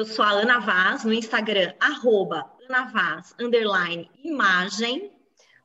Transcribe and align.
Eu 0.00 0.06
sou 0.06 0.24
a 0.24 0.30
Ana 0.30 0.58
Vaz, 0.60 1.04
no 1.04 1.12
Instagram, 1.12 1.74
arroba 1.78 2.50
Ana 2.66 2.86
Vaz, 2.86 3.34
underline, 3.38 4.10
imagem. 4.24 5.12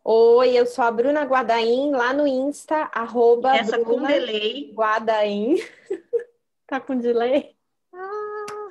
Oi, 0.03 0.49
eu 0.59 0.65
sou 0.65 0.83
a 0.83 0.91
Bruna 0.91 1.23
Guadaim, 1.23 1.91
lá 1.91 2.11
no 2.11 2.27
Insta, 2.27 2.91
arroba 2.93 3.55
Essa 3.55 3.77
Bruna 3.77 3.85
com 3.85 4.05
delay. 4.05 4.73
Guadaim. 4.73 5.55
tá 6.67 6.81
com 6.81 6.97
delay? 6.97 7.55
Ah, 7.93 8.67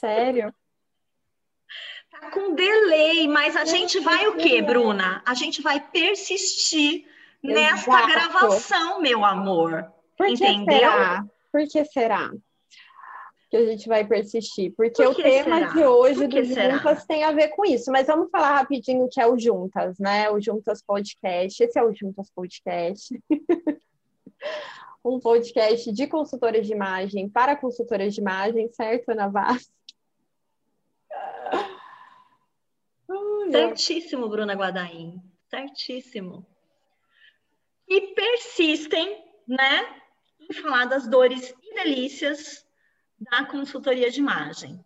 sério? 0.00 0.50
Tá 2.10 2.30
com 2.30 2.54
delay, 2.54 3.28
mas 3.28 3.54
a 3.54 3.66
gente 3.66 4.00
vai 4.00 4.28
o 4.28 4.38
quê, 4.38 4.62
Bruna? 4.62 5.22
A 5.26 5.34
gente 5.34 5.60
vai 5.60 5.78
persistir 5.78 7.06
nesta 7.42 7.90
Exato. 7.90 8.08
gravação, 8.08 9.02
meu 9.02 9.26
amor. 9.26 9.92
Por 10.16 10.26
que 10.28 10.32
Entendeu? 10.32 10.90
será? 10.90 11.26
Por 11.52 11.68
que 11.68 11.84
será? 11.84 12.30
Que 13.50 13.56
a 13.56 13.66
gente 13.66 13.88
vai 13.88 14.06
persistir. 14.06 14.74
Porque 14.76 15.02
Por 15.02 15.12
o 15.12 15.14
tema 15.14 15.58
será? 15.58 15.72
de 15.72 15.84
hoje 15.84 16.26
do 16.26 16.44
será? 16.44 16.76
Juntas 16.76 17.06
tem 17.06 17.24
a 17.24 17.32
ver 17.32 17.48
com 17.48 17.64
isso. 17.64 17.90
Mas 17.90 18.06
vamos 18.06 18.30
falar 18.30 18.56
rapidinho 18.56 19.04
o 19.04 19.08
que 19.08 19.20
é 19.20 19.26
o 19.26 19.38
Juntas, 19.38 19.98
né? 19.98 20.30
O 20.30 20.40
Juntas 20.40 20.82
Podcast. 20.82 21.62
Esse 21.62 21.78
é 21.78 21.82
o 21.82 21.94
Juntas 21.94 22.30
Podcast. 22.30 23.18
um 25.04 25.18
podcast 25.18 25.90
de 25.92 26.06
consultoras 26.06 26.66
de 26.66 26.72
imagem 26.72 27.28
para 27.28 27.56
consultoras 27.56 28.14
de 28.14 28.20
imagem, 28.20 28.70
certo, 28.72 29.10
Ana 29.10 29.28
Vaz? 29.28 29.70
Certíssimo, 33.50 34.28
Bruna 34.28 34.54
Guadaim. 34.54 35.22
Certíssimo. 35.48 36.46
E 37.88 38.14
persistem, 38.14 39.24
né, 39.46 40.02
em 40.38 40.52
falar 40.52 40.84
das 40.84 41.08
dores 41.08 41.54
e 41.62 41.74
delícias 41.74 42.67
da 43.18 43.44
consultoria 43.44 44.10
de 44.10 44.20
imagem. 44.20 44.82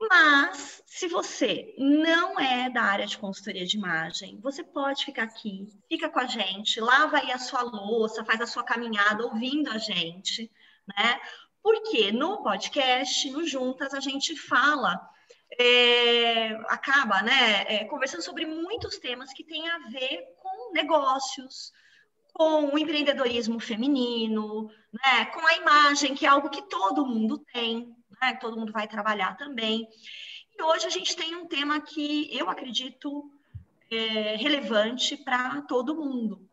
Mas, 0.00 0.82
se 0.86 1.08
você 1.08 1.74
não 1.78 2.38
é 2.38 2.68
da 2.68 2.82
área 2.82 3.06
de 3.06 3.16
consultoria 3.16 3.64
de 3.64 3.76
imagem, 3.76 4.38
você 4.40 4.62
pode 4.62 5.04
ficar 5.04 5.22
aqui, 5.22 5.68
fica 5.88 6.10
com 6.10 6.18
a 6.18 6.26
gente, 6.26 6.80
lava 6.80 7.18
aí 7.18 7.30
a 7.30 7.38
sua 7.38 7.62
louça, 7.62 8.24
faz 8.24 8.40
a 8.40 8.46
sua 8.46 8.64
caminhada 8.64 9.24
ouvindo 9.24 9.70
a 9.70 9.78
gente, 9.78 10.50
né? 10.86 11.20
Porque 11.62 12.12
no 12.12 12.42
podcast, 12.42 13.30
no 13.30 13.46
Juntas, 13.46 13.94
a 13.94 14.00
gente 14.00 14.36
fala 14.36 15.00
é, 15.58 16.48
acaba 16.68 17.22
né, 17.22 17.64
é, 17.68 17.84
conversando 17.84 18.22
sobre 18.22 18.44
muitos 18.44 18.98
temas 18.98 19.32
que 19.32 19.44
têm 19.44 19.68
a 19.68 19.78
ver 19.88 20.24
com 20.38 20.72
negócios, 20.72 21.72
com 22.34 22.74
o 22.74 22.78
empreendedorismo 22.78 23.60
feminino, 23.60 24.68
né, 24.92 25.24
com 25.26 25.40
a 25.46 25.54
imagem, 25.54 26.16
que 26.16 26.26
é 26.26 26.28
algo 26.28 26.50
que 26.50 26.62
todo 26.62 27.06
mundo 27.06 27.38
tem, 27.38 27.96
né, 28.20 28.34
todo 28.34 28.56
mundo 28.56 28.72
vai 28.72 28.88
trabalhar 28.88 29.36
também. 29.36 29.88
E 30.58 30.62
hoje 30.62 30.86
a 30.86 30.90
gente 30.90 31.16
tem 31.16 31.36
um 31.36 31.46
tema 31.46 31.80
que 31.80 32.28
eu 32.36 32.50
acredito 32.50 33.30
é, 33.88 34.34
relevante 34.36 35.16
para 35.16 35.62
todo 35.62 35.94
mundo. 35.94 36.48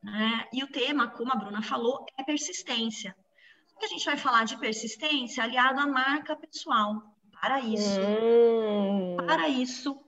Né? 0.00 0.46
E 0.52 0.62
o 0.62 0.68
tema, 0.68 1.08
como 1.08 1.32
a 1.32 1.36
Bruna 1.36 1.62
falou, 1.62 2.06
é 2.16 2.22
persistência. 2.22 3.16
A 3.82 3.86
gente 3.88 4.04
vai 4.04 4.16
falar 4.16 4.44
de 4.44 4.56
persistência 4.56 5.42
aliado 5.42 5.80
à 5.80 5.86
marca 5.86 6.36
pessoal. 6.36 7.02
Para 7.40 7.60
isso, 7.60 7.98
Hum, 8.00 9.16
para 9.26 9.48
isso, 9.48 10.00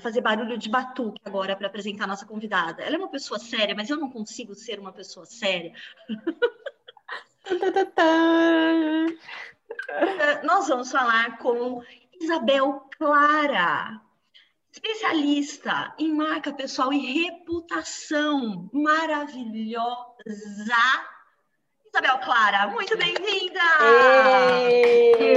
fazer 0.00 0.20
barulho 0.20 0.56
de 0.56 0.68
batuque 0.68 1.20
agora 1.24 1.54
para 1.54 1.66
apresentar 1.66 2.04
a 2.04 2.08
nossa 2.08 2.26
convidada. 2.26 2.82
Ela 2.82 2.96
é 2.96 2.98
uma 2.98 3.10
pessoa 3.10 3.38
séria, 3.38 3.74
mas 3.74 3.90
eu 3.90 3.96
não 3.96 4.10
consigo 4.10 4.54
ser 4.54 4.78
uma 4.78 4.92
pessoa 4.92 5.26
séria. 5.26 5.72
Nós 10.44 10.68
vamos 10.68 10.90
falar 10.90 11.38
com 11.38 11.82
Isabel 12.20 12.88
Clara, 12.96 14.00
especialista 14.70 15.92
em 15.98 16.14
marca 16.14 16.52
pessoal 16.52 16.92
e 16.92 17.24
reputação 17.24 18.70
maravilhosa. 18.72 20.06
Isabel 21.86 22.18
Clara, 22.20 22.68
muito 22.68 22.96
bem-vinda! 22.96 23.60
Ê! 24.70 25.32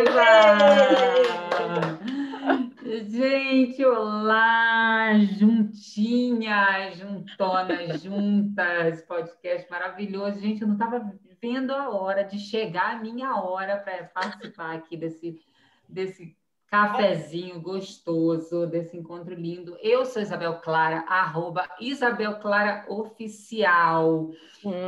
Gente, 2.85 3.83
olá, 3.83 5.17
juntinhas, 5.17 6.95
juntonas, 6.95 7.99
juntas, 8.03 9.01
podcast 9.07 9.67
maravilhoso. 9.71 10.39
Gente, 10.39 10.61
eu 10.61 10.67
não 10.67 10.75
estava 10.75 11.11
vendo 11.41 11.71
a 11.71 11.89
hora 11.89 12.23
de 12.23 12.37
chegar 12.37 12.95
a 12.95 13.01
minha 13.01 13.41
hora 13.41 13.79
para 13.79 14.03
participar 14.03 14.75
aqui 14.75 14.95
desse, 14.95 15.41
desse 15.89 16.37
cafezinho 16.67 17.61
gostoso, 17.61 18.67
desse 18.67 18.97
encontro 18.97 19.33
lindo. 19.33 19.77
Eu 19.81 20.05
sou 20.05 20.21
Isabel 20.21 20.59
Clara, 20.61 20.99
arroba 21.07 21.69
Isabel 21.79 22.39
Clara 22.39 22.85
Oficial. 22.89 24.31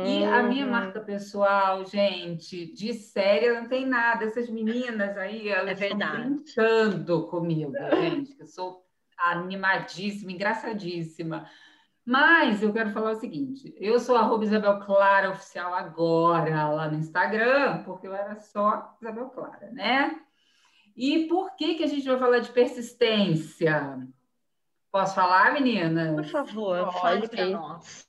E 0.00 0.24
a 0.24 0.42
minha 0.42 0.66
Hum. 0.66 0.70
marca 0.70 1.00
pessoal, 1.00 1.84
gente, 1.84 2.72
de 2.72 2.94
séria 2.94 3.60
não 3.60 3.68
tem 3.68 3.86
nada. 3.86 4.24
Essas 4.24 4.48
meninas 4.50 5.16
aí, 5.16 5.48
elas 5.48 5.80
É 5.80 5.84
estão 5.84 5.98
brincando 5.98 7.26
comigo, 7.28 7.88
gente. 7.90 8.36
Eu 8.38 8.46
sou 8.46 8.86
animadíssima, 9.16 10.32
engraçadíssima. 10.32 11.48
Mas 12.04 12.62
eu 12.62 12.72
quero 12.72 12.90
falar 12.90 13.12
o 13.12 13.16
seguinte: 13.20 13.74
eu 13.76 13.98
sou 14.00 14.16
arroba 14.16 14.44
Isabel 14.44 14.80
Clara 14.80 15.30
Oficial 15.30 15.74
agora 15.74 16.68
lá 16.70 16.88
no 16.90 16.96
Instagram, 16.98 17.82
porque 17.84 18.06
eu 18.06 18.14
era 18.14 18.36
só 18.36 18.96
Isabel 19.00 19.30
Clara, 19.30 19.70
né? 19.72 20.22
E 20.98 21.28
por 21.28 21.54
que, 21.54 21.76
que 21.76 21.84
a 21.84 21.86
gente 21.86 22.04
vai 22.08 22.18
falar 22.18 22.40
de 22.40 22.50
persistência? 22.50 24.04
Posso 24.90 25.14
falar, 25.14 25.52
meninas? 25.52 26.12
Por 26.12 26.24
favor, 26.24 26.86
Pode. 26.86 27.00
fale 27.00 27.28
para 27.28 27.46
nós. 27.46 28.08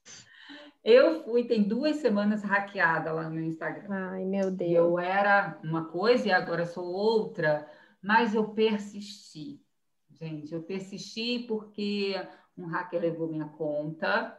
Eu 0.83 1.23
fui, 1.23 1.43
tem 1.43 1.61
duas 1.61 1.97
semanas 1.97 2.41
hackeada 2.41 3.11
lá 3.11 3.23
no 3.25 3.35
meu 3.35 3.43
Instagram. 3.43 3.85
Ai, 3.91 4.25
meu 4.25 4.49
Deus. 4.49 4.71
eu 4.71 4.97
era 4.97 5.59
uma 5.63 5.85
coisa 5.85 6.29
e 6.29 6.31
agora 6.31 6.65
sou 6.65 6.85
outra, 6.85 7.69
mas 8.01 8.33
eu 8.33 8.49
persisti. 8.49 9.61
Gente, 10.09 10.51
eu 10.51 10.63
persisti 10.63 11.45
porque 11.47 12.15
um 12.57 12.65
hacker 12.65 12.99
levou 12.99 13.27
minha 13.27 13.49
conta 13.49 14.35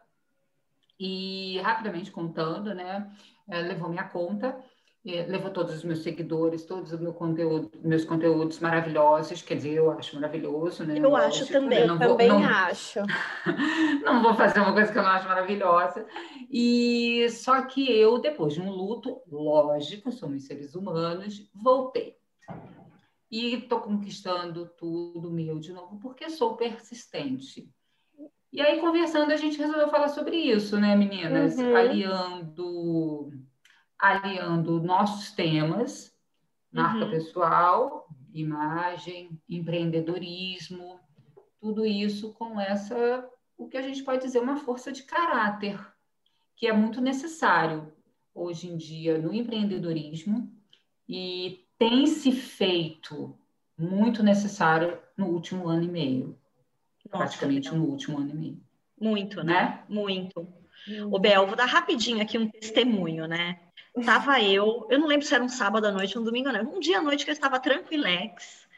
e, 0.99 1.61
rapidamente 1.61 2.11
contando, 2.11 2.75
né, 2.75 3.09
eh, 3.49 3.63
levou 3.63 3.89
minha 3.89 4.09
conta, 4.09 4.59
levou 5.05 5.51
todos 5.51 5.75
os 5.75 5.85
meus 5.85 6.01
seguidores, 6.03 6.65
todos 6.67 6.93
os 6.93 7.01
meu 7.01 7.15
conteúdo, 7.15 7.71
meus 7.83 8.05
conteúdos 8.05 8.59
maravilhosos, 8.61 9.41
quer 9.41 9.55
dizer, 9.55 9.73
eu 9.75 9.91
acho 9.91 10.15
maravilhoso, 10.15 10.85
né? 10.85 10.99
Eu 10.99 11.17
acho 11.17 11.47
também, 11.51 11.81
eu 11.81 11.87
não 11.89 11.99
vou- 11.99 12.09
também 12.09 12.29
não- 12.29 12.43
acho. 12.45 13.01
não 14.05 14.23
vou 14.23 14.35
fazer 14.35 14.61
uma 14.61 14.73
coisa 14.75 14.93
que 14.93 14.99
eu 14.99 15.03
não 15.03 15.11
acho 15.11 15.27
maravilhosa. 15.27 16.07
E 16.51 17.27
só 17.31 17.63
que 17.63 17.91
eu, 17.91 18.19
depois 18.19 18.53
de 18.53 18.61
um 18.61 18.71
luto, 18.71 19.23
lógico, 19.27 20.13
somos 20.13 20.45
seres 20.45 20.75
humanos, 20.75 21.49
voltei. 21.55 22.17
E 23.31 23.55
estou 23.55 23.81
conquistando 23.81 24.67
tudo 24.77 25.31
meu 25.31 25.59
de 25.61 25.73
novo, 25.73 25.99
porque 26.01 26.29
sou 26.29 26.57
persistente. 26.57 27.71
E 28.53 28.61
aí, 28.61 28.81
conversando, 28.81 29.31
a 29.33 29.37
gente 29.37 29.57
resolveu 29.57 29.89
falar 29.89 30.09
sobre 30.09 30.37
isso, 30.37 30.79
né, 30.79 30.97
meninas? 30.97 31.57
Uhum. 31.57 31.77
Aliando, 31.77 33.33
aliando 34.01 34.81
nossos 34.83 35.31
temas, 35.33 36.13
marca 36.73 37.05
Uhum. 37.05 37.11
pessoal, 37.11 38.09
imagem, 38.33 39.41
empreendedorismo, 39.49 40.99
tudo 41.61 41.85
isso 41.85 42.33
com 42.35 42.61
essa, 42.61 43.29
o 43.57 43.69
que 43.69 43.77
a 43.77 43.83
gente 43.83 44.03
pode 44.03 44.23
dizer, 44.23 44.41
uma 44.41 44.57
força 44.57 44.91
de 44.91 45.03
caráter, 45.03 45.79
que 46.57 46.67
é 46.67 46.73
muito 46.73 47.01
necessário 47.01 47.93
hoje 48.35 48.69
em 48.69 48.77
dia 48.77 49.19
no 49.19 49.35
empreendedorismo 49.35 50.51
e 51.09 51.67
tem 51.79 52.07
se 52.07 52.33
feito 52.33 53.37
muito 53.77 54.23
necessário 54.23 54.99
no 55.17 55.27
último 55.27 55.69
ano 55.69 55.85
e 55.85 55.89
meio, 55.89 56.39
Nossa, 57.11 57.25
praticamente 57.25 57.71
Bel, 57.71 57.79
no 57.79 57.87
último 57.87 58.19
ano 58.19 58.31
e 58.31 58.35
meio, 58.35 58.65
Muito, 58.99 59.43
né? 59.43 59.53
né? 59.53 59.85
Muito. 59.89 60.47
Ô, 61.11 61.19
Bel, 61.19 61.47
vou 61.47 61.57
dar 61.57 61.67
rapidinho 61.67 62.23
aqui 62.23 62.39
um 62.39 62.49
testemunho, 62.49 63.27
né? 63.27 63.61
Tava 64.05 64.41
eu, 64.41 64.87
eu 64.89 64.99
não 64.99 65.09
lembro 65.09 65.27
se 65.27 65.35
era 65.35 65.43
um 65.43 65.49
sábado 65.49 65.87
à 65.87 65.91
noite, 65.91 66.19
um 66.19 66.23
domingo 66.23 66.51
noite, 66.53 66.67
um 66.67 66.79
dia 66.79 66.99
à 66.99 67.03
noite 67.03 67.25
que 67.25 67.31
eu 67.31 67.35
estava 67.35 67.59
tranquilex, 67.59 68.69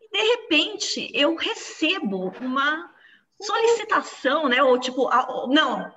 e 0.00 0.08
de 0.08 0.22
repente 0.30 1.10
eu 1.14 1.36
recebo 1.36 2.32
uma 2.40 2.90
solicitação, 3.40 4.48
né? 4.48 4.62
Ou 4.62 4.78
tipo, 4.78 5.10
não, 5.48 5.92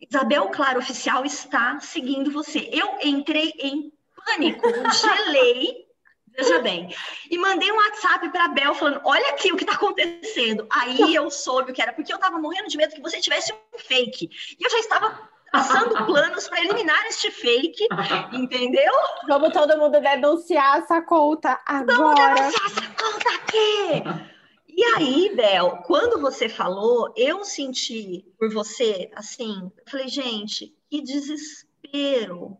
Isabel 0.00 0.48
Claro 0.48 0.78
Oficial 0.78 1.24
está 1.24 1.78
seguindo 1.80 2.30
você. 2.30 2.70
Eu 2.72 2.98
entrei 3.02 3.52
em 3.58 3.92
pânico, 4.16 4.66
gelei, 4.92 5.86
veja 6.34 6.60
bem, 6.60 6.94
e 7.30 7.36
mandei 7.36 7.70
um 7.70 7.76
WhatsApp 7.76 8.30
para 8.30 8.46
a 8.46 8.48
Bel 8.48 8.74
falando: 8.74 9.00
olha 9.04 9.28
aqui 9.30 9.52
o 9.52 9.56
que 9.56 9.64
está 9.64 9.74
acontecendo. 9.74 10.66
Aí 10.70 11.14
eu 11.14 11.30
soube 11.30 11.70
o 11.70 11.74
que 11.74 11.82
era, 11.82 11.92
porque 11.92 12.12
eu 12.12 12.16
estava 12.16 12.38
morrendo 12.38 12.68
de 12.68 12.78
medo 12.78 12.94
que 12.94 13.02
você 13.02 13.20
tivesse 13.20 13.52
um 13.52 13.78
fake. 13.78 14.30
E 14.58 14.64
eu 14.64 14.70
já 14.70 14.78
estava 14.78 15.28
traçando 15.50 16.06
planos 16.06 16.48
para 16.48 16.60
eliminar 16.60 17.06
este 17.06 17.30
fake, 17.30 17.86
entendeu? 18.32 18.92
Vamos 19.26 19.52
todo 19.52 19.78
mundo 19.78 20.00
denunciar 20.00 20.78
essa 20.78 21.02
conta 21.02 21.60
agora. 21.66 21.96
Vamos 21.96 22.14
denunciar 22.14 22.66
essa 22.66 22.80
conta 22.82 23.34
aqui! 23.36 24.28
E 24.68 24.84
aí, 24.96 25.34
Bel, 25.34 25.78
quando 25.86 26.20
você 26.20 26.48
falou, 26.48 27.12
eu 27.16 27.44
senti 27.44 28.24
por 28.38 28.52
você, 28.52 29.10
assim, 29.16 29.72
falei, 29.88 30.06
gente, 30.06 30.72
que 30.88 31.02
desespero, 31.02 32.56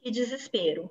que 0.00 0.08
desespero. 0.08 0.88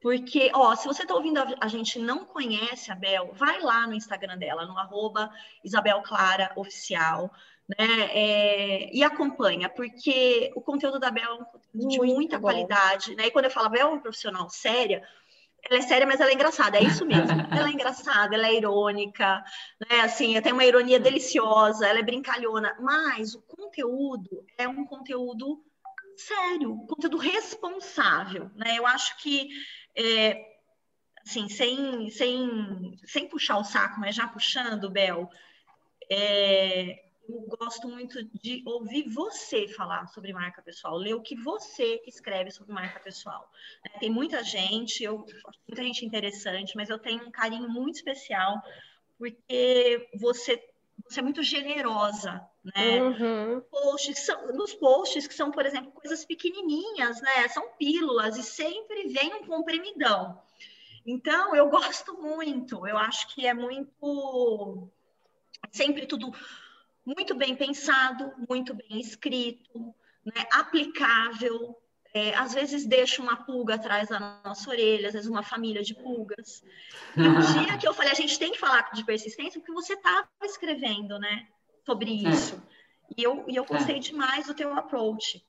Porque, 0.00 0.50
ó, 0.54 0.74
se 0.74 0.86
você 0.86 1.02
está 1.02 1.14
ouvindo 1.14 1.38
a, 1.38 1.54
a, 1.60 1.68
gente 1.68 1.98
não 1.98 2.24
conhece 2.24 2.90
a 2.90 2.94
Bel, 2.94 3.32
vai 3.34 3.60
lá 3.60 3.86
no 3.86 3.94
Instagram 3.94 4.38
dela, 4.38 4.64
no 4.64 4.78
arroba 4.78 5.30
Isabel 5.62 6.00
Clara 6.00 6.50
Oficial, 6.56 7.30
né? 7.68 8.10
É, 8.12 8.96
e 8.96 9.02
acompanha, 9.02 9.68
porque 9.68 10.52
o 10.54 10.60
conteúdo 10.60 11.00
da 11.00 11.10
Bel 11.10 11.24
é 11.24 11.34
um 11.34 11.44
conteúdo 11.44 11.88
de 11.88 11.98
muita 11.98 12.38
bom. 12.38 12.42
qualidade, 12.42 13.14
né? 13.16 13.26
E 13.26 13.30
quando 13.30 13.46
eu 13.46 13.50
falo 13.50 13.70
Bel 13.70 13.88
é 13.88 13.90
uma 13.90 14.00
profissional 14.00 14.48
séria, 14.48 15.02
ela 15.68 15.80
é 15.80 15.82
séria, 15.82 16.06
mas 16.06 16.20
ela 16.20 16.30
é 16.30 16.34
engraçada, 16.34 16.78
é 16.78 16.82
isso 16.82 17.04
mesmo. 17.04 17.26
ela 17.50 17.68
é 17.68 17.72
engraçada, 17.72 18.34
ela 18.34 18.46
é 18.46 18.54
irônica, 18.54 19.42
né? 19.88 20.00
Assim, 20.00 20.40
tem 20.40 20.52
uma 20.52 20.64
ironia 20.64 21.00
deliciosa, 21.00 21.86
ela 21.86 21.98
é 21.98 22.04
brincalhona, 22.04 22.76
mas 22.80 23.34
o 23.34 23.42
conteúdo 23.42 24.44
é 24.56 24.68
um 24.68 24.84
conteúdo 24.84 25.64
sério, 26.16 26.72
um 26.72 26.86
conteúdo 26.86 27.16
responsável, 27.16 28.50
né? 28.54 28.78
Eu 28.78 28.86
acho 28.86 29.18
que 29.18 29.48
é, 29.96 30.40
assim, 31.26 31.48
sem, 31.48 32.08
sem, 32.10 32.98
sem 33.04 33.28
puxar 33.28 33.58
o 33.58 33.64
saco, 33.64 33.98
mas 33.98 34.14
já 34.14 34.28
puxando, 34.28 34.88
Bel, 34.88 35.28
é, 36.10 37.05
eu 37.28 37.56
gosto 37.58 37.88
muito 37.88 38.22
de 38.40 38.62
ouvir 38.66 39.08
você 39.08 39.68
falar 39.68 40.06
sobre 40.08 40.32
marca 40.32 40.62
pessoal, 40.62 40.96
ler 40.96 41.14
o 41.14 41.22
que 41.22 41.34
você 41.36 42.02
escreve 42.06 42.50
sobre 42.50 42.72
marca 42.72 43.00
pessoal. 43.00 43.50
É, 43.84 43.98
tem 43.98 44.10
muita 44.10 44.42
gente, 44.42 45.02
eu, 45.02 45.24
muita 45.68 45.82
gente 45.82 46.04
interessante, 46.04 46.76
mas 46.76 46.88
eu 46.88 46.98
tenho 46.98 47.24
um 47.26 47.30
carinho 47.30 47.68
muito 47.68 47.96
especial 47.96 48.62
porque 49.18 50.08
você, 50.14 50.62
você 51.08 51.20
é 51.20 51.22
muito 51.22 51.42
generosa, 51.42 52.46
né? 52.62 53.02
Uhum. 53.02 53.60
Posts, 53.70 54.18
são, 54.20 54.52
nos 54.52 54.74
posts 54.74 55.26
que 55.26 55.34
são, 55.34 55.50
por 55.50 55.64
exemplo, 55.64 55.90
coisas 55.92 56.24
pequenininhas, 56.24 57.20
né? 57.20 57.48
São 57.48 57.68
pílulas 57.78 58.36
e 58.36 58.42
sempre 58.42 59.08
vem 59.08 59.34
um 59.34 59.46
comprimidão. 59.46 60.40
Então, 61.06 61.54
eu 61.54 61.68
gosto 61.68 62.20
muito, 62.20 62.86
eu 62.86 62.98
acho 62.98 63.32
que 63.34 63.46
é 63.46 63.54
muito 63.54 64.90
sempre 65.72 66.06
tudo 66.06 66.32
muito 67.06 67.36
bem 67.36 67.54
pensado, 67.54 68.32
muito 68.48 68.74
bem 68.74 69.00
escrito, 69.00 69.94
né, 70.24 70.44
aplicável. 70.52 71.76
É, 72.12 72.34
às 72.34 72.54
vezes 72.54 72.86
deixa 72.86 73.22
uma 73.22 73.36
pulga 73.36 73.74
atrás 73.74 74.08
da 74.08 74.40
nossa 74.42 74.70
orelha, 74.70 75.08
às 75.08 75.12
vezes 75.12 75.28
uma 75.28 75.42
família 75.42 75.82
de 75.82 75.94
pulgas. 75.94 76.64
E 77.16 77.20
um 77.20 77.38
dia 77.62 77.78
que 77.78 77.86
eu 77.86 77.94
falei, 77.94 78.10
a 78.10 78.16
gente 78.16 78.38
tem 78.38 78.52
que 78.52 78.58
falar 78.58 78.90
de 78.92 79.04
persistência, 79.04 79.60
porque 79.60 79.72
você 79.72 79.92
estava 79.92 80.26
escrevendo, 80.42 81.18
né, 81.18 81.46
sobre 81.84 82.10
é. 82.10 82.30
isso. 82.30 82.60
E 83.16 83.22
eu, 83.22 83.44
e 83.46 83.54
eu 83.54 83.64
gostei 83.64 83.96
é. 83.96 84.00
demais 84.00 84.46
do 84.46 84.54
teu 84.54 84.76
approach. 84.76 85.44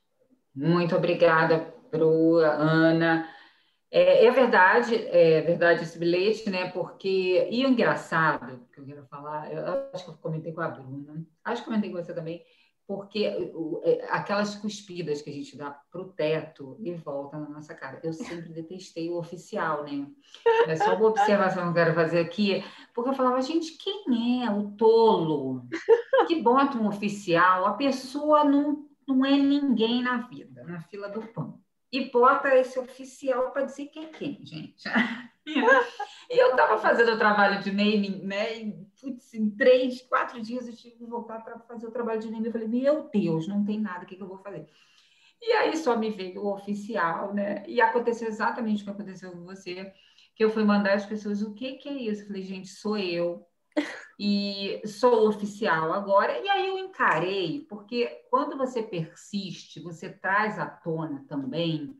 Muito 0.53 0.95
obrigada, 0.95 1.73
Bru, 1.91 2.37
Ana. 2.39 3.27
É, 3.89 4.25
é, 4.25 4.31
verdade, 4.31 4.95
é 4.95 5.41
verdade 5.41 5.83
esse 5.83 5.97
bilhete, 5.97 6.49
né? 6.49 6.69
Porque, 6.71 7.47
e 7.49 7.65
o 7.65 7.69
engraçado 7.69 8.67
que 8.73 8.81
eu 8.81 8.85
quero 8.85 9.05
falar, 9.05 9.51
eu 9.51 9.89
acho 9.93 10.03
que 10.03 10.11
eu 10.11 10.15
comentei 10.15 10.51
com 10.51 10.61
a 10.61 10.67
Bruna, 10.67 11.25
acho 11.43 11.61
que 11.61 11.69
comentei 11.69 11.89
com 11.89 11.95
você 11.95 12.13
também, 12.13 12.43
porque 12.85 13.25
é, 13.83 14.07
aquelas 14.09 14.55
cuspidas 14.55 15.21
que 15.21 15.29
a 15.29 15.33
gente 15.33 15.57
dá 15.57 15.71
pro 15.89 16.09
teto 16.09 16.77
e 16.81 16.93
volta 16.93 17.37
na 17.37 17.49
nossa 17.49 17.73
cara. 17.73 17.99
Eu 18.03 18.11
sempre 18.11 18.49
detestei 18.49 19.09
o 19.09 19.17
oficial, 19.17 19.83
né? 19.83 20.05
É 20.67 20.75
só 20.75 20.95
uma 20.95 21.07
observação 21.07 21.63
que 21.63 21.69
eu 21.69 21.73
quero 21.73 21.95
fazer 21.95 22.19
aqui, 22.19 22.63
porque 22.93 23.09
eu 23.09 23.15
falava, 23.15 23.41
gente, 23.41 23.77
quem 23.77 24.45
é 24.45 24.51
o 24.51 24.71
tolo 24.71 25.65
que 26.27 26.41
bota 26.41 26.77
um 26.77 26.87
oficial? 26.87 27.65
A 27.65 27.73
pessoa 27.73 28.43
não, 28.43 28.85
não 29.07 29.25
é 29.25 29.31
ninguém 29.31 30.03
na 30.03 30.27
vida, 30.27 30.63
na 30.65 30.81
fila 30.81 31.07
do 31.07 31.21
pão 31.21 31.56
e 31.91 32.09
bota 32.09 32.55
esse 32.55 32.77
oficial 32.77 33.51
para 33.51 33.63
dizer 33.63 33.87
quem 33.87 34.05
é 34.05 34.07
quem, 34.07 34.45
gente. 34.45 34.83
e 36.29 36.37
eu 36.37 36.51
estava 36.51 36.77
fazendo 36.77 37.13
o 37.13 37.17
trabalho 37.17 37.61
de 37.63 37.71
naming, 37.71 38.21
né? 38.23 38.57
E, 38.57 38.87
putz, 38.99 39.33
em 39.33 39.49
três, 39.49 40.01
quatro 40.01 40.41
dias 40.41 40.67
eu 40.67 40.75
tive 40.75 40.97
que 40.97 41.05
voltar 41.05 41.43
para 41.43 41.59
fazer 41.59 41.87
o 41.87 41.91
trabalho 41.91 42.19
de 42.19 42.29
naming. 42.29 42.47
Eu 42.47 42.51
falei, 42.51 42.67
meu 42.67 43.09
Deus, 43.09 43.47
não 43.47 43.63
tem 43.63 43.79
nada, 43.79 44.03
o 44.03 44.05
que, 44.05 44.15
que 44.15 44.23
eu 44.23 44.27
vou 44.27 44.39
fazer? 44.39 44.67
E 45.41 45.51
aí 45.53 45.77
só 45.77 45.95
me 45.95 46.09
veio 46.09 46.41
o 46.41 46.53
oficial, 46.53 47.33
né? 47.33 47.63
E 47.67 47.79
aconteceu 47.79 48.27
exatamente 48.27 48.81
o 48.81 48.85
que 48.85 48.91
aconteceu 48.91 49.31
com 49.31 49.45
você, 49.45 49.93
que 50.35 50.43
eu 50.43 50.49
fui 50.49 50.63
mandar 50.63 50.95
as 50.95 51.05
pessoas, 51.05 51.41
o 51.41 51.53
que, 51.53 51.73
que 51.73 51.87
é 51.87 51.93
isso? 51.93 52.23
Eu 52.23 52.27
falei, 52.27 52.43
gente, 52.43 52.67
sou 52.67 52.97
eu 52.97 53.46
e 54.19 54.81
sou 54.85 55.27
oficial 55.27 55.93
agora. 55.93 56.39
E 56.39 56.49
aí 56.49 56.67
eu 56.67 56.77
encarei, 56.77 57.65
porque 57.69 58.23
quando 58.29 58.57
você 58.57 58.81
persiste, 58.81 59.79
você 59.79 60.09
traz 60.09 60.57
à 60.57 60.65
tona 60.65 61.23
também 61.27 61.97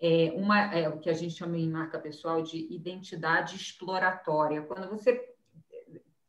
é, 0.00 0.32
uma, 0.36 0.74
é, 0.74 0.88
o 0.88 0.98
que 0.98 1.10
a 1.10 1.14
gente 1.14 1.34
chama 1.34 1.56
em 1.56 1.68
marca 1.68 1.98
pessoal 1.98 2.42
de 2.42 2.72
identidade 2.72 3.56
exploratória. 3.56 4.62
Quando 4.62 4.88
você 4.88 5.34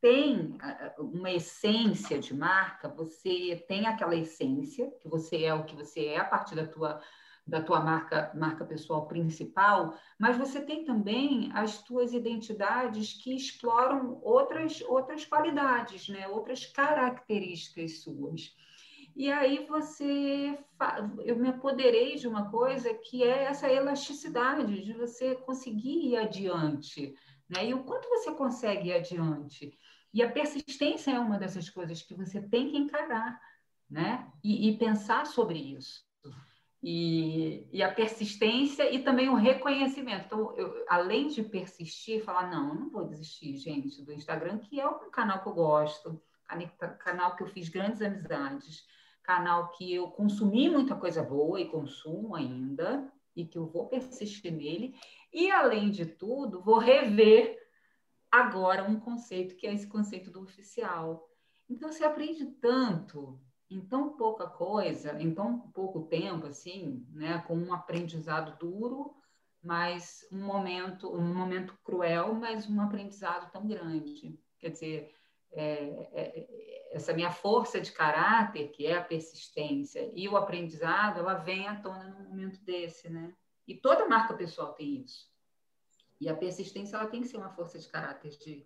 tem 0.01 0.57
uma 0.97 1.31
essência 1.31 2.19
de 2.19 2.33
marca, 2.33 2.87
você 2.87 3.63
tem 3.67 3.87
aquela 3.87 4.15
essência, 4.15 4.91
que 5.01 5.07
você 5.07 5.43
é 5.43 5.53
o 5.53 5.65
que 5.65 5.75
você 5.75 6.05
é 6.05 6.17
a 6.17 6.25
partir 6.25 6.55
da 6.55 6.65
tua 6.65 7.01
da 7.47 7.61
tua 7.61 7.79
marca, 7.79 8.31
marca 8.35 8.65
pessoal 8.65 9.07
principal, 9.07 9.97
mas 10.19 10.37
você 10.37 10.59
tem 10.59 10.83
também 10.83 11.49
as 11.53 11.81
tuas 11.81 12.11
identidades 12.11 13.13
que 13.13 13.33
exploram 13.33 14.19
outras, 14.21 14.81
outras 14.81 15.25
qualidades, 15.25 16.09
né? 16.09 16.27
outras 16.27 16.65
características 16.65 18.01
suas. 18.01 18.53
E 19.15 19.31
aí 19.31 19.65
você, 19.65 20.59
eu 21.23 21.37
me 21.37 21.47
apoderei 21.47 22.15
de 22.15 22.27
uma 22.27 22.51
coisa 22.51 22.93
que 22.93 23.23
é 23.23 23.45
essa 23.45 23.71
elasticidade 23.71 24.83
de 24.83 24.93
você 24.93 25.33
conseguir 25.35 26.09
ir 26.09 26.17
adiante, 26.17 27.15
né? 27.49 27.65
E 27.65 27.73
o 27.73 27.83
quanto 27.83 28.07
você 28.09 28.31
consegue 28.35 28.89
ir 28.89 28.93
adiante. 28.93 29.75
E 30.13 30.21
a 30.21 30.31
persistência 30.31 31.11
é 31.11 31.19
uma 31.19 31.39
dessas 31.39 31.67
coisas 31.67 32.03
que 32.03 32.13
você 32.13 32.39
tem 32.39 32.69
que 32.69 32.77
encarar, 32.77 33.41
né? 33.89 34.31
E, 34.43 34.69
e 34.69 34.77
pensar 34.77 35.25
sobre 35.25 35.57
isso 35.57 36.06
e, 36.81 37.67
e, 37.71 37.81
a 37.81 37.91
persistência 37.91 38.91
e 38.93 39.03
também 39.03 39.29
o 39.29 39.35
reconhecimento. 39.35 40.25
Então, 40.25 40.55
eu, 40.55 40.85
além 40.87 41.27
de 41.27 41.41
persistir, 41.43 42.23
falar, 42.23 42.49
não, 42.49 42.69
eu 42.69 42.75
não 42.75 42.89
vou 42.89 43.05
desistir, 43.05 43.57
gente, 43.57 44.03
do 44.03 44.13
Instagram, 44.13 44.59
que 44.59 44.79
é 44.79 44.87
um 44.87 45.09
canal 45.09 45.41
que 45.41 45.49
eu 45.49 45.53
gosto, 45.53 46.21
canal 46.99 47.35
que 47.35 47.43
eu 47.43 47.47
fiz 47.47 47.67
grandes 47.67 48.01
amizades, 48.01 48.85
canal 49.23 49.71
que 49.71 49.93
eu 49.93 50.09
consumi 50.11 50.69
muita 50.69 50.95
coisa 50.95 51.23
boa 51.23 51.59
e 51.59 51.67
consumo 51.67 52.35
ainda, 52.35 53.11
e 53.35 53.45
que 53.45 53.57
eu 53.57 53.67
vou 53.67 53.87
persistir 53.87 54.51
nele. 54.51 54.95
E, 55.33 55.51
além 55.51 55.89
de 55.89 56.05
tudo, 56.05 56.61
vou 56.61 56.77
rever 56.77 57.57
agora 58.31 58.83
um 58.83 58.99
conceito, 58.99 59.55
que 59.55 59.67
é 59.67 59.73
esse 59.73 59.87
conceito 59.87 60.31
do 60.31 60.41
oficial. 60.41 61.27
Então, 61.69 61.91
você 61.91 62.03
aprende 62.03 62.45
tanto 62.45 63.39
em 63.69 63.81
tão 63.81 64.15
pouca 64.15 64.47
coisa, 64.47 65.21
em 65.21 65.33
tão 65.33 65.59
pouco 65.59 66.03
tempo, 66.03 66.47
assim, 66.47 67.05
né, 67.11 67.43
com 67.45 67.57
um 67.57 67.73
aprendizado 67.73 68.57
duro, 68.57 69.15
mas 69.61 70.25
um 70.31 70.45
momento, 70.45 71.13
um 71.13 71.33
momento 71.33 71.77
cruel, 71.83 72.33
mas 72.33 72.69
um 72.69 72.79
aprendizado 72.79 73.51
tão 73.51 73.67
grande. 73.67 74.39
Quer 74.59 74.69
dizer, 74.69 75.15
é, 75.51 76.09
é, 76.13 76.89
essa 76.91 77.13
minha 77.13 77.31
força 77.31 77.81
de 77.81 77.91
caráter, 77.91 78.69
que 78.69 78.85
é 78.85 78.95
a 78.95 79.03
persistência, 79.03 80.09
e 80.15 80.29
o 80.29 80.37
aprendizado, 80.37 81.19
ela 81.19 81.33
vem 81.33 81.67
à 81.67 81.75
tona 81.75 82.09
num 82.09 82.29
momento 82.29 82.63
desse, 82.63 83.09
né? 83.09 83.35
E 83.67 83.75
toda 83.75 84.07
marca 84.07 84.33
pessoal 84.33 84.73
tem 84.73 85.01
isso. 85.01 85.29
E 86.21 86.29
a 86.29 86.35
persistência, 86.35 86.95
ela 86.95 87.07
tem 87.07 87.21
que 87.21 87.27
ser 87.27 87.37
uma 87.37 87.49
força 87.49 87.77
de 87.77 87.87
caráter 87.89 88.29
de, 88.37 88.65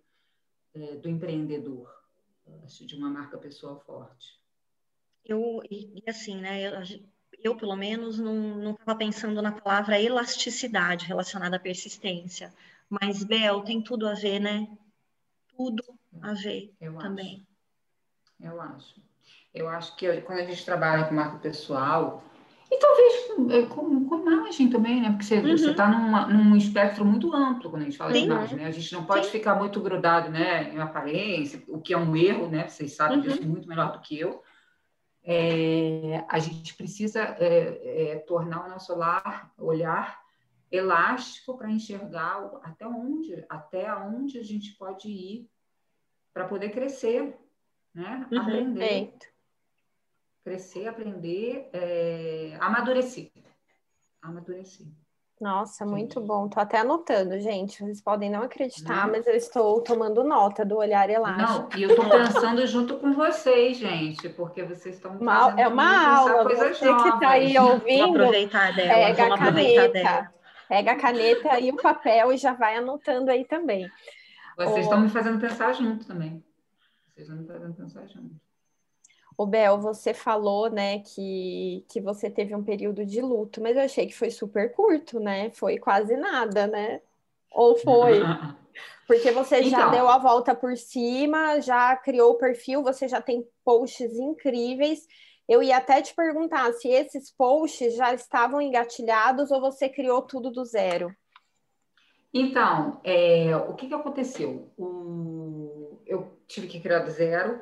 é, 0.74 0.96
do 0.96 1.08
empreendedor, 1.08 1.92
acho, 2.64 2.86
de 2.86 2.94
uma 2.94 3.10
marca 3.10 3.36
pessoal 3.36 3.80
forte 3.80 4.41
eu, 5.24 5.62
e, 5.70 6.02
assim, 6.06 6.36
né, 6.36 6.60
eu, 6.62 7.00
eu, 7.42 7.56
pelo 7.56 7.76
menos 7.76 8.18
não 8.18 8.72
estava 8.72 8.98
pensando 8.98 9.40
na 9.40 9.52
palavra 9.52 10.00
elasticidade 10.00 11.06
relacionada 11.06 11.56
à 11.56 11.60
persistência, 11.60 12.52
mas 12.88 13.22
Bel 13.24 13.62
tem 13.62 13.80
tudo 13.80 14.08
a 14.08 14.14
ver, 14.14 14.40
né? 14.40 14.68
Tudo 15.56 15.82
a 16.20 16.34
ver 16.34 16.72
eu 16.80 16.96
também. 16.98 17.42
Acho. 18.40 18.52
Eu 18.52 18.60
acho. 18.60 19.02
Eu 19.54 19.68
acho 19.68 19.96
que 19.96 20.20
quando 20.22 20.40
a 20.40 20.44
gente 20.44 20.64
trabalha 20.64 21.04
com 21.04 21.14
marca 21.14 21.38
pessoal, 21.38 22.24
e 22.70 22.78
talvez 22.78 23.26
com, 23.26 23.66
com, 23.66 24.08
com 24.08 24.20
imagem 24.20 24.70
também, 24.70 25.00
né? 25.00 25.10
Porque 25.10 25.40
você 25.40 25.70
está 25.70 25.90
uhum. 25.90 26.28
num 26.28 26.56
espectro 26.56 27.04
muito 27.04 27.32
amplo 27.34 27.70
quando 27.70 27.82
a 27.82 27.84
gente 27.84 27.98
fala 27.98 28.12
Sim. 28.12 28.20
de 28.20 28.26
imagem, 28.26 28.56
né? 28.56 28.66
A 28.66 28.70
gente 28.70 28.92
não 28.92 29.04
pode 29.04 29.26
Sim. 29.26 29.32
ficar 29.32 29.54
muito 29.54 29.80
grudado 29.80 30.30
né, 30.30 30.72
em 30.72 30.78
aparência, 30.78 31.62
o 31.68 31.80
que 31.80 31.92
é 31.92 31.98
um 31.98 32.16
erro, 32.16 32.48
né? 32.48 32.66
Vocês 32.66 32.92
sabem 32.92 33.18
uhum. 33.18 33.22
disso 33.22 33.46
muito 33.46 33.68
melhor 33.68 33.92
do 33.92 34.00
que 34.00 34.18
eu 34.18 34.42
é, 35.24 36.24
a 36.28 36.38
gente 36.38 36.74
precisa 36.74 37.20
é, 37.38 38.12
é, 38.12 38.18
tornar 38.20 38.66
o 38.66 38.68
nosso 38.68 38.92
olhar, 38.92 39.52
olhar 39.56 40.22
elástico 40.70 41.56
para 41.56 41.70
enxergar 41.70 42.50
até 42.62 42.86
onde, 42.86 43.44
até 43.48 43.94
onde 43.94 44.38
a 44.38 44.42
gente 44.42 44.72
pode 44.76 45.08
ir 45.08 45.50
para 46.32 46.48
poder 46.48 46.70
crescer, 46.70 47.38
né? 47.94 48.26
Uhum, 48.32 48.40
aprender, 48.40 49.14
crescer, 50.42 50.88
aprender, 50.88 51.68
é, 51.72 52.56
amadurecer, 52.60 53.30
amadurecer. 54.20 54.86
Nossa, 55.42 55.84
muito 55.84 56.20
bom. 56.20 56.48
Tô 56.48 56.60
até 56.60 56.78
anotando, 56.78 57.36
gente. 57.40 57.82
Vocês 57.82 58.00
podem 58.00 58.30
não 58.30 58.42
acreditar, 58.42 59.06
não. 59.06 59.10
mas 59.12 59.26
eu 59.26 59.34
estou 59.34 59.80
tomando 59.80 60.22
nota 60.22 60.64
do 60.64 60.76
olhar 60.76 61.10
elástico. 61.10 61.68
Não, 61.68 61.68
e 61.76 61.82
eu 61.82 61.90
estou 61.90 62.08
pensando 62.08 62.64
junto 62.64 62.96
com 62.98 63.12
vocês, 63.12 63.76
gente, 63.76 64.28
porque 64.28 64.62
vocês 64.62 64.94
estão 64.94 65.16
uma, 65.16 65.52
É 65.60 65.66
uma 65.66 66.16
aula. 66.16 66.44
Você 66.44 66.84
novas. 66.84 67.02
que 67.02 67.08
está 67.08 67.30
aí 67.30 67.58
ouvindo, 67.58 67.98
vamos 68.02 68.20
aproveitar 68.20 68.72
dela, 68.72 68.92
pega 68.92 69.34
a 69.34 69.38
caneta, 69.38 70.32
pega 70.68 70.92
a 70.92 70.96
caneta 70.96 71.58
e 71.58 71.70
o 71.72 71.76
papel 71.76 72.32
e 72.32 72.36
já 72.36 72.52
vai 72.52 72.76
anotando 72.76 73.28
aí 73.28 73.44
também. 73.44 73.90
Vocês 74.56 74.84
estão 74.84 75.00
me 75.00 75.08
fazendo 75.08 75.40
pensar 75.40 75.72
junto 75.72 76.06
também. 76.06 76.40
Vocês 77.08 77.26
estão 77.26 77.42
me 77.42 77.48
fazendo 77.48 77.74
pensar 77.74 78.06
junto. 78.06 78.41
O 79.36 79.46
Bel, 79.46 79.78
você 79.78 80.12
falou, 80.12 80.70
né, 80.70 81.00
que, 81.00 81.84
que 81.88 82.00
você 82.00 82.30
teve 82.30 82.54
um 82.54 82.62
período 82.62 83.04
de 83.04 83.20
luto, 83.20 83.60
mas 83.62 83.76
eu 83.76 83.82
achei 83.82 84.06
que 84.06 84.14
foi 84.14 84.30
super 84.30 84.72
curto, 84.72 85.18
né? 85.18 85.50
Foi 85.50 85.78
quase 85.78 86.16
nada, 86.16 86.66
né? 86.66 87.00
Ou 87.50 87.76
foi? 87.76 88.20
Porque 89.06 89.30
você 89.30 89.64
já 89.64 89.80
então, 89.80 89.90
deu 89.90 90.08
a 90.08 90.18
volta 90.18 90.54
por 90.54 90.76
cima, 90.76 91.60
já 91.60 91.94
criou 91.96 92.32
o 92.32 92.38
perfil, 92.38 92.82
você 92.82 93.08
já 93.08 93.20
tem 93.20 93.46
posts 93.64 94.18
incríveis. 94.18 95.06
Eu 95.48 95.62
ia 95.62 95.76
até 95.76 96.00
te 96.00 96.14
perguntar 96.14 96.72
se 96.72 96.88
esses 96.88 97.30
posts 97.30 97.94
já 97.94 98.14
estavam 98.14 98.60
engatilhados 98.60 99.50
ou 99.50 99.60
você 99.60 99.88
criou 99.88 100.22
tudo 100.22 100.50
do 100.50 100.64
zero. 100.64 101.14
Então, 102.32 103.00
é, 103.04 103.54
o 103.54 103.74
que, 103.74 103.88
que 103.88 103.94
aconteceu? 103.94 104.70
O, 104.78 105.98
eu 106.06 106.32
tive 106.46 106.66
que 106.66 106.80
criar 106.80 107.00
do 107.00 107.10
zero. 107.10 107.60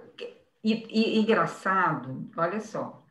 E, 0.62 0.86
e 0.90 1.18
engraçado, 1.18 2.30
olha 2.36 2.60
só, 2.60 3.02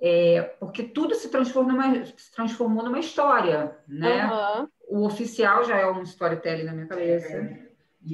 é, 0.00 0.42
porque 0.58 0.82
tudo 0.82 1.14
se 1.14 1.28
transformou 1.28 1.72
numa, 1.72 2.04
se 2.04 2.32
transformou 2.32 2.82
numa 2.82 2.98
história, 2.98 3.76
né? 3.86 4.26
Uhum. 4.26 4.68
O 4.88 5.06
oficial 5.06 5.62
já 5.64 5.76
é 5.76 5.90
um 5.90 6.02
storytelling 6.02 6.64
na 6.64 6.72
minha 6.72 6.86
cabeça. 6.86 7.36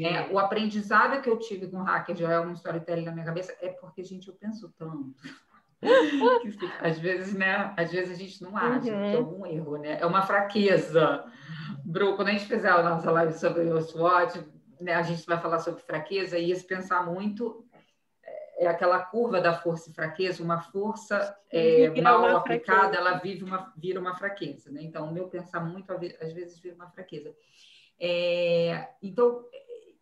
É, 0.00 0.33
o 0.33 0.38
aprendizado 0.38 1.23
que 1.23 1.30
eu 1.30 1.38
tive 1.38 1.68
com 1.68 1.78
o 1.78 1.85
hacker 1.85 2.16
já 2.16 2.33
é 2.33 2.40
um 2.40 2.52
storytelling 2.52 3.04
na 3.04 3.12
minha 3.12 3.25
cabeça. 3.25 3.56
É 3.61 3.68
porque, 3.68 4.02
gente, 4.02 4.26
eu 4.26 4.35
penso 4.35 4.75
tanto. 4.76 5.14
às 6.80 6.99
vezes, 6.99 7.35
né? 7.35 7.73
Às 7.76 7.92
vezes 7.92 8.11
a 8.11 8.21
gente 8.21 8.42
não 8.42 8.56
acha 8.56 8.90
uhum. 8.90 9.02
que 9.02 9.14
é 9.14 9.16
algum 9.16 9.47
erro, 9.47 9.76
né? 9.76 9.99
É 10.00 10.06
uma 10.06 10.23
fraqueza. 10.23 11.25
Bru, 11.85 12.16
quando 12.16 12.28
a 12.28 12.33
gente 12.33 12.47
fizer 12.47 12.71
a 12.71 12.83
nossa 12.83 13.11
live 13.12 13.33
sobre 13.35 13.62
o 13.71 13.80
SWOT, 13.80 14.45
né, 14.80 14.95
a 14.95 15.02
gente 15.02 15.25
vai 15.26 15.40
falar 15.40 15.61
sobre 15.61 15.83
fraqueza 15.83 16.38
e 16.38 16.50
esse 16.50 16.64
pensar 16.64 17.04
muito 17.06 17.65
é 18.58 18.66
aquela 18.66 19.00
curva 19.00 19.40
da 19.40 19.54
força 19.54 19.90
e 19.90 19.94
fraqueza, 19.94 20.42
uma 20.42 20.60
força 20.60 21.36
é, 21.50 21.88
mal 22.00 22.20
uma 22.20 22.38
aplicada, 22.38 22.80
fraqueza. 22.80 22.98
ela 22.98 23.18
vive 23.18 23.44
uma, 23.44 23.72
vira 23.76 24.00
uma 24.00 24.16
fraqueza. 24.16 24.70
Né? 24.70 24.82
Então, 24.82 25.08
o 25.08 25.12
meu 25.12 25.28
pensar 25.28 25.60
muito, 25.60 25.92
às 25.92 26.32
vezes, 26.32 26.58
vira 26.58 26.75
uma 26.75 26.88
fraqueza. 26.90 27.34
É, 28.00 28.88
então, 29.02 29.44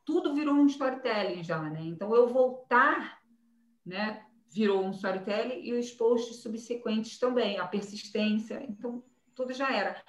tudo 0.04 0.34
virou 0.34 0.54
um 0.54 0.66
storytelling 0.66 1.42
já, 1.42 1.60
né? 1.62 1.80
Então, 1.82 2.14
eu 2.14 2.28
voltar, 2.28 3.20
né, 3.84 4.24
virou 4.52 4.84
um 4.84 4.90
storytelling 4.90 5.64
e 5.64 5.72
os 5.72 5.90
posts 5.92 6.42
subsequentes 6.42 7.18
também, 7.18 7.58
a 7.58 7.66
persistência, 7.66 8.62
então, 8.68 9.02
tudo 9.34 9.52
já 9.52 9.72
era. 9.74 10.00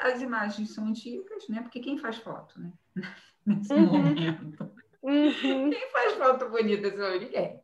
as 0.00 0.20
imagens 0.20 0.74
são 0.74 0.86
antigas, 0.86 1.48
né? 1.48 1.62
Porque 1.62 1.80
quem 1.80 1.98
faz 1.98 2.16
foto, 2.16 2.58
né? 2.60 2.72
Nesse 3.46 3.72
uhum. 3.74 3.86
momento. 3.86 4.81
Uhum. 5.02 5.70
Quem 5.70 5.90
faz 5.90 6.12
foto 6.14 6.48
bonita 6.48 6.94
sou 6.96 7.18
ninguém. 7.18 7.60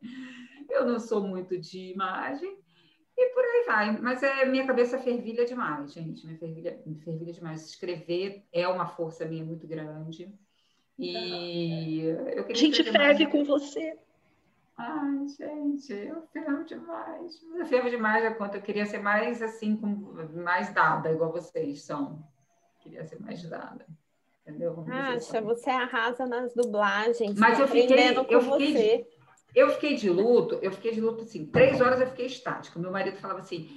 Eu 0.69 0.85
não 0.85 0.99
sou 0.99 1.25
muito 1.25 1.57
de 1.57 1.93
imagem 1.93 2.57
e 3.17 3.29
por 3.33 3.43
aí 3.43 3.63
vai. 3.65 4.01
Mas 4.01 4.21
é 4.21 4.45
minha 4.45 4.67
cabeça 4.67 4.99
fervilha 4.99 5.45
demais, 5.45 5.93
gente. 5.93 6.27
Me 6.27 6.37
fervilha, 6.37 6.81
me 6.85 6.99
fervilha 6.99 7.33
demais. 7.33 7.65
Escrever 7.65 8.43
é 8.51 8.67
uma 8.67 8.85
força 8.85 9.25
minha 9.25 9.43
muito 9.43 9.67
grande. 9.67 10.33
E 10.97 12.03
eu 12.35 12.43
queria. 12.43 12.51
A 12.51 12.53
gente 12.53 12.83
ferve 12.83 13.23
mais... 13.23 13.31
com 13.31 13.43
você. 13.45 13.97
Ai, 14.77 15.27
gente, 15.27 15.93
eu 15.93 16.21
fervo 16.33 16.63
demais. 16.65 17.41
Eu 17.55 17.65
fervo 17.65 17.89
demais 17.89 18.25
a 18.25 18.33
conta. 18.33 18.57
Eu 18.57 18.61
queria 18.61 18.85
ser 18.85 18.99
mais 18.99 19.41
assim, 19.41 19.79
mais 20.33 20.73
dada, 20.73 21.11
igual 21.11 21.31
vocês 21.31 21.83
são. 21.83 22.21
Queria 22.79 23.03
ser 23.05 23.19
mais 23.19 23.41
dada 23.49 23.85
entendeu? 24.49 24.85
Acha, 24.87 25.37
assim. 25.37 25.41
você 25.41 25.69
arrasa 25.69 26.25
nas 26.25 26.53
dublagens. 26.53 27.37
Mas 27.37 27.57
tá 27.57 27.63
eu 27.63 27.67
fiquei, 27.67 28.17
eu 28.29 28.41
fiquei, 28.41 28.73
de, 28.73 29.05
eu 29.55 29.69
fiquei 29.69 29.95
de 29.95 30.09
luto, 30.09 30.59
eu 30.61 30.71
fiquei 30.71 30.91
de 30.91 31.01
luto 31.01 31.23
assim, 31.23 31.45
três 31.45 31.79
horas 31.79 32.01
eu 32.01 32.07
fiquei 32.07 32.25
estática. 32.25 32.79
Meu 32.79 32.91
marido 32.91 33.17
falava 33.17 33.41
assim, 33.41 33.69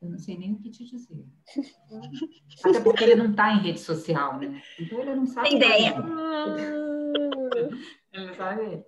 eu 0.00 0.10
não 0.10 0.18
sei 0.18 0.38
nem 0.38 0.52
o 0.52 0.58
que 0.58 0.70
te 0.70 0.84
dizer. 0.84 1.24
Até 2.64 2.80
porque 2.80 3.04
ele 3.04 3.16
não 3.16 3.30
está 3.30 3.52
em 3.52 3.60
rede 3.60 3.80
social, 3.80 4.38
né? 4.38 4.62
Então 4.78 5.00
ele 5.00 5.14
não 5.14 5.26
sabe. 5.26 5.48
Tem 5.48 5.58
ideia. 5.58 5.96
ele 8.12 8.26
não 8.26 8.34
sabe. 8.34 8.84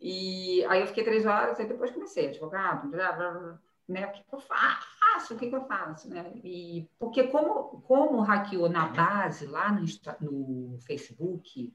E 0.00 0.64
aí 0.66 0.80
eu 0.80 0.86
fiquei 0.86 1.04
três 1.04 1.26
horas, 1.26 1.58
aí 1.58 1.66
depois 1.66 1.90
comecei, 1.90 2.28
advogado, 2.28 2.88
blá, 2.88 3.12
blá, 3.12 3.30
blá, 3.32 3.58
né? 3.88 4.06
O 4.06 4.12
que, 4.12 4.22
que 4.22 4.34
eu 4.34 4.40
faço? 4.40 5.34
O 5.34 5.38
que, 5.38 5.48
que 5.48 5.56
eu 5.56 5.64
faço? 5.66 6.08
Né? 6.08 6.32
E, 6.44 6.88
porque 6.98 7.24
como, 7.24 7.80
como 7.82 8.20
hackeou 8.20 8.68
na 8.68 8.88
base, 8.88 9.46
lá 9.46 9.72
no, 9.72 9.84
no 10.20 10.78
Facebook, 10.80 11.72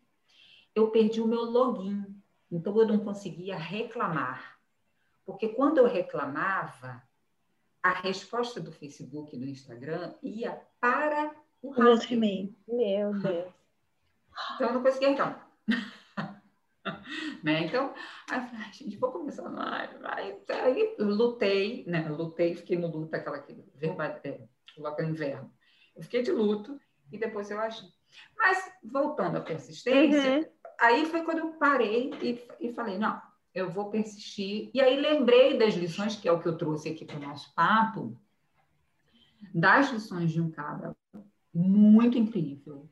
eu 0.76 0.92
perdi 0.92 1.20
o 1.20 1.28
meu 1.28 1.44
login. 1.44 2.06
Então, 2.52 2.78
eu 2.78 2.88
não 2.88 3.00
conseguia 3.00 3.58
reclamar. 3.58 4.60
Porque 5.26 5.50
quando 5.50 5.80
eu 5.80 5.88
reclamava, 5.88 7.02
a 7.82 7.92
resposta 7.92 8.62
do 8.62 8.72
Facebook 8.72 9.36
e 9.36 9.40
do 9.40 9.46
Instagram 9.46 10.14
ia 10.22 10.62
para 10.80 11.36
o 11.62 11.70
hacker. 11.70 11.84
Meu 12.68 13.14
Deus. 13.14 13.54
Então, 14.56 14.68
eu 14.68 14.74
não 14.74 14.84
conseguia 14.84 15.10
reclamar. 15.10 15.53
né? 17.44 17.66
Então, 17.66 17.94
aí 18.30 18.40
eu 18.40 18.48
falei, 18.48 18.74
gente, 18.74 18.98
vou 18.98 19.12
começar 19.12 19.48
a 19.48 20.16
Aí, 20.16 20.38
aí 20.50 20.96
lutei, 21.00 21.84
né? 21.88 22.08
lutei, 22.10 22.56
fiquei 22.56 22.78
no 22.78 22.88
luto, 22.88 23.16
aquela 23.16 23.40
que 23.40 23.56
verba, 23.76 24.20
é, 24.24 24.42
coloca 24.76 25.04
inverno. 25.04 25.52
Eu 25.96 26.04
fiquei 26.04 26.22
de 26.22 26.32
luto 26.32 26.80
e 27.12 27.18
depois 27.18 27.50
eu 27.52 27.60
agi. 27.60 27.86
Mas, 28.38 28.72
voltando 28.84 29.38
à 29.38 29.42
persistência, 29.42 30.40
uhum. 30.40 30.46
aí 30.80 31.06
foi 31.06 31.24
quando 31.24 31.40
eu 31.40 31.54
parei 31.54 32.12
e, 32.22 32.48
e 32.60 32.74
falei, 32.74 32.98
não, 32.98 33.22
eu 33.54 33.70
vou 33.70 33.90
persistir. 33.90 34.70
E 34.74 34.82
aí 34.82 35.00
lembrei 35.00 35.58
das 35.58 35.74
lições, 35.76 36.16
que 36.16 36.28
é 36.28 36.32
o 36.32 36.42
que 36.42 36.48
eu 36.48 36.58
trouxe 36.58 36.90
aqui 36.90 37.06
para 37.06 37.18
o 37.18 37.22
nosso 37.22 37.54
papo, 37.54 38.20
das 39.54 39.92
lições 39.92 40.32
de 40.32 40.42
um 40.42 40.50
cara 40.50 40.96
muito 41.54 42.18
incrível, 42.18 42.90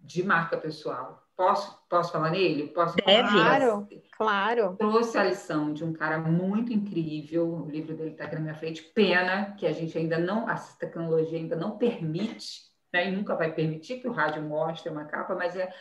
de 0.00 0.22
marca 0.22 0.56
pessoal, 0.56 1.21
Posso, 1.36 1.78
posso 1.88 2.12
falar 2.12 2.30
nele? 2.30 2.68
Posso 2.68 2.96
Deve. 2.96 3.28
Claro, 3.28 3.88
claro. 4.16 4.76
Trouxe 4.76 5.18
a 5.18 5.24
lição 5.24 5.72
de 5.72 5.84
um 5.84 5.92
cara 5.92 6.18
muito 6.18 6.72
incrível, 6.72 7.46
o 7.48 7.70
livro 7.70 7.96
dele 7.96 8.10
está 8.10 8.24
aqui 8.24 8.34
na 8.34 8.40
minha 8.40 8.54
frente. 8.54 8.82
Pena 8.82 9.54
que 9.56 9.66
a 9.66 9.72
gente 9.72 9.96
ainda 9.96 10.18
não, 10.18 10.48
a 10.48 10.54
tecnologia 10.54 11.38
ainda 11.38 11.56
não 11.56 11.78
permite, 11.78 12.70
né, 12.92 13.08
e 13.08 13.16
nunca 13.16 13.34
vai 13.34 13.52
permitir 13.52 14.00
que 14.00 14.08
o 14.08 14.12
rádio 14.12 14.42
mostre 14.42 14.90
uma 14.90 15.06
capa, 15.06 15.34
mas 15.34 15.56
é, 15.56 15.72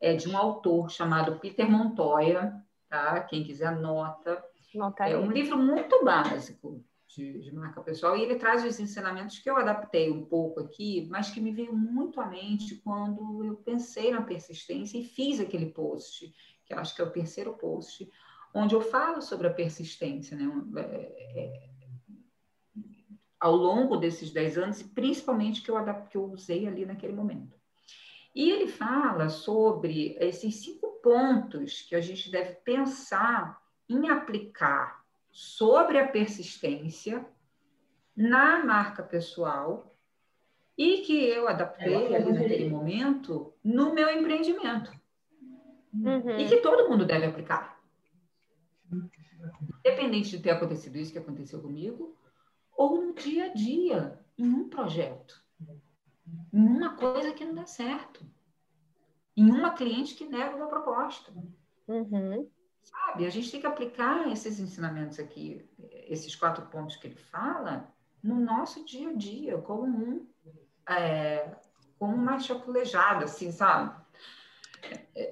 é 0.00 0.14
de 0.14 0.28
um 0.28 0.36
autor 0.36 0.90
chamado 0.90 1.38
Peter 1.38 1.70
Montoya, 1.70 2.54
tá? 2.88 3.20
Quem 3.20 3.44
quiser 3.44 3.66
anota. 3.66 4.42
Nota 4.74 5.06
é 5.06 5.16
um 5.16 5.30
livro 5.30 5.56
muito 5.56 6.02
básico, 6.04 6.82
de, 7.14 7.40
de, 7.40 7.54
marca 7.54 7.80
pessoal, 7.80 8.16
e 8.16 8.22
ele 8.22 8.36
traz 8.36 8.64
os 8.64 8.80
ensinamentos 8.80 9.38
que 9.38 9.48
eu 9.48 9.56
adaptei 9.56 10.10
um 10.10 10.24
pouco 10.24 10.60
aqui, 10.60 11.06
mas 11.10 11.30
que 11.30 11.40
me 11.40 11.52
veio 11.52 11.74
muito 11.74 12.20
à 12.20 12.26
mente 12.26 12.76
quando 12.76 13.44
eu 13.44 13.56
pensei 13.56 14.10
na 14.10 14.22
persistência 14.22 14.98
e 14.98 15.04
fiz 15.04 15.38
aquele 15.38 15.66
post, 15.66 16.34
que 16.66 16.74
eu 16.74 16.78
acho 16.78 16.94
que 16.94 17.00
é 17.00 17.04
o 17.04 17.10
terceiro 17.10 17.54
post, 17.54 18.10
onde 18.52 18.74
eu 18.74 18.80
falo 18.80 19.20
sobre 19.22 19.46
a 19.46 19.52
persistência, 19.52 20.36
né? 20.36 20.50
É, 20.76 21.40
é, 21.40 21.68
ao 23.38 23.54
longo 23.54 23.96
desses 23.98 24.30
dez 24.30 24.56
anos, 24.56 24.80
e 24.80 24.84
principalmente 24.84 25.62
que 25.62 25.70
eu, 25.70 25.76
que 26.08 26.16
eu 26.16 26.24
usei 26.24 26.66
ali 26.66 26.86
naquele 26.86 27.12
momento. 27.12 27.54
E 28.34 28.50
ele 28.50 28.68
fala 28.68 29.28
sobre 29.28 30.16
esses 30.18 30.56
cinco 30.56 30.98
pontos 31.02 31.82
que 31.82 31.94
a 31.94 32.00
gente 32.00 32.30
deve 32.30 32.54
pensar 32.54 33.62
em 33.88 34.08
aplicar 34.08 35.03
sobre 35.34 35.98
a 35.98 36.06
persistência 36.06 37.26
na 38.16 38.64
marca 38.64 39.02
pessoal 39.02 39.98
e 40.78 40.98
que 40.98 41.12
eu 41.12 41.48
adaptei 41.48 42.14
ali 42.14 42.32
naquele 42.32 42.70
momento 42.70 43.52
no 43.62 43.92
meu 43.92 44.08
empreendimento. 44.08 44.92
Uhum. 45.92 46.38
E 46.38 46.48
que 46.48 46.58
todo 46.58 46.88
mundo 46.88 47.04
deve 47.04 47.26
aplicar. 47.26 47.80
Independente 49.80 50.30
de 50.30 50.38
ter 50.40 50.50
acontecido 50.50 50.96
isso 50.96 51.12
que 51.12 51.18
aconteceu 51.18 51.60
comigo, 51.60 52.16
ou 52.76 53.04
no 53.04 53.12
dia 53.12 53.46
a 53.46 53.48
dia, 53.48 54.18
em 54.38 54.46
um 54.46 54.68
projeto, 54.68 55.44
em 56.52 56.64
uma 56.64 56.96
coisa 56.96 57.32
que 57.32 57.44
não 57.44 57.56
dá 57.56 57.66
certo, 57.66 58.24
em 59.36 59.50
uma 59.50 59.72
cliente 59.72 60.14
que 60.14 60.26
nega 60.26 60.54
uma 60.54 60.68
proposta. 60.68 61.32
Uhum. 61.88 62.48
Sabe? 62.84 63.26
A 63.26 63.30
gente 63.30 63.50
tem 63.50 63.60
que 63.60 63.66
aplicar 63.66 64.30
esses 64.30 64.60
ensinamentos 64.60 65.18
aqui, 65.18 65.64
esses 66.08 66.34
quatro 66.36 66.66
pontos 66.66 66.96
que 66.96 67.08
ele 67.08 67.16
fala, 67.16 67.88
no 68.22 68.36
nosso 68.36 68.84
dia 68.84 69.10
a 69.10 69.12
dia, 69.12 69.58
como 69.58 69.86
um, 69.86 70.26
é, 70.88 71.48
como 71.98 72.14
uma 72.14 72.38
chapulejada, 72.38 73.24
assim, 73.24 73.50
sabe? 73.50 73.90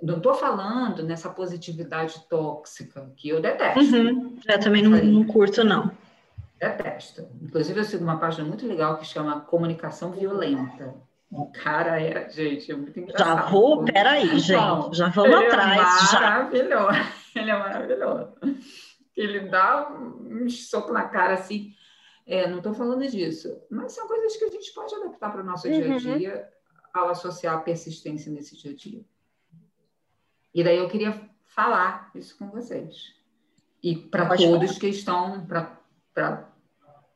Não 0.02 0.16
estou 0.16 0.34
falando 0.34 1.02
nessa 1.02 1.28
positividade 1.28 2.26
tóxica, 2.28 3.12
que 3.16 3.28
eu 3.28 3.40
detesto. 3.40 3.80
Uhum. 3.80 4.38
Eu 4.48 4.60
também 4.60 4.82
não, 4.82 4.90
não 4.90 5.24
curto, 5.24 5.62
não. 5.62 5.90
Detesto. 6.58 7.28
Inclusive, 7.42 7.80
eu 7.80 7.84
sigo 7.84 8.04
uma 8.04 8.18
página 8.18 8.46
muito 8.48 8.66
legal 8.66 8.96
que 8.96 9.04
chama 9.04 9.40
Comunicação 9.40 10.10
Violenta. 10.12 10.94
O 11.30 11.46
cara 11.46 12.00
é, 12.00 12.28
gente, 12.30 12.70
é 12.70 12.76
muito 12.76 12.98
engraçado. 12.98 13.26
Já 13.26 13.46
vou, 13.46 13.84
peraí, 13.84 14.38
gente, 14.38 14.96
já 14.96 15.08
vamos 15.08 15.34
ele 15.34 15.46
atrás. 15.46 16.12
É 16.12 16.20
maravilhoso, 16.20 17.21
ele 17.34 17.50
é 17.50 17.58
maravilhoso. 17.58 18.34
Ele 19.16 19.40
dá 19.48 19.90
um 19.90 20.48
soco 20.48 20.92
na 20.92 21.08
cara 21.08 21.34
assim. 21.34 21.74
É, 22.26 22.48
não 22.48 22.58
estou 22.58 22.72
falando 22.72 23.06
disso, 23.06 23.60
mas 23.70 23.92
são 23.92 24.06
coisas 24.06 24.36
que 24.36 24.44
a 24.44 24.50
gente 24.50 24.72
pode 24.72 24.94
adaptar 24.94 25.32
para 25.32 25.42
o 25.42 25.44
nosso 25.44 25.66
uhum. 25.66 25.74
dia 25.74 25.84
a 25.84 26.12
uhum. 26.12 26.18
dia 26.18 26.52
ao 26.94 27.08
associar 27.08 27.56
a 27.56 27.60
persistência 27.60 28.30
nesse 28.30 28.56
dia 28.56 28.72
a 28.72 28.76
dia. 28.76 29.04
E 30.54 30.62
daí 30.62 30.78
eu 30.78 30.88
queria 30.88 31.28
falar 31.44 32.10
isso 32.14 32.36
com 32.38 32.48
vocês. 32.50 33.14
E 33.82 33.96
para 33.96 34.28
todos 34.28 34.68
falar. 34.68 34.80
que 34.80 34.88
estão, 34.88 35.46
para 35.46 36.48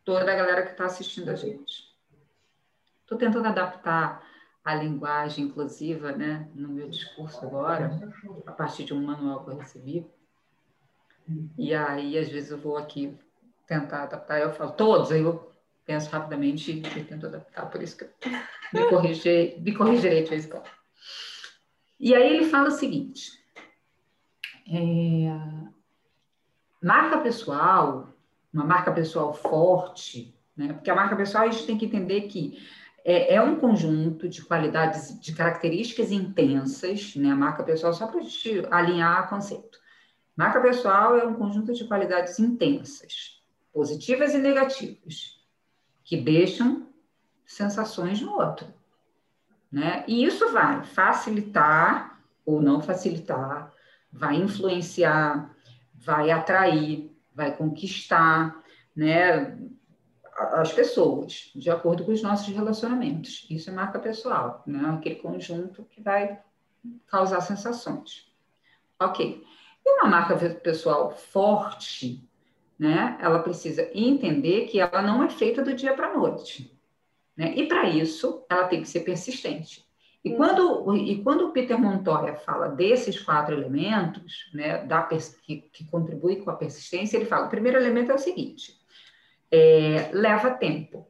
toda 0.05 0.33
a 0.33 0.35
galera 0.35 0.63
que 0.63 0.73
está 0.73 0.87
assistindo 0.87 1.31
a 1.31 1.35
gente. 1.37 1.95
Estou 3.03 3.17
tentando 3.17 3.47
adaptar 3.47 4.26
a 4.67 4.75
linguagem 4.75 5.45
inclusiva 5.45 6.11
né, 6.11 6.49
no 6.53 6.69
meu 6.69 6.91
discurso 6.91 7.39
agora, 7.47 7.89
a 8.45 8.51
partir 8.51 8.85
de 8.85 8.93
um 8.93 9.01
manual 9.01 9.45
que 9.45 9.53
eu 9.53 9.57
recebi. 9.59 10.05
E 11.57 11.73
aí, 11.73 12.19
às 12.19 12.29
vezes, 12.29 12.51
eu 12.51 12.59
vou 12.59 12.77
aqui 12.77 13.17
tentar 13.65 14.03
adaptar, 14.03 14.41
eu 14.41 14.53
falo 14.53 14.73
todos, 14.73 15.13
aí 15.13 15.21
eu 15.21 15.53
penso 15.85 16.11
rapidamente 16.11 16.73
e 16.73 17.05
tento 17.05 17.27
adaptar, 17.27 17.71
por 17.71 17.81
isso 17.81 17.97
que 17.97 18.05
eu 18.05 18.11
me, 18.73 18.91
corrigi, 18.91 19.57
me 19.61 19.73
corrigirei 19.73 20.25
de 20.25 20.31
vez 20.31 20.47
em 20.47 20.49
quando. 20.49 20.69
E 22.01 22.13
aí 22.13 22.35
ele 22.35 22.47
fala 22.47 22.67
o 22.67 22.73
seguinte: 22.73 23.41
é, 24.69 25.31
marca 26.83 27.19
pessoal, 27.19 28.09
uma 28.53 28.65
marca 28.65 28.91
pessoal 28.91 29.33
forte, 29.33 30.37
né? 30.57 30.73
porque 30.73 30.91
a 30.91 30.95
marca 30.97 31.15
pessoal 31.15 31.45
a 31.45 31.51
gente 31.51 31.67
tem 31.67 31.79
que 31.79 31.87
entender 31.87 32.23
que 32.23 32.59
é, 33.09 33.35
é 33.35 33.41
um 33.41 33.55
conjunto 33.55 34.29
de 34.29 34.45
qualidades, 34.45 35.21
de 35.21 35.33
características 35.33 36.11
intensas, 36.11 37.15
né? 37.15 37.33
marca 37.33 37.63
pessoal, 37.63 37.95
só 37.95 38.09
para 38.09 38.19
a 38.19 38.23
gente 38.25 38.67
alinhar 38.69 39.31
conceito. 39.31 39.79
Marca 40.37 40.61
pessoal 40.61 41.17
é 41.17 41.25
um 41.25 41.35
conjunto 41.35 41.73
de 41.73 41.85
qualidades 41.85 42.41
intensas, 42.41 43.41
positivas 43.73 44.35
e 44.35 44.39
negativas, 44.39 45.41
que 46.03 46.17
deixam 46.17 46.89
sensações 47.47 48.21
no 48.21 48.33
outro. 48.33 48.67
Né? 49.71 50.05
E 50.09 50.25
isso 50.25 50.51
vai 50.51 50.83
facilitar 50.83 52.21
ou 52.45 52.61
não 52.61 52.81
facilitar, 52.81 53.73
vai 54.13 54.35
influenciar, 54.35 55.55
vai 55.95 56.33
atrair, 56.33 57.17
vai 57.33 57.57
conquistar 57.57 58.65
né, 58.97 59.57
as 60.37 60.73
pessoas, 60.73 61.51
de 61.55 61.71
acordo 61.71 62.05
com 62.05 62.13
os 62.13 62.23
nossos 62.23 62.55
relacionamentos. 62.55 63.47
Isso 63.51 63.71
é 63.71 63.73
marca 63.73 63.99
pessoal, 63.99 64.63
né? 64.67 64.97
aquele 64.97 65.17
conjunto 65.17 65.85
que 65.85 66.01
vai 66.01 66.39
causar 67.07 67.41
sensações. 67.41 68.31
Ok. 69.01 69.43
E 69.85 69.91
uma 69.91 70.09
marca 70.09 70.37
pessoal 70.55 71.11
forte, 71.11 72.23
né? 72.79 73.17
ela 73.21 73.39
precisa 73.39 73.91
entender 73.95 74.67
que 74.67 74.79
ela 74.79 75.01
não 75.01 75.23
é 75.23 75.31
feita 75.31 75.63
do 75.63 75.75
dia 75.75 75.95
para 75.95 76.09
a 76.09 76.15
noite. 76.15 76.77
Né? 77.37 77.55
E 77.57 77.67
para 77.67 77.89
isso, 77.89 78.45
ela 78.49 78.67
tem 78.67 78.83
que 78.83 78.89
ser 78.89 79.01
persistente. 79.01 79.87
E 80.25 80.33
hum. 80.33 80.37
quando, 80.37 80.97
e 80.97 81.23
quando 81.23 81.47
o 81.47 81.53
Peter 81.53 81.79
Montoya 81.79 82.35
fala 82.35 82.69
desses 82.69 83.21
quatro 83.21 83.55
elementos, 83.55 84.51
né, 84.53 84.85
da, 84.85 85.03
que, 85.03 85.57
que 85.73 85.85
contribuem 85.85 86.43
com 86.43 86.51
a 86.51 86.57
persistência, 86.57 87.17
ele 87.17 87.27
fala: 87.27 87.47
o 87.47 87.51
primeiro 87.51 87.79
elemento 87.79 88.11
é 88.11 88.15
o 88.15 88.19
seguinte, 88.19 88.77
é, 89.51 90.11
leva 90.13 90.51
tempo. 90.51 91.07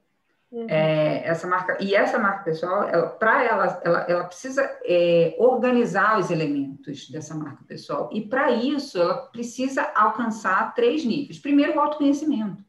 Uhum. 0.51 0.67
É, 0.71 1.27
essa 1.27 1.47
marca 1.47 1.77
e 1.81 1.95
essa 1.95 2.19
marca 2.19 2.45
pessoal, 2.45 3.19
para 3.19 3.45
ela, 3.45 3.81
ela, 3.85 4.01
ela 4.09 4.25
precisa 4.25 4.63
é, 4.85 5.35
organizar 5.39 6.19
os 6.19 6.31
elementos 6.31 7.11
dessa 7.11 7.35
marca 7.35 7.65
pessoal 7.65 8.09
e 8.13 8.23
para 8.29 8.53
isso 8.53 8.97
ela 8.97 9.27
precisa 9.27 9.83
alcançar 9.95 10.73
três 10.75 11.05
níveis. 11.05 11.39
Primeiro, 11.39 11.77
o 11.77 11.81
autoconhecimento. 11.81 12.65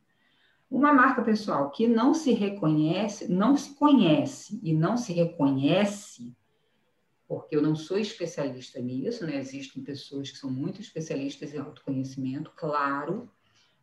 Uma 0.69 0.91
marca 0.91 1.21
pessoal 1.21 1.69
que 1.69 1.87
não 1.87 2.13
se 2.13 2.33
reconhece, 2.33 3.31
não 3.31 3.55
se 3.55 3.75
conhece 3.75 4.59
e 4.61 4.73
não 4.73 4.97
se 4.97 5.13
reconhece, 5.13 6.35
porque 7.25 7.55
eu 7.55 7.61
não 7.61 7.75
sou 7.75 7.97
especialista 7.97 8.81
nisso, 8.81 9.25
né? 9.25 9.37
Existem 9.37 9.81
pessoas 9.81 10.29
que 10.29 10.37
são 10.37 10.49
muito 10.49 10.81
especialistas 10.81 11.53
em 11.53 11.59
autoconhecimento, 11.59 12.51
claro, 12.55 13.31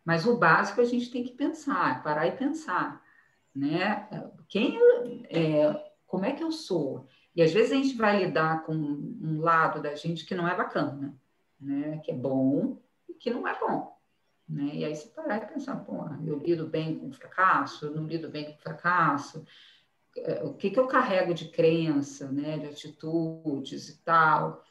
mas 0.05 0.27
o 0.27 0.37
básico 0.37 0.81
a 0.81 0.85
gente 0.85 1.11
tem 1.11 1.25
que 1.25 1.33
pensar, 1.33 2.03
parar 2.03 2.27
e 2.27 2.33
pensar, 2.33 3.03
né? 3.55 4.09
Quem, 4.49 4.79
é, 5.31 5.93
como 6.07 6.25
é 6.25 6.33
que 6.33 6.43
eu 6.43 6.53
sou? 6.53 7.09
E 7.35 7.43
às 7.43 7.53
vezes 7.53 7.73
a 7.73 7.77
gente 7.77 7.97
vai 7.97 8.25
lidar 8.25 8.65
com 8.65 8.75
um 8.75 9.41
lado 9.41 9.83
da 9.83 9.95
gente 9.95 10.25
que 10.25 10.35
não 10.35 10.47
é 10.47 10.55
bacana, 10.55 11.17
né? 11.59 11.99
Que 12.05 12.11
é 12.11 12.15
bom 12.15 12.79
e 13.09 13.15
que 13.15 13.31
não 13.31 13.49
é 13.49 13.59
bom. 13.59 13.95
Né? 14.49 14.71
E 14.75 14.85
aí 14.85 14.95
você 14.95 15.09
parar 15.09 15.39
e 15.39 15.47
pensar, 15.47 15.77
pô, 15.77 16.05
eu 16.25 16.39
lido 16.39 16.67
bem 16.67 16.99
com 16.99 17.11
fracasso, 17.11 17.87
eu 17.87 17.95
não 17.95 18.07
lido 18.07 18.29
bem 18.29 18.45
com 18.45 18.59
fracasso, 18.59 19.45
é, 20.17 20.45
o 20.45 20.55
que, 20.55 20.71
que 20.71 20.79
eu 20.79 20.87
carrego 20.87 21.35
de 21.35 21.49
crença, 21.49 22.31
né, 22.31 22.59
de 22.59 22.67
atitudes 22.67 23.89
e 23.89 24.03
tal. 24.03 24.63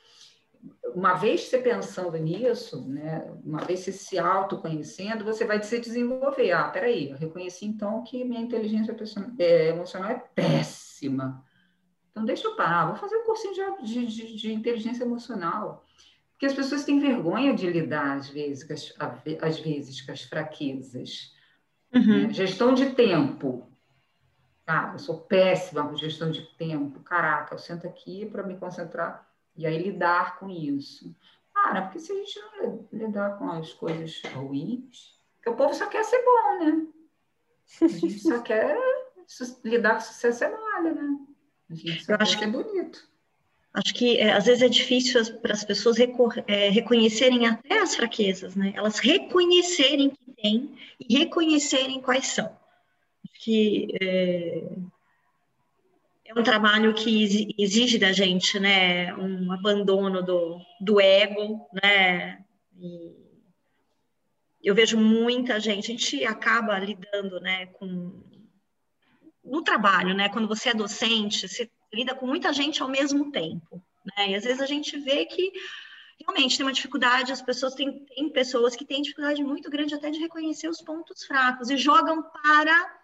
Uma 0.95 1.15
vez 1.15 1.41
você 1.41 1.57
pensando 1.57 2.15
nisso, 2.17 2.87
né, 2.87 3.29
uma 3.43 3.61
vez 3.63 3.79
você 3.79 3.91
se 3.91 4.19
autoconhecendo, 4.19 5.25
você 5.25 5.43
vai 5.43 5.61
se 5.61 5.79
desenvolver. 5.79 6.51
Ah, 6.51 6.69
peraí, 6.69 7.09
eu 7.09 7.17
reconheci 7.17 7.65
então 7.65 8.03
que 8.03 8.23
minha 8.23 8.41
inteligência 8.41 8.95
é, 9.39 9.69
emocional 9.69 10.11
é 10.11 10.23
péssima. 10.35 11.43
Então, 12.11 12.23
deixa 12.23 12.47
eu 12.47 12.55
parar, 12.55 12.85
vou 12.85 12.95
fazer 12.95 13.15
um 13.17 13.25
cursinho 13.25 13.53
de, 13.83 14.05
de, 14.05 14.35
de 14.35 14.53
inteligência 14.53 15.03
emocional. 15.03 15.83
Porque 16.31 16.45
as 16.45 16.53
pessoas 16.53 16.85
têm 16.85 16.99
vergonha 16.99 17.55
de 17.55 17.67
lidar, 17.67 18.17
às 18.17 18.29
vezes, 18.29 18.63
com 18.63 18.73
as, 18.73 18.93
às 19.41 19.59
vezes, 19.59 20.01
com 20.01 20.11
as 20.11 20.21
fraquezas. 20.21 21.33
Uhum. 21.93 22.27
Né? 22.27 22.33
Gestão 22.33 22.73
de 22.73 22.91
tempo. 22.91 23.67
Ah, 24.65 24.91
eu 24.93 24.99
sou 24.99 25.21
péssima 25.21 25.87
com 25.87 25.97
gestão 25.97 26.29
de 26.29 26.41
tempo. 26.55 26.99
Caraca, 26.99 27.55
eu 27.55 27.59
sento 27.59 27.87
aqui 27.87 28.25
para 28.27 28.43
me 28.43 28.57
concentrar 28.57 29.27
e 29.55 29.65
aí 29.65 29.77
lidar 29.77 30.39
com 30.39 30.49
isso. 30.49 31.13
Cara, 31.53 31.83
porque 31.83 31.99
se 31.99 32.11
a 32.11 32.15
gente 32.15 32.39
não 32.57 32.87
lidar 32.91 33.37
com 33.37 33.49
as 33.51 33.73
coisas 33.73 34.21
ruins, 34.33 35.17
porque 35.35 35.49
o 35.49 35.55
povo 35.55 35.73
só 35.73 35.87
quer 35.87 36.03
ser 36.03 36.23
bom, 36.23 36.65
né? 36.65 36.87
A 37.81 37.87
gente 37.87 38.19
só 38.19 38.39
quer 38.41 38.77
lidar 39.63 39.95
com 39.95 40.01
sucesso 40.01 40.43
é 40.43 40.49
malha, 40.49 40.93
né? 40.93 41.17
A 41.69 41.75
gente 41.75 42.03
só 42.03 42.13
eu 42.13 42.17
quer 42.17 42.23
acho 42.23 42.39
ser 42.39 42.47
bonito. 42.47 43.13
Acho 43.73 43.93
que 43.95 44.17
é, 44.17 44.33
às 44.33 44.45
vezes 44.45 44.61
é 44.61 44.69
difícil 44.69 45.39
para 45.39 45.53
as 45.53 45.63
pessoas 45.63 45.97
é, 45.99 46.69
reconhecerem 46.69 47.47
até 47.47 47.79
as 47.79 47.95
fraquezas, 47.95 48.55
né? 48.55 48.71
Elas 48.75 48.99
reconhecerem 48.99 50.11
que 50.11 50.31
têm 50.41 50.77
e 50.99 51.17
reconhecerem 51.17 51.99
quais 51.99 52.27
são. 52.27 52.45
Acho 52.45 53.43
que 53.43 53.97
é, 53.99 54.63
é 56.35 56.39
um 56.39 56.43
trabalho 56.43 56.93
que 56.93 57.53
exige 57.57 57.97
da 57.97 58.11
gente, 58.11 58.59
né? 58.59 59.13
Um 59.15 59.51
abandono 59.51 60.21
do, 60.23 60.59
do 60.81 60.99
ego, 60.99 61.67
né? 61.73 62.43
E 62.77 63.23
eu 64.63 64.73
vejo 64.73 64.97
muita 64.97 65.59
gente, 65.59 65.91
a 65.91 65.93
gente 65.93 66.25
acaba 66.25 66.79
lidando, 66.79 67.39
né, 67.41 67.65
com 67.67 68.23
no 69.43 69.61
trabalho, 69.61 70.15
né? 70.15 70.29
Quando 70.29 70.47
você 70.47 70.69
é 70.69 70.73
docente, 70.73 71.49
você 71.49 71.69
lida 71.93 72.15
com 72.15 72.25
muita 72.25 72.53
gente 72.53 72.81
ao 72.81 72.87
mesmo 72.87 73.29
tempo, 73.29 73.83
né? 74.17 74.31
E 74.31 74.35
às 74.35 74.45
vezes 74.45 74.61
a 74.61 74.65
gente 74.65 74.97
vê 74.97 75.25
que 75.25 75.51
realmente 76.21 76.55
tem 76.55 76.65
uma 76.65 76.71
dificuldade, 76.71 77.33
as 77.33 77.41
pessoas 77.41 77.73
têm, 77.75 78.05
têm 78.05 78.29
pessoas 78.29 78.73
que 78.73 78.85
têm 78.85 79.01
dificuldade 79.01 79.43
muito 79.43 79.69
grande 79.69 79.93
até 79.93 80.09
de 80.09 80.19
reconhecer 80.19 80.69
os 80.69 80.81
pontos 80.81 81.25
fracos 81.25 81.69
e 81.69 81.75
jogam 81.75 82.23
para 82.23 83.02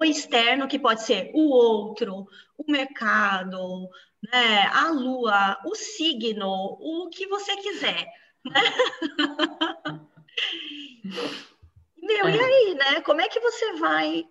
o 0.00 0.04
externo, 0.04 0.68
que 0.68 0.78
pode 0.78 1.02
ser 1.02 1.30
o 1.34 1.50
outro, 1.50 2.26
o 2.56 2.70
mercado, 2.70 3.88
né, 4.32 4.66
a 4.72 4.90
lua, 4.90 5.58
o 5.64 5.74
signo, 5.74 6.48
o 6.80 7.08
que 7.10 7.26
você 7.26 7.56
quiser, 7.56 8.06
né? 8.44 8.60
Meu, 12.02 12.26
é. 12.26 12.36
e 12.36 12.40
aí, 12.40 12.74
né? 12.74 13.00
Como 13.00 13.20
é 13.20 13.28
que 13.28 13.40
você 13.40 13.72
vai 13.74 14.26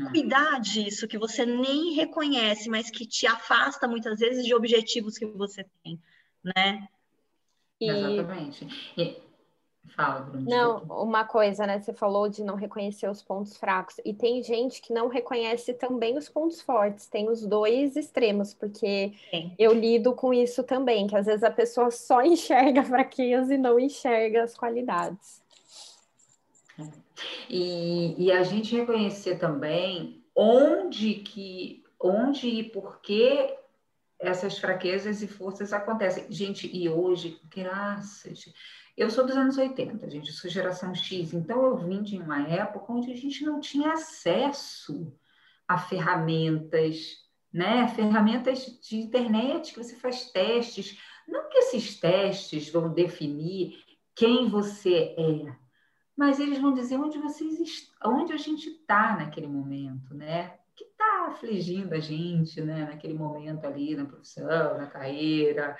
é. 0.00 0.04
cuidar 0.10 0.58
disso 0.60 1.08
que 1.08 1.18
você 1.18 1.44
nem 1.44 1.92
reconhece, 1.92 2.68
mas 2.68 2.90
que 2.90 3.06
te 3.06 3.26
afasta 3.26 3.86
muitas 3.86 4.18
vezes 4.20 4.44
de 4.44 4.54
objetivos 4.54 5.18
que 5.18 5.26
você 5.26 5.66
tem, 5.82 6.00
né? 6.42 6.88
E... 7.80 7.90
Exatamente. 7.90 8.66
E... 8.96 9.22
Fala, 9.96 10.20
Bruno. 10.20 10.48
Não, 10.48 10.78
uma 11.02 11.24
coisa, 11.24 11.66
né? 11.66 11.78
Você 11.78 11.92
falou 11.92 12.28
de 12.28 12.42
não 12.42 12.56
reconhecer 12.56 13.08
os 13.08 13.22
pontos 13.22 13.56
fracos. 13.56 13.96
E 14.04 14.12
tem 14.12 14.42
gente 14.42 14.82
que 14.82 14.92
não 14.92 15.08
reconhece 15.08 15.72
também 15.74 16.18
os 16.18 16.28
pontos 16.28 16.60
fortes. 16.60 17.06
Tem 17.06 17.28
os 17.28 17.46
dois 17.46 17.94
extremos, 17.94 18.52
porque 18.52 19.12
Sim. 19.30 19.52
eu 19.58 19.72
lido 19.72 20.12
com 20.14 20.34
isso 20.34 20.64
também, 20.64 21.06
que 21.06 21.16
às 21.16 21.26
vezes 21.26 21.44
a 21.44 21.50
pessoa 21.50 21.90
só 21.90 22.22
enxerga 22.24 22.82
fraquezas 22.82 23.50
e 23.50 23.58
não 23.58 23.78
enxerga 23.78 24.42
as 24.42 24.56
qualidades. 24.56 25.42
E, 27.48 28.14
e 28.18 28.32
a 28.32 28.42
gente 28.42 28.74
reconhecer 28.74 29.38
também 29.38 30.24
onde 30.34 31.14
que, 31.14 31.84
onde 32.00 32.48
e 32.48 32.64
por 32.64 33.00
que 33.00 33.54
essas 34.18 34.58
fraquezas 34.58 35.22
e 35.22 35.28
forças 35.28 35.72
acontecem. 35.72 36.26
Gente, 36.30 36.68
e 36.74 36.88
hoje, 36.88 37.38
graças 37.48 38.52
eu 38.96 39.10
sou 39.10 39.26
dos 39.26 39.36
anos 39.36 39.58
80, 39.58 40.08
gente, 40.08 40.28
eu 40.28 40.34
sou 40.34 40.50
geração 40.50 40.94
X, 40.94 41.32
então 41.32 41.64
eu 41.64 41.76
vim 41.76 42.02
de 42.02 42.16
uma 42.18 42.46
época 42.46 42.92
onde 42.92 43.12
a 43.12 43.16
gente 43.16 43.44
não 43.44 43.60
tinha 43.60 43.92
acesso 43.92 45.12
a 45.66 45.78
ferramentas, 45.78 47.16
né? 47.52 47.88
Ferramentas 47.88 48.78
de 48.82 48.96
internet 48.96 49.72
que 49.72 49.82
você 49.82 49.96
faz 49.96 50.30
testes. 50.30 50.98
Não 51.26 51.48
que 51.48 51.58
esses 51.58 51.98
testes 51.98 52.70
vão 52.70 52.92
definir 52.92 53.82
quem 54.14 54.48
você 54.48 55.14
é, 55.18 55.56
mas 56.16 56.38
eles 56.38 56.60
vão 56.60 56.72
dizer 56.72 56.96
onde 56.96 57.18
vocês 57.18 57.92
onde 58.04 58.32
a 58.32 58.36
gente 58.36 58.68
está 58.68 59.16
naquele 59.16 59.48
momento, 59.48 60.14
né? 60.14 60.54
O 60.72 60.76
que 60.76 60.84
está 60.84 61.26
afligindo 61.28 61.94
a 61.94 62.00
gente, 62.00 62.60
né? 62.60 62.84
Naquele 62.84 63.14
momento 63.14 63.64
ali 63.64 63.96
na 63.96 64.04
profissão, 64.04 64.78
na 64.78 64.86
carreira, 64.86 65.76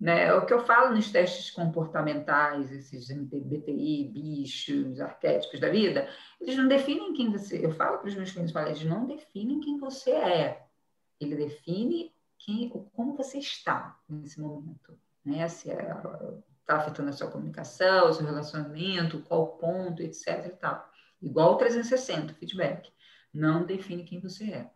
né? 0.00 0.32
O 0.34 0.46
que 0.46 0.52
eu 0.52 0.60
falo 0.60 0.94
nos 0.94 1.10
testes 1.10 1.50
comportamentais, 1.50 2.70
esses 2.70 3.10
MBTI, 3.10 4.08
bichos, 4.12 5.00
arquétipos 5.00 5.58
da 5.58 5.68
vida, 5.68 6.08
eles 6.40 6.56
não 6.56 6.68
definem 6.68 7.12
quem 7.12 7.30
você. 7.30 7.64
Eu 7.64 7.72
falo 7.72 7.98
para 7.98 8.08
os 8.08 8.14
meus 8.14 8.30
clientes, 8.30 8.52
falo, 8.52 8.68
eles 8.68 8.84
não 8.84 9.06
definem 9.06 9.60
quem 9.60 9.78
você 9.78 10.12
é. 10.12 10.66
Ele 11.20 11.34
define 11.34 12.14
quem, 12.38 12.68
como 12.68 13.16
você 13.16 13.38
está 13.38 13.98
nesse 14.08 14.40
momento, 14.40 14.96
né? 15.24 15.48
Se 15.48 15.68
está 15.70 16.42
é, 16.68 16.76
afetando 16.76 17.10
a 17.10 17.12
sua 17.12 17.30
comunicação, 17.30 18.08
o 18.08 18.12
seu 18.12 18.24
relacionamento, 18.24 19.22
qual 19.22 19.58
ponto, 19.58 20.00
etc. 20.00 20.46
E 20.46 20.50
tal. 20.50 20.88
Igual 21.20 21.54
o 21.54 21.56
360, 21.56 22.34
feedback. 22.34 22.92
Não 23.34 23.66
define 23.66 24.04
quem 24.04 24.20
você 24.20 24.44
é. 24.44 24.70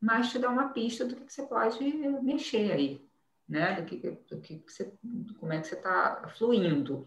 Mas 0.00 0.30
te 0.30 0.38
dá 0.38 0.48
uma 0.48 0.68
pista 0.68 1.04
do 1.04 1.16
que, 1.16 1.24
que 1.24 1.32
você 1.32 1.42
pode 1.42 1.82
mexer 2.22 2.72
aí, 2.72 3.09
né? 3.50 3.80
Do 3.80 3.84
que, 3.84 3.96
do 4.28 4.40
que 4.40 4.62
você, 4.66 4.94
como 5.38 5.52
é 5.52 5.60
que 5.60 5.66
você 5.66 5.74
está 5.74 6.30
fluindo. 6.38 7.04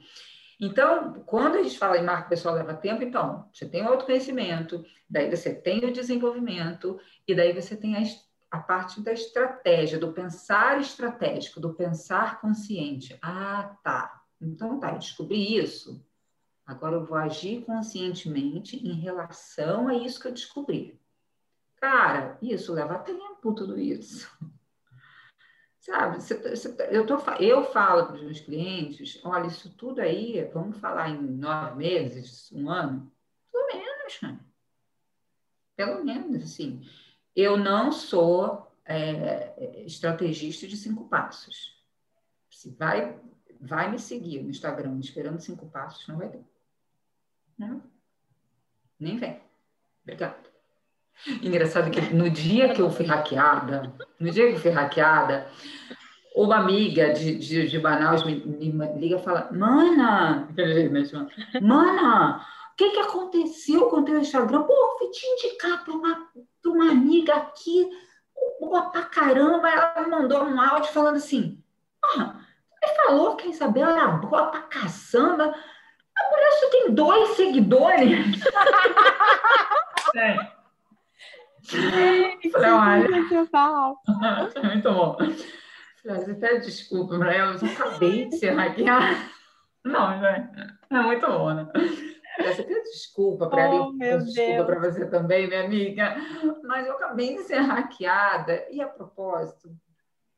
Então, 0.59 1.13
quando 1.25 1.55
a 1.55 1.63
gente 1.63 1.77
fala 1.77 1.97
em 1.97 2.03
marca 2.03 2.29
pessoal 2.29 2.55
leva 2.55 2.73
tempo, 2.73 3.01
então, 3.01 3.49
você 3.51 3.67
tem 3.67 3.83
o 3.83 3.87
autoconhecimento, 3.87 4.85
daí 5.09 5.29
você 5.29 5.53
tem 5.55 5.83
o 5.85 5.91
desenvolvimento, 5.91 6.99
e 7.27 7.33
daí 7.33 7.53
você 7.53 7.75
tem 7.75 7.95
a, 7.95 8.03
a 8.51 8.59
parte 8.59 9.01
da 9.01 9.13
estratégia, 9.13 9.97
do 9.97 10.13
pensar 10.13 10.79
estratégico, 10.79 11.59
do 11.59 11.73
pensar 11.73 12.39
consciente. 12.39 13.17
Ah, 13.21 13.75
tá. 13.83 14.21
Então, 14.39 14.79
tá, 14.79 14.91
eu 14.91 14.99
descobri 14.99 15.57
isso. 15.57 16.05
Agora 16.65 16.95
eu 16.95 17.05
vou 17.05 17.17
agir 17.17 17.65
conscientemente 17.65 18.77
em 18.77 18.93
relação 18.93 19.87
a 19.87 19.95
isso 19.95 20.19
que 20.19 20.27
eu 20.27 20.33
descobri. 20.33 20.99
Cara, 21.77 22.37
isso 22.41 22.71
leva 22.73 22.99
tempo, 22.99 23.53
tudo 23.53 23.77
isso. 23.77 24.29
Sabe, 25.83 26.17
tá, 26.25 26.35
tá, 26.77 26.85
eu, 26.85 27.05
tô, 27.05 27.17
eu 27.41 27.65
falo 27.65 28.05
para 28.05 28.15
os 28.15 28.23
meus 28.23 28.39
clientes, 28.39 29.19
olha, 29.21 29.47
isso 29.47 29.69
tudo 29.75 29.99
aí, 29.99 30.41
vamos 30.53 30.77
falar 30.77 31.09
em 31.09 31.21
nove 31.21 31.75
meses, 31.75 32.49
um 32.53 32.69
ano? 32.69 33.11
Pelo 33.51 33.67
menos, 33.67 34.21
né? 34.21 34.39
Pelo 35.75 36.05
menos, 36.05 36.41
assim. 36.41 36.89
Eu 37.35 37.57
não 37.57 37.91
sou 37.91 38.73
é, 38.85 39.83
estrategista 39.85 40.65
de 40.65 40.77
cinco 40.77 41.09
passos. 41.09 41.77
Se 42.49 42.69
vai, 42.69 43.19
vai 43.59 43.91
me 43.91 43.99
seguir 43.99 44.41
no 44.41 44.49
Instagram 44.49 44.97
esperando 45.01 45.41
cinco 45.41 45.69
passos, 45.69 46.07
não 46.07 46.15
vai 46.15 46.29
ter. 46.29 46.45
Não. 47.57 47.83
Nem 48.97 49.17
vem. 49.17 49.41
Obrigada. 50.03 50.52
Engraçado 51.41 51.89
que 51.89 52.01
no 52.13 52.29
dia 52.29 52.73
que 52.73 52.81
eu 52.81 52.89
fui 52.89 53.05
hackeada, 53.05 53.93
no 54.19 54.29
dia 54.29 54.47
que 54.47 54.55
eu 54.55 54.59
fui 54.59 54.71
hackeada, 54.71 55.47
uma 56.35 56.57
amiga 56.57 57.13
de, 57.13 57.37
de, 57.37 57.67
de 57.67 57.79
Manaus 57.79 58.25
me, 58.25 58.35
me 58.35 58.99
liga 58.99 59.17
e 59.17 59.23
fala, 59.23 59.49
Mana, 59.51 60.47
Mana, 61.61 62.45
o 62.73 62.75
que, 62.75 62.89
que 62.89 62.99
aconteceu 62.99 63.87
com 63.87 63.97
o 63.97 64.05
teu 64.05 64.19
Instagram? 64.19 64.63
Pô, 64.63 64.97
fui 64.97 65.09
te 65.09 65.25
indicar 65.27 65.83
para 65.83 65.93
uma, 65.93 66.27
uma 66.65 66.91
amiga 66.91 67.35
aqui, 67.35 67.87
boa 68.59 68.89
pra 68.89 69.03
caramba. 69.03 69.69
Ela 69.69 70.01
me 70.01 70.09
mandou 70.09 70.43
um 70.43 70.59
áudio 70.59 70.91
falando 70.91 71.17
assim, 71.17 71.63
ah, 72.03 72.35
você 72.83 72.95
falou 72.95 73.35
que 73.35 73.47
a 73.47 73.51
Isabela 73.51 73.91
era 73.91 74.07
boa 74.07 74.47
pra 74.47 74.61
caçamba. 74.61 75.45
A 75.45 76.31
mulher 76.31 76.51
só 76.59 76.69
tem 76.69 76.93
dois 76.93 77.29
seguidores. 77.29 78.41
é. 80.17 80.62
Falei, 81.63 82.71
olha. 82.71 83.09
Muito 84.63 84.91
bom. 84.91 85.17
Falei, 86.03 86.25
você 86.25 86.33
pede 86.35 86.65
desculpa 86.65 87.15
eu 87.15 87.51
acabei 87.51 88.25
de 88.25 88.37
ser 88.37 88.51
hackeada. 88.51 89.15
Não, 89.83 90.19
né? 90.19 90.77
É 90.89 91.01
muito 91.01 91.27
bom, 91.27 91.53
né? 91.53 91.67
Você 92.37 92.63
pede 92.63 92.83
desculpa 92.83 93.49
para 93.49 93.69
oh, 93.69 93.91
desculpa 93.91 94.63
para 94.63 94.79
você 94.79 95.05
também, 95.07 95.47
minha 95.47 95.65
amiga. 95.65 96.15
Mas 96.63 96.87
eu 96.87 96.93
acabei 96.93 97.35
de 97.35 97.43
ser 97.43 97.59
hackeada. 97.59 98.65
E 98.71 98.81
a 98.81 98.87
propósito, 98.87 99.75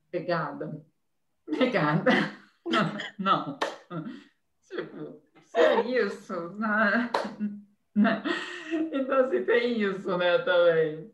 pegada. 0.09 0.83
Pegada. 1.45 2.11
Não. 3.19 3.59
Tipo, 4.67 5.21
se 5.43 5.59
é 5.59 5.81
isso, 5.81 6.49
né? 6.57 7.11
Então, 8.91 9.25
assim, 9.25 9.43
tem 9.45 9.81
isso, 9.81 10.17
né, 10.17 10.37
também. 10.39 11.11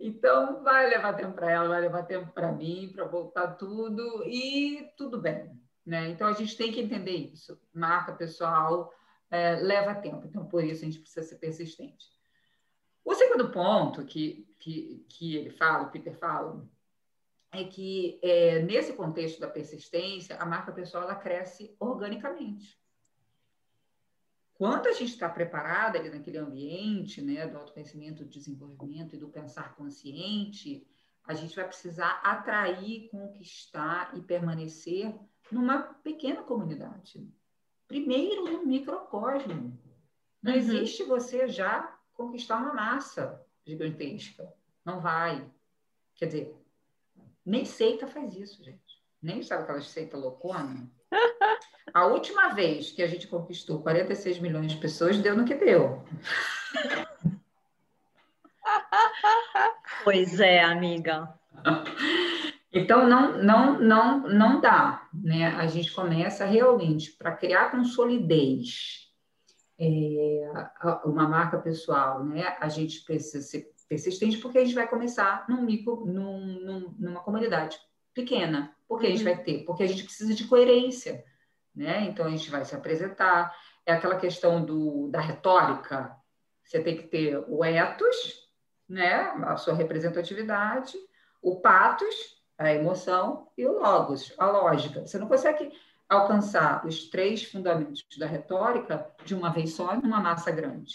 Então, 0.00 0.62
vai 0.62 0.88
levar 0.88 1.14
tempo 1.14 1.34
para 1.34 1.50
ela, 1.50 1.68
vai 1.68 1.80
levar 1.80 2.02
tempo 2.04 2.32
para 2.32 2.50
mim, 2.50 2.90
para 2.92 3.04
voltar 3.04 3.54
tudo, 3.54 4.24
e 4.24 4.90
tudo 4.96 5.20
bem, 5.20 5.50
né? 5.84 6.08
Então, 6.08 6.26
a 6.26 6.32
gente 6.32 6.56
tem 6.56 6.72
que 6.72 6.80
entender 6.80 7.12
isso. 7.12 7.60
Marca 7.72 8.12
pessoal 8.12 8.92
é, 9.30 9.56
leva 9.56 9.94
tempo, 9.94 10.26
então, 10.26 10.46
por 10.46 10.64
isso, 10.64 10.82
a 10.82 10.86
gente 10.86 10.98
precisa 10.98 11.26
ser 11.26 11.36
persistente. 11.36 12.06
O 13.04 13.14
segundo 13.14 13.50
ponto 13.50 14.04
que, 14.04 14.48
que, 14.58 15.06
que 15.08 15.36
ele 15.36 15.50
fala, 15.50 15.84
o 15.84 15.90
Peter 15.90 16.16
fala, 16.18 16.66
é 17.52 17.64
que 17.64 18.18
é, 18.22 18.60
nesse 18.62 18.94
contexto 18.94 19.38
da 19.38 19.48
persistência, 19.48 20.36
a 20.36 20.46
marca 20.46 20.72
pessoal 20.72 21.04
ela 21.04 21.14
cresce 21.14 21.76
organicamente 21.78 22.76
quando 24.56 24.86
a 24.86 24.92
gente 24.92 25.12
está 25.12 25.28
preparada 25.28 25.98
ali 25.98 26.08
naquele 26.08 26.38
ambiente, 26.38 27.20
né, 27.20 27.46
do 27.46 27.58
autoconhecimento, 27.58 28.24
do 28.24 28.30
desenvolvimento 28.30 29.14
e 29.14 29.18
do 29.18 29.28
pensar 29.28 29.74
consciente, 29.76 30.86
a 31.26 31.34
gente 31.34 31.54
vai 31.54 31.66
precisar 31.66 32.20
atrair, 32.24 33.08
conquistar 33.10 34.16
e 34.16 34.22
permanecer 34.22 35.14
numa 35.52 35.82
pequena 35.82 36.42
comunidade. 36.42 37.28
Primeiro 37.86 38.44
no 38.44 38.66
microcosmo. 38.66 39.78
Não 40.42 40.52
uhum. 40.52 40.58
existe 40.58 41.04
você 41.04 41.48
já 41.48 41.94
conquistar 42.14 42.56
uma 42.56 42.72
massa 42.72 43.44
gigantesca. 43.64 44.50
Não 44.84 45.00
vai. 45.00 45.50
Quer 46.14 46.26
dizer, 46.26 46.56
nem 47.44 47.64
seita 47.64 48.06
faz 48.06 48.34
isso, 48.34 48.64
gente. 48.64 49.04
Nem 49.20 49.42
sabe 49.42 49.64
aquela 49.64 49.80
seita 49.82 50.16
loucona? 50.16 50.90
A 51.92 52.06
última 52.06 52.48
vez 52.48 52.92
que 52.92 53.02
a 53.02 53.06
gente 53.06 53.26
conquistou 53.26 53.82
46 53.82 54.38
milhões 54.38 54.70
de 54.70 54.78
pessoas, 54.78 55.18
deu 55.18 55.36
no 55.36 55.44
que 55.44 55.54
deu. 55.54 56.04
Pois 60.04 60.38
é, 60.40 60.62
amiga. 60.62 61.34
Então 62.72 63.08
não 63.08 63.42
não 63.42 63.80
não 63.80 64.28
não 64.28 64.60
dá, 64.60 65.08
né? 65.14 65.46
A 65.56 65.66
gente 65.66 65.92
começa 65.92 66.44
realmente 66.44 67.12
para 67.12 67.34
criar 67.34 67.70
com 67.70 67.82
solidez 67.84 69.10
é, 69.78 70.50
uma 71.04 71.26
marca 71.26 71.58
pessoal, 71.58 72.22
né? 72.22 72.56
A 72.60 72.68
gente 72.68 73.02
precisa 73.04 73.40
ser 73.40 73.72
persistente 73.88 74.38
porque 74.38 74.58
a 74.58 74.64
gente 74.64 74.74
vai 74.74 74.86
começar 74.86 75.46
num 75.48 75.62
micro, 75.62 76.04
num, 76.04 76.60
num, 76.60 76.94
numa 76.98 77.20
comunidade 77.20 77.78
pequena. 78.12 78.75
Por 78.88 79.00
que 79.00 79.06
a 79.06 79.10
gente 79.10 79.24
uhum. 79.26 79.34
vai 79.34 79.42
ter? 79.42 79.64
Porque 79.64 79.82
a 79.82 79.86
gente 79.86 80.04
precisa 80.04 80.34
de 80.34 80.44
coerência 80.44 81.24
né? 81.76 82.04
Então 82.06 82.24
a 82.24 82.30
gente 82.30 82.50
vai 82.50 82.64
se 82.64 82.74
apresentar, 82.74 83.54
é 83.84 83.92
aquela 83.92 84.16
questão 84.16 84.64
do, 84.64 85.08
da 85.08 85.20
retórica. 85.20 86.16
Você 86.64 86.82
tem 86.82 86.96
que 86.96 87.04
ter 87.04 87.36
o 87.46 87.62
ethos, 87.62 88.50
né, 88.88 89.30
a 89.44 89.56
sua 89.56 89.74
representatividade, 89.74 90.96
o 91.42 91.60
patos, 91.60 92.42
a 92.56 92.72
emoção, 92.72 93.52
e 93.56 93.66
o 93.66 93.78
logos, 93.78 94.32
a 94.38 94.46
lógica. 94.46 95.06
Você 95.06 95.18
não 95.18 95.28
consegue 95.28 95.70
alcançar 96.08 96.86
os 96.86 97.10
três 97.10 97.44
fundamentos 97.44 98.04
da 98.18 98.26
retórica 98.26 99.14
de 99.24 99.34
uma 99.34 99.50
vez 99.52 99.74
só 99.74 99.94
numa 99.96 100.20
massa 100.20 100.50
grande. 100.50 100.94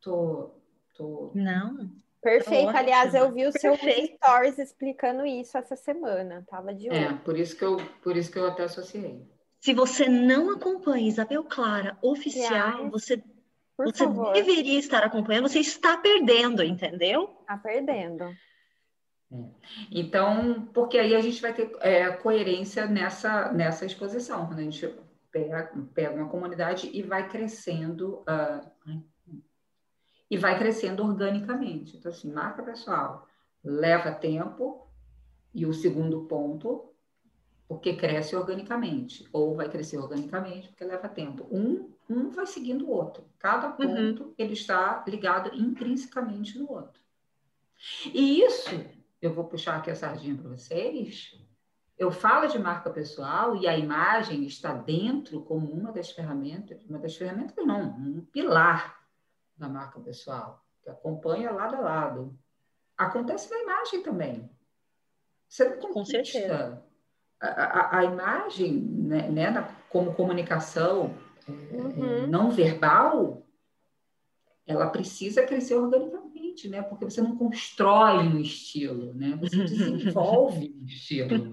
Tô, 0.00 0.54
tô... 0.94 1.32
Não. 1.34 1.90
Perfeito. 2.26 2.76
Aliás, 2.76 3.14
eu 3.14 3.30
vi 3.30 3.46
o 3.46 3.52
seu 3.52 3.76
stories 3.76 4.58
explicando 4.58 5.24
isso 5.24 5.56
essa 5.56 5.76
semana. 5.76 6.44
Tava 6.50 6.74
de 6.74 6.90
olho. 6.90 6.98
É, 6.98 7.12
por 7.12 7.38
isso 7.38 7.56
que 7.56 7.64
eu, 7.64 7.76
por 8.02 8.16
isso 8.16 8.32
que 8.32 8.38
eu 8.38 8.48
até 8.48 8.64
associei. 8.64 9.24
Se 9.60 9.72
você 9.72 10.08
não 10.08 10.50
acompanha 10.50 11.06
Isabel 11.06 11.44
Clara 11.44 11.96
oficial, 12.02 12.90
você 12.90 13.22
por 13.76 13.86
você 13.86 14.04
favor. 14.04 14.32
deveria 14.32 14.78
estar 14.78 15.04
acompanhando, 15.04 15.48
você 15.48 15.60
está 15.60 15.98
perdendo, 15.98 16.64
entendeu? 16.64 17.36
Está 17.42 17.58
perdendo. 17.58 18.24
É. 18.24 19.44
Então, 19.92 20.68
porque 20.74 20.98
aí 20.98 21.14
a 21.14 21.20
gente 21.20 21.40
vai 21.40 21.52
ter 21.52 21.70
é, 21.80 22.10
coerência 22.10 22.86
nessa, 22.86 23.52
nessa 23.52 23.86
exposição, 23.86 24.46
quando 24.46 24.58
a 24.58 24.62
gente 24.62 24.92
pega, 25.30 25.72
pega 25.94 26.14
uma 26.14 26.28
comunidade 26.28 26.90
e 26.92 27.02
vai 27.02 27.28
crescendo, 27.28 28.24
uh, 28.28 29.06
e 30.30 30.36
vai 30.36 30.58
crescendo 30.58 31.04
organicamente. 31.04 31.96
Então, 31.96 32.10
assim, 32.10 32.32
marca 32.32 32.62
pessoal, 32.62 33.28
leva 33.62 34.12
tempo, 34.12 34.86
e 35.56 35.64
o 35.64 35.72
segundo 35.72 36.26
ponto, 36.26 36.92
porque 37.66 37.96
cresce 37.96 38.36
organicamente, 38.36 39.26
ou 39.32 39.56
vai 39.56 39.70
crescer 39.70 39.96
organicamente 39.96 40.68
porque 40.68 40.84
leva 40.84 41.08
tempo. 41.08 41.48
Um, 41.50 41.90
um 42.10 42.28
vai 42.28 42.46
seguindo 42.46 42.86
o 42.86 42.90
outro. 42.90 43.24
Cada 43.38 43.68
uhum. 43.68 43.76
ponto 43.76 44.24
uhum. 44.24 44.34
ele 44.36 44.52
está 44.52 45.02
ligado 45.08 45.54
intrinsecamente 45.54 46.58
no 46.58 46.70
outro. 46.70 47.00
E 48.12 48.42
isso, 48.42 48.84
eu 49.20 49.32
vou 49.32 49.44
puxar 49.44 49.76
aqui 49.76 49.90
a 49.90 49.94
sardinha 49.94 50.36
para 50.36 50.50
vocês. 50.50 51.32
Eu 51.96 52.10
falo 52.10 52.46
de 52.48 52.58
marca 52.58 52.90
pessoal 52.90 53.56
e 53.56 53.66
a 53.66 53.78
imagem 53.78 54.44
está 54.44 54.74
dentro 54.74 55.40
como 55.40 55.72
uma 55.72 55.90
das 55.90 56.10
ferramentas, 56.10 56.84
uma 56.84 56.98
das 56.98 57.16
ferramentas 57.16 57.56
não, 57.64 57.96
um 57.98 58.20
pilar 58.30 58.95
da 59.56 59.68
marca 59.68 60.00
pessoal, 60.00 60.64
que 60.82 60.90
acompanha 60.90 61.50
lado 61.50 61.76
a 61.76 61.80
lado. 61.80 62.38
Acontece 62.96 63.50
na 63.50 63.58
imagem 63.58 64.02
também. 64.02 64.50
Você 65.48 65.68
não 65.68 65.76
conquista, 65.78 65.92
Com 65.92 66.04
certeza 66.04 66.86
a, 67.40 67.98
a, 67.98 68.04
imagem, 68.04 68.72
né, 68.72 69.28
né 69.28 69.50
na, 69.50 69.62
como 69.90 70.14
comunicação 70.14 71.14
é, 71.48 71.52
é, 71.52 71.76
uhum. 71.76 72.26
não 72.26 72.50
verbal, 72.50 73.46
ela 74.66 74.88
precisa 74.88 75.46
crescer 75.46 75.74
organicamente, 75.74 76.68
né? 76.68 76.82
Porque 76.82 77.04
você 77.04 77.20
não 77.20 77.36
constrói 77.36 78.26
um 78.26 78.40
estilo, 78.40 79.14
né? 79.14 79.38
Você 79.40 79.56
desenvolve 79.64 80.74
um 80.80 80.84
estilo. 80.84 81.52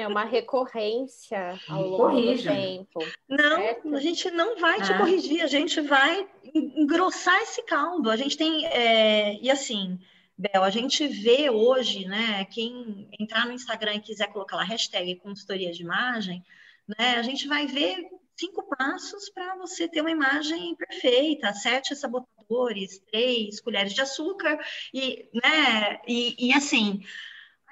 É 0.00 0.08
uma 0.08 0.24
recorrência 0.24 1.60
ao 1.68 1.82
longo 1.82 1.96
Corrija. 1.96 2.50
do 2.50 2.56
tempo. 2.56 3.00
Não, 3.28 3.56
certo? 3.56 3.94
a 3.94 4.00
gente 4.00 4.30
não 4.30 4.58
vai 4.58 4.80
te 4.80 4.92
ah. 4.92 4.98
corrigir, 4.98 5.42
a 5.42 5.46
gente 5.46 5.80
vai 5.80 6.26
engrossar 6.54 7.40
esse 7.42 7.62
caldo. 7.64 8.10
A 8.10 8.16
gente 8.16 8.36
tem, 8.36 8.66
é, 8.66 9.38
e 9.40 9.50
assim, 9.50 9.98
Bel, 10.40 10.64
a 10.64 10.70
gente 10.70 11.06
vê 11.06 11.50
hoje, 11.50 12.06
né, 12.06 12.46
quem 12.46 13.08
entrar 13.20 13.44
no 13.44 13.52
Instagram 13.52 13.96
e 13.96 14.00
quiser 14.00 14.32
colocar 14.32 14.56
lá 14.56 14.64
hashtag 14.64 15.16
consultoria 15.16 15.70
de 15.70 15.82
imagem, 15.82 16.42
né, 16.88 17.16
a 17.16 17.22
gente 17.22 17.46
vai 17.46 17.66
ver 17.66 18.08
cinco 18.34 18.62
passos 18.74 19.28
para 19.28 19.54
você 19.56 19.86
ter 19.86 20.00
uma 20.00 20.10
imagem 20.10 20.74
perfeita, 20.76 21.52
sete 21.52 21.94
sabotadores, 21.94 23.00
três 23.10 23.60
colheres 23.60 23.92
de 23.92 24.00
açúcar, 24.00 24.58
e, 24.94 25.28
né, 25.34 26.00
e, 26.08 26.48
e 26.48 26.52
assim, 26.54 27.02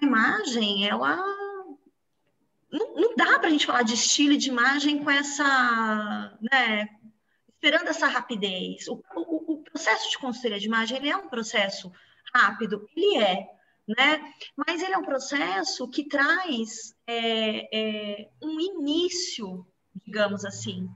a 0.03 0.05
imagem, 0.05 0.87
ela 0.87 1.17
não, 2.71 2.95
não 2.95 3.17
dá 3.17 3.39
para 3.39 3.49
a 3.49 3.51
gente 3.51 3.67
falar 3.67 3.83
de 3.83 3.95
estilo 3.95 4.35
e 4.35 4.39
de 4.39 4.49
imagem 4.49 5.03
com 5.03 5.11
essa, 5.11 6.39
né, 6.41 6.89
esperando 7.49 7.89
essa 7.89 8.07
rapidez. 8.07 8.87
O, 8.89 9.03
o, 9.15 9.55
o 9.55 9.63
processo 9.63 10.11
de 10.11 10.19
consultoria 10.19 10.59
de 10.59 10.67
imagem, 10.67 10.99
ele 10.99 11.11
é 11.11 11.17
um 11.17 11.29
processo 11.29 11.91
rápido? 12.35 12.89
Ele 12.95 13.17
é, 13.17 13.47
né? 13.87 14.33
Mas 14.55 14.83
ele 14.83 14.93
é 14.93 14.99
um 14.99 15.05
processo 15.05 15.89
que 15.89 16.05
traz 16.05 16.95
é, 17.07 17.69
é, 17.77 18.29
um 18.43 18.61
início, 18.61 19.67
digamos 20.05 20.45
assim. 20.45 20.89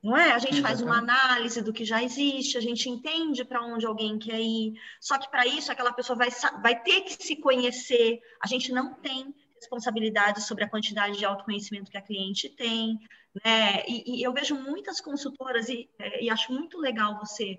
Não 0.00 0.16
é? 0.16 0.30
A 0.30 0.38
gente 0.38 0.62
faz 0.62 0.80
uma 0.80 0.98
análise 0.98 1.60
do 1.60 1.72
que 1.72 1.84
já 1.84 2.02
existe, 2.02 2.56
a 2.56 2.60
gente 2.60 2.88
entende 2.88 3.44
para 3.44 3.64
onde 3.64 3.84
alguém 3.84 4.18
quer 4.18 4.40
ir. 4.40 4.74
Só 5.00 5.18
que 5.18 5.28
para 5.28 5.44
isso 5.44 5.72
aquela 5.72 5.92
pessoa 5.92 6.16
vai, 6.16 6.28
vai 6.62 6.80
ter 6.80 7.00
que 7.00 7.22
se 7.22 7.36
conhecer. 7.36 8.20
A 8.40 8.46
gente 8.46 8.72
não 8.72 8.94
tem 8.94 9.34
responsabilidade 9.60 10.42
sobre 10.42 10.64
a 10.64 10.68
quantidade 10.68 11.18
de 11.18 11.24
autoconhecimento 11.24 11.90
que 11.90 11.98
a 11.98 12.02
cliente 12.02 12.48
tem, 12.48 12.98
né? 13.44 13.84
E, 13.86 14.20
e 14.20 14.22
eu 14.22 14.32
vejo 14.32 14.54
muitas 14.54 15.00
consultoras 15.00 15.68
e, 15.68 15.88
é, 15.98 16.24
e 16.24 16.30
acho 16.30 16.52
muito 16.52 16.78
legal 16.78 17.18
você 17.18 17.58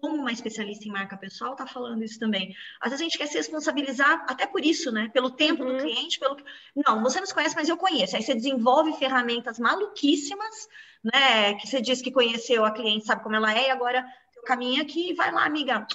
como 0.00 0.16
uma 0.16 0.32
especialista 0.32 0.84
em 0.84 0.90
marca 0.90 1.16
pessoal, 1.16 1.52
está 1.52 1.66
falando 1.66 2.02
isso 2.02 2.18
também. 2.18 2.54
Às 2.80 2.90
vezes 2.90 3.00
a 3.00 3.04
gente 3.04 3.18
quer 3.18 3.26
se 3.26 3.36
responsabilizar, 3.36 4.24
até 4.28 4.46
por 4.46 4.64
isso, 4.64 4.90
né? 4.90 5.08
Pelo 5.12 5.30
tempo 5.30 5.62
uhum. 5.62 5.76
do 5.76 5.82
cliente, 5.82 6.18
pelo. 6.18 6.36
Não, 6.74 7.02
você 7.02 7.20
não 7.20 7.26
conhece, 7.28 7.54
mas 7.54 7.68
eu 7.68 7.76
conheço. 7.76 8.16
Aí 8.16 8.22
você 8.22 8.34
desenvolve 8.34 8.92
ferramentas 8.94 9.58
maluquíssimas, 9.58 10.68
né? 11.02 11.54
Que 11.54 11.66
você 11.66 11.80
diz 11.80 12.02
que 12.02 12.10
conheceu 12.10 12.64
a 12.64 12.72
cliente, 12.72 13.06
sabe 13.06 13.22
como 13.22 13.36
ela 13.36 13.56
é, 13.56 13.68
e 13.68 13.70
agora 13.70 14.04
o 14.38 14.42
caminho 14.42 14.82
aqui, 14.82 15.14
vai 15.14 15.32
lá, 15.32 15.44
amiga. 15.44 15.86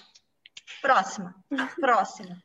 Próxima, 0.81 1.35
próxima. 1.79 2.41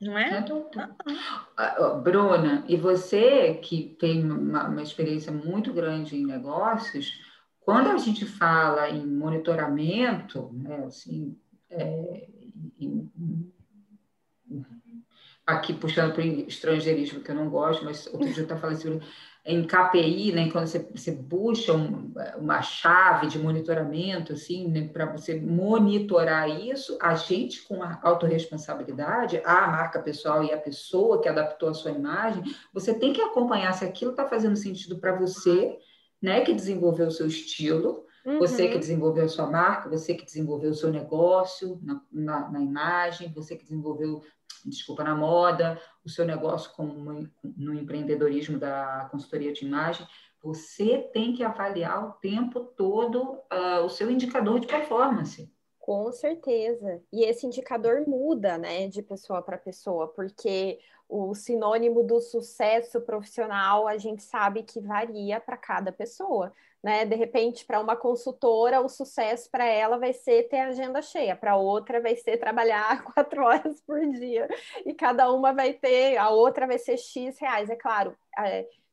Não 0.00 0.16
é? 0.18 0.38
é 0.38 2.00
Bruna, 2.02 2.64
e 2.68 2.76
você 2.76 3.54
que 3.54 3.96
tem 3.98 4.30
uma, 4.30 4.68
uma 4.68 4.82
experiência 4.82 5.32
muito 5.32 5.72
grande 5.72 6.16
em 6.16 6.26
negócios, 6.26 7.20
quando 7.60 7.90
a 7.90 7.98
gente 7.98 8.24
fala 8.26 8.88
em 8.90 9.06
monitoramento, 9.06 10.50
né, 10.52 10.84
assim, 10.84 11.36
é, 11.70 12.28
em, 12.78 13.10
aqui 15.46 15.72
puxando 15.72 16.12
para 16.12 16.22
o 16.22 16.48
estrangeirismo, 16.48 17.20
que 17.20 17.30
eu 17.30 17.34
não 17.34 17.48
gosto, 17.48 17.84
mas 17.84 18.06
outro 18.08 18.28
dia 18.28 18.38
eu 18.38 18.42
estava 18.42 18.60
falando 18.60 18.80
sobre 18.80 19.00
em 19.46 19.64
KPI, 19.64 20.32
né, 20.32 20.50
quando 20.50 20.66
você, 20.66 20.80
você 20.92 21.12
busca 21.12 21.72
um, 21.72 22.12
uma 22.36 22.60
chave 22.62 23.28
de 23.28 23.38
monitoramento, 23.38 24.32
assim, 24.32 24.66
né, 24.66 24.88
para 24.88 25.06
você 25.06 25.40
monitorar 25.40 26.48
isso, 26.48 26.98
a 27.00 27.14
gente 27.14 27.62
com 27.62 27.80
a 27.80 28.00
autorresponsabilidade, 28.02 29.40
a 29.44 29.68
marca 29.68 30.02
pessoal 30.02 30.42
e 30.42 30.52
a 30.52 30.58
pessoa 30.58 31.20
que 31.20 31.28
adaptou 31.28 31.68
a 31.68 31.74
sua 31.74 31.92
imagem, 31.92 32.42
você 32.74 32.92
tem 32.92 33.12
que 33.12 33.22
acompanhar 33.22 33.72
se 33.72 33.84
aquilo 33.84 34.10
está 34.10 34.26
fazendo 34.26 34.56
sentido 34.56 34.98
para 34.98 35.14
você, 35.14 35.78
né, 36.20 36.40
que 36.40 36.52
desenvolveu 36.52 37.06
o 37.06 37.12
seu 37.12 37.28
estilo, 37.28 38.05
uhum. 38.26 38.38
você 38.38 38.68
que 38.68 38.74
uhum. 38.74 38.80
desenvolveu 38.80 39.24
a 39.24 39.28
sua 39.28 39.46
marca, 39.46 39.88
você 39.88 40.14
que 40.14 40.24
desenvolveu 40.24 40.70
o 40.70 40.74
seu 40.74 40.90
negócio 40.90 41.78
na, 41.82 42.02
na, 42.10 42.50
na, 42.50 42.60
imagem, 42.60 43.32
você 43.32 43.56
que 43.56 43.64
desenvolveu, 43.64 44.22
desculpa, 44.64 45.04
na 45.04 45.14
moda, 45.14 45.80
o 46.04 46.10
seu 46.10 46.24
negócio 46.24 46.72
como 46.72 47.28
no 47.42 47.74
empreendedorismo 47.74 48.58
da 48.58 49.08
consultoria 49.10 49.52
de 49.52 49.64
imagem, 49.64 50.06
você 50.42 50.98
tem 51.12 51.34
que 51.34 51.42
avaliar 51.42 52.06
o 52.06 52.12
tempo 52.12 52.60
todo 52.60 53.22
uh, 53.52 53.84
o 53.84 53.88
seu 53.88 54.10
indicador 54.10 54.60
de 54.60 54.66
performance. 54.66 55.52
Com 55.86 56.10
certeza. 56.10 57.00
E 57.12 57.24
esse 57.24 57.46
indicador 57.46 58.04
muda, 58.08 58.58
né, 58.58 58.88
de 58.88 59.02
pessoa 59.02 59.40
para 59.40 59.56
pessoa, 59.56 60.08
porque 60.08 60.80
o 61.08 61.32
sinônimo 61.32 62.02
do 62.02 62.20
sucesso 62.20 63.00
profissional 63.00 63.86
a 63.86 63.96
gente 63.96 64.22
sabe 64.22 64.64
que 64.64 64.80
varia 64.80 65.40
para 65.40 65.56
cada 65.56 65.92
pessoa, 65.92 66.52
né? 66.86 67.04
De 67.04 67.16
repente, 67.16 67.66
para 67.66 67.80
uma 67.80 67.96
consultora, 67.96 68.80
o 68.80 68.88
sucesso 68.88 69.50
para 69.50 69.64
ela 69.64 69.98
vai 69.98 70.12
ser 70.12 70.44
ter 70.44 70.60
agenda 70.60 71.02
cheia, 71.02 71.34
para 71.34 71.56
outra 71.56 72.00
vai 72.00 72.14
ser 72.14 72.38
trabalhar 72.38 73.02
quatro 73.12 73.42
horas 73.42 73.80
por 73.80 73.98
dia, 74.12 74.46
e 74.84 74.94
cada 74.94 75.32
uma 75.32 75.52
vai 75.52 75.72
ter, 75.72 76.16
a 76.16 76.30
outra 76.30 76.64
vai 76.64 76.78
ser 76.78 76.96
X 76.96 77.40
reais, 77.40 77.68
é 77.70 77.74
claro, 77.74 78.16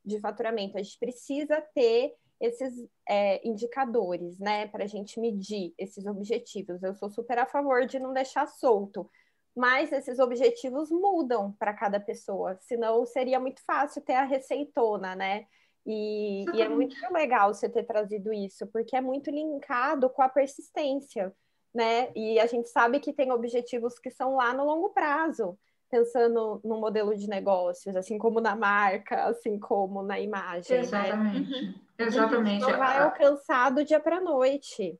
de 0.03 0.19
faturamento. 0.19 0.75
A 0.75 0.81
gente 0.81 0.97
precisa 0.97 1.61
ter 1.75 2.15
esses 2.41 2.73
é, 3.07 3.47
indicadores, 3.47 4.39
né, 4.39 4.65
para 4.69 4.85
a 4.85 4.87
gente 4.87 5.19
medir 5.19 5.71
esses 5.77 6.07
objetivos. 6.07 6.81
Eu 6.81 6.95
sou 6.95 7.11
super 7.11 7.37
a 7.37 7.45
favor 7.45 7.85
de 7.85 7.99
não 7.99 8.11
deixar 8.11 8.47
solto 8.47 9.07
mas 9.55 9.91
esses 9.91 10.17
objetivos 10.17 10.89
mudam 10.89 11.51
para 11.59 11.75
cada 11.75 11.99
pessoa, 11.99 12.57
senão 12.59 13.05
seria 13.05 13.39
muito 13.39 13.61
fácil 13.63 14.01
ter 14.01 14.15
a 14.15 14.23
receitona, 14.23 15.15
né? 15.15 15.45
E, 15.85 16.45
e, 16.53 16.61
é 16.61 16.69
muito 16.69 16.95
legal 17.11 17.53
você 17.53 17.67
ter 17.67 17.83
trazido 17.83 18.31
isso, 18.31 18.65
porque 18.67 18.95
é 18.95 19.01
muito 19.01 19.29
linkado 19.29 20.09
com 20.09 20.21
a 20.21 20.29
persistência, 20.29 21.33
né? 21.73 22.09
E 22.15 22.39
a 22.39 22.45
gente 22.45 22.69
sabe 22.69 22.99
que 22.99 23.11
tem 23.11 23.31
objetivos 23.31 23.99
que 23.99 24.09
são 24.09 24.35
lá 24.35 24.53
no 24.53 24.65
longo 24.65 24.89
prazo. 24.89 25.57
pensando 25.89 26.59
no 26.63 26.79
modelo 26.79 27.15
de 27.15 27.27
negócios, 27.27 27.95
assim 27.95 28.17
como 28.17 28.41
na 28.41 28.55
marca, 28.55 29.25
assim 29.25 29.59
como 29.59 30.01
na 30.01 30.19
imagem. 30.19 30.79
Exatamente. 30.79 31.51
Né? 31.51 31.57
Uhum. 31.59 31.73
Exatamente. 31.99 32.61
Não 32.61 32.77
vai 32.77 32.99
alcançar 32.99 33.69
do 33.69 33.85
dia 33.85 33.99
para 33.99 34.17
a 34.17 34.21
noite. 34.21 34.97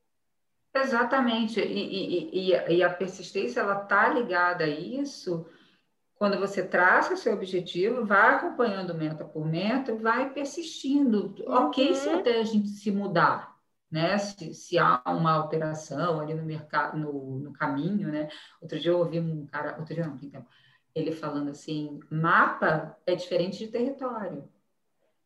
Exatamente. 0.75 1.59
E, 1.59 1.63
e, 1.63 2.51
e, 2.51 2.75
e 2.75 2.83
a 2.83 2.89
persistência 2.91 3.61
ela 3.61 3.81
está 3.81 4.09
ligada 4.09 4.65
a 4.65 4.67
isso 4.67 5.47
quando 6.23 6.39
você 6.39 6.65
traça 6.65 7.17
seu 7.17 7.33
objetivo, 7.33 8.05
vai 8.05 8.35
acompanhando 8.35 8.95
meta 8.95 9.25
por 9.25 9.45
meta, 9.45 9.93
vai 9.93 10.33
persistindo. 10.33 11.35
Uhum. 11.39 11.53
Ok 11.67 11.93
se 11.95 12.07
até 12.07 12.39
a 12.39 12.43
gente 12.45 12.69
se 12.69 12.89
mudar, 12.91 13.53
né? 13.91 14.17
Se, 14.17 14.53
se 14.53 14.79
há 14.79 15.01
uma 15.05 15.33
alteração 15.33 16.21
ali 16.21 16.33
no 16.33 16.45
mercado, 16.45 16.97
no, 16.97 17.39
no, 17.39 17.51
caminho, 17.51 18.09
né? 18.09 18.29
Outro 18.61 18.79
dia 18.79 18.91
eu 18.91 18.99
ouvi 18.99 19.19
um 19.19 19.45
cara, 19.47 19.75
outro 19.77 19.93
dia 19.93 20.07
não, 20.07 20.17
tempo, 20.17 20.47
ele 20.95 21.11
falando 21.11 21.49
assim, 21.49 21.99
mapa 22.09 22.97
é 23.05 23.15
diferente 23.15 23.57
de 23.57 23.67
território. 23.67 24.49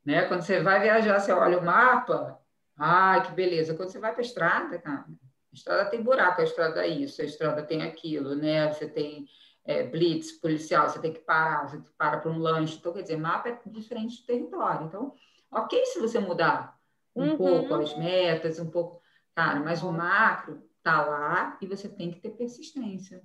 Né? 0.04 0.24
Quando 0.24 0.42
você 0.42 0.64
vai 0.64 0.82
viajar, 0.82 1.20
você 1.20 1.32
olha 1.32 1.60
o 1.60 1.64
mapa, 1.64 2.40
ai, 2.76 3.22
que 3.22 3.34
beleza. 3.34 3.76
Quando 3.76 3.90
você 3.90 4.00
vai 4.00 4.14
para 4.14 4.22
a 4.22 4.26
estrada, 4.26 4.80
cara, 4.80 5.06
a 5.08 5.54
estrada 5.54 5.92
tem 5.92 6.02
buraco, 6.02 6.42
a 6.42 6.44
estrada 6.44 6.84
é 6.84 6.88
isso, 6.88 7.22
a 7.22 7.26
estrada 7.26 7.62
tem 7.62 7.84
aquilo, 7.84 8.34
né? 8.34 8.74
Você 8.74 8.88
tem 8.90 9.28
é, 9.68 9.84
blitz 9.84 10.32
policial, 10.32 10.90
você 10.90 11.00
tem 11.00 11.12
que 11.12 11.20
parar, 11.20 11.68
você 11.68 11.82
para 11.98 12.20
para 12.20 12.32
um 12.32 12.40
lanche. 12.40 12.78
Então, 12.78 12.94
quer 12.94 13.02
dizer, 13.02 13.18
mapa 13.18 13.50
é 13.50 13.60
diferente 13.66 14.16
de 14.16 14.26
território. 14.26 14.88
Então, 14.88 15.14
ok 15.52 15.86
se 15.86 16.00
você 16.00 16.20
mudar 16.20 16.80
um 17.14 17.32
uhum. 17.32 17.38
pouco 17.38 17.74
as 17.76 17.96
metas, 17.98 18.60
um 18.60 18.72
pouco. 18.72 19.02
Cara, 19.36 19.60
mas 19.60 19.84
o 19.84 19.92
macro 19.92 20.64
tá 20.82 21.06
lá 21.06 21.58
e 21.62 21.68
você 21.68 21.90
tem 21.90 22.10
que 22.10 22.20
ter 22.20 22.30
persistência. 22.30 23.22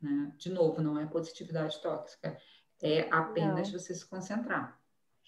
Né? 0.00 0.32
De 0.38 0.48
novo, 0.48 0.80
não 0.80 0.98
é 0.98 1.04
positividade 1.06 1.82
tóxica, 1.82 2.38
é 2.80 3.08
apenas 3.10 3.70
não. 3.70 3.78
você 3.78 3.92
se 3.92 4.06
concentrar. 4.06 4.78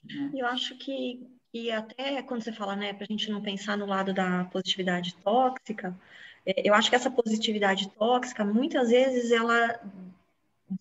Né? 0.05 0.31
Eu 0.33 0.46
acho 0.46 0.79
que, 0.79 1.29
e 1.53 1.70
até 1.70 2.22
quando 2.22 2.42
você 2.42 2.53
fala, 2.53 2.77
né, 2.77 2.94
para 2.94 3.05
a 3.05 3.12
gente 3.12 3.31
não 3.31 3.42
pensar 3.42 3.77
no 3.77 3.85
lado 3.85 4.14
da 4.14 4.44
positividade 4.44 5.14
tóxica, 5.16 5.94
é, 6.46 6.66
eu 6.66 6.72
acho 6.72 6.88
que 6.88 6.96
essa 6.96 7.11
positividade 7.11 7.90
tóxica, 7.90 8.44
muitas 8.44 8.88
vezes, 8.88 9.31
ela 9.31 9.79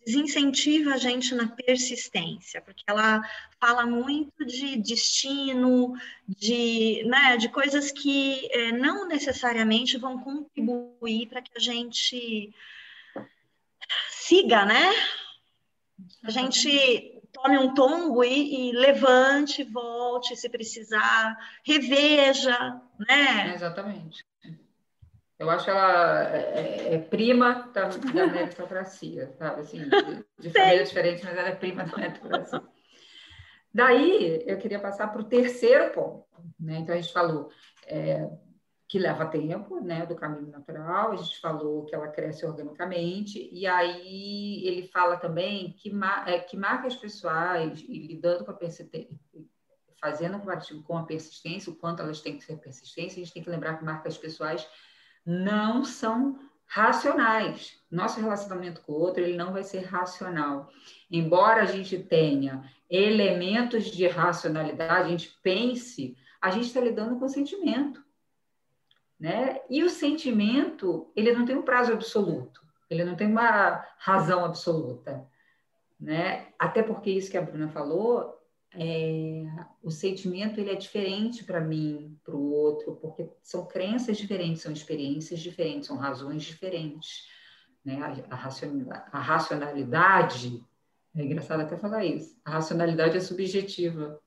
desincentiva 0.05 0.93
a 0.93 0.97
gente 0.97 1.33
na 1.35 1.47
persistência, 1.47 2.61
porque 2.61 2.83
ela 2.87 3.21
fala 3.59 3.85
muito 3.85 4.45
de 4.45 4.77
destino, 4.77 5.93
de, 6.27 7.03
né, 7.05 7.37
de 7.37 7.49
coisas 7.49 7.91
que 7.91 8.49
é, 8.51 8.71
não 8.71 9.07
necessariamente 9.07 9.97
vão 9.97 10.19
contribuir 10.19 11.27
para 11.27 11.41
que 11.41 11.51
a 11.55 11.59
gente 11.59 12.53
siga, 14.09 14.65
né? 14.65 14.91
A 16.23 16.31
gente 16.31 17.21
tome 17.31 17.57
um 17.57 17.73
tombo 17.73 18.23
e, 18.23 18.69
e 18.69 18.71
levante, 18.71 19.63
volte, 19.63 20.35
se 20.35 20.49
precisar, 20.49 21.37
reveja, 21.63 22.81
né? 22.99 23.53
exatamente. 23.55 24.25
Eu 25.41 25.49
acho 25.49 25.71
ela 25.71 26.35
é, 26.35 26.37
é, 26.37 26.93
é 26.93 26.97
prima 26.99 27.67
da, 27.73 27.87
da 27.87 28.27
meritocracia, 28.27 29.33
sabe? 29.39 29.61
Assim, 29.61 29.79
de, 29.79 30.25
de 30.39 30.49
família 30.53 30.83
diferente, 30.83 31.25
mas 31.25 31.35
ela 31.35 31.47
é 31.47 31.55
prima 31.55 31.83
da 31.83 31.97
meritocracia. 31.97 32.61
Daí, 33.73 34.43
eu 34.45 34.59
queria 34.59 34.79
passar 34.79 35.07
para 35.07 35.19
o 35.19 35.25
terceiro 35.25 35.91
ponto. 35.93 36.27
Né? 36.59 36.77
Então, 36.77 36.93
a 36.93 37.01
gente 37.01 37.11
falou 37.11 37.49
é, 37.87 38.29
que 38.87 38.99
leva 38.99 39.25
tempo, 39.25 39.79
né, 39.79 40.05
do 40.05 40.13
caminho 40.15 40.51
natural, 40.51 41.11
a 41.11 41.15
gente 41.15 41.39
falou 41.39 41.85
que 41.85 41.95
ela 41.95 42.09
cresce 42.09 42.45
organicamente, 42.45 43.49
e 43.51 43.65
aí 43.65 44.63
ele 44.67 44.89
fala 44.89 45.17
também 45.17 45.73
que, 45.73 45.91
é, 46.27 46.37
que 46.37 46.55
marcas 46.55 46.95
pessoais, 46.95 47.83
e 47.89 47.97
lidando 47.97 48.45
com 48.45 48.51
a 48.51 48.53
persistência, 48.53 49.19
fazendo 49.99 50.37
comparativo 50.37 50.83
com 50.83 50.99
a 50.99 51.03
persistência, 51.03 51.71
o 51.71 51.75
quanto 51.75 52.03
elas 52.03 52.21
têm 52.21 52.37
que 52.37 52.43
ser 52.43 52.57
persistência, 52.57 53.19
a 53.19 53.23
gente 53.23 53.33
tem 53.33 53.41
que 53.41 53.49
lembrar 53.49 53.79
que 53.79 53.83
marcas 53.83 54.19
pessoais 54.19 54.67
não 55.25 55.83
são 55.83 56.39
racionais. 56.65 57.79
Nosso 57.91 58.21
relacionamento 58.21 58.81
com 58.81 58.93
o 58.93 58.99
outro, 58.99 59.21
ele 59.21 59.35
não 59.35 59.51
vai 59.51 59.63
ser 59.63 59.81
racional. 59.81 60.69
Embora 61.09 61.63
a 61.63 61.65
gente 61.65 61.99
tenha 61.99 62.63
elementos 62.89 63.85
de 63.85 64.07
racionalidade, 64.07 65.07
a 65.07 65.09
gente 65.09 65.37
pense, 65.43 66.15
a 66.41 66.49
gente 66.49 66.67
está 66.67 66.79
lidando 66.79 67.19
com 67.19 67.27
sentimento. 67.27 68.03
Né? 69.19 69.59
E 69.69 69.83
o 69.83 69.89
sentimento, 69.89 71.11
ele 71.15 71.31
não 71.33 71.45
tem 71.45 71.55
um 71.55 71.61
prazo 71.61 71.93
absoluto, 71.93 72.61
ele 72.89 73.03
não 73.03 73.15
tem 73.15 73.27
uma 73.27 73.85
razão 73.99 74.43
absoluta. 74.43 75.27
Né? 75.99 76.47
Até 76.57 76.81
porque 76.81 77.11
isso 77.11 77.29
que 77.29 77.37
a 77.37 77.41
Bruna 77.41 77.69
falou, 77.69 78.40
é, 78.73 79.43
o 79.83 79.91
sentimento 79.91 80.59
ele 80.59 80.71
é 80.71 80.75
diferente 80.75 81.43
para 81.43 81.59
mim, 81.59 82.17
para 82.23 82.35
o 82.35 82.51
outro, 82.51 82.95
porque 82.95 83.27
são 83.41 83.65
crenças 83.65 84.17
diferentes, 84.17 84.61
são 84.61 84.71
experiências 84.71 85.39
diferentes, 85.39 85.87
são 85.87 85.97
razões 85.97 86.43
diferentes. 86.43 87.27
Né? 87.83 87.99
A, 88.01 88.35
a, 88.35 89.07
a 89.11 89.19
racionalidade, 89.19 90.63
é 91.15 91.23
engraçado 91.23 91.61
até 91.61 91.75
falar 91.75 92.05
isso, 92.05 92.39
a 92.45 92.51
racionalidade 92.51 93.17
é 93.17 93.21
subjetiva. 93.21 94.21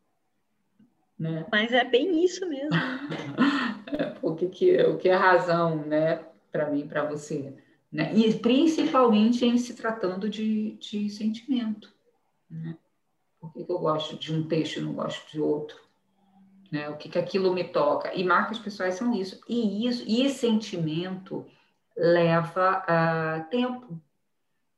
Né? 1.19 1.47
Mas 1.51 1.73
é 1.73 1.85
bem 1.85 2.23
isso 2.23 2.47
mesmo. 2.47 2.71
o, 4.21 4.35
que, 4.35 4.49
que, 4.49 4.77
o 4.83 4.99
que 4.99 5.09
é 5.09 5.15
razão 5.15 5.87
né? 5.87 6.23
para 6.53 6.71
mim, 6.71 6.87
para 6.87 7.05
você? 7.05 7.55
Né? 7.91 8.13
E 8.15 8.35
principalmente 8.35 9.47
em 9.47 9.57
se 9.57 9.75
tratando 9.75 10.29
de, 10.29 10.73
de 10.73 11.09
sentimento. 11.09 11.95
Né? 12.51 12.77
Por 13.45 13.53
que, 13.53 13.65
que 13.65 13.73
eu 13.73 13.79
gosto 13.79 14.17
de 14.17 14.35
um 14.35 14.47
texto 14.47 14.79
e 14.79 14.81
não 14.81 14.95
gosto 14.95 15.31
de 15.31 15.41
outro? 15.41 15.77
Né? 16.73 16.89
O 16.89 16.97
que, 16.97 17.09
que 17.09 17.19
aquilo 17.19 17.53
me 17.53 17.65
toca? 17.65 18.15
E 18.15 18.25
marcas 18.25 18.59
pessoais 18.59 18.95
são 18.95 19.15
isso. 19.15 19.41
E 19.49 19.87
isso 19.87 20.03
e 20.07 20.29
sentimento 20.31 21.47
leva 21.97 22.83
uh, 22.83 23.51
tempo. 23.51 24.01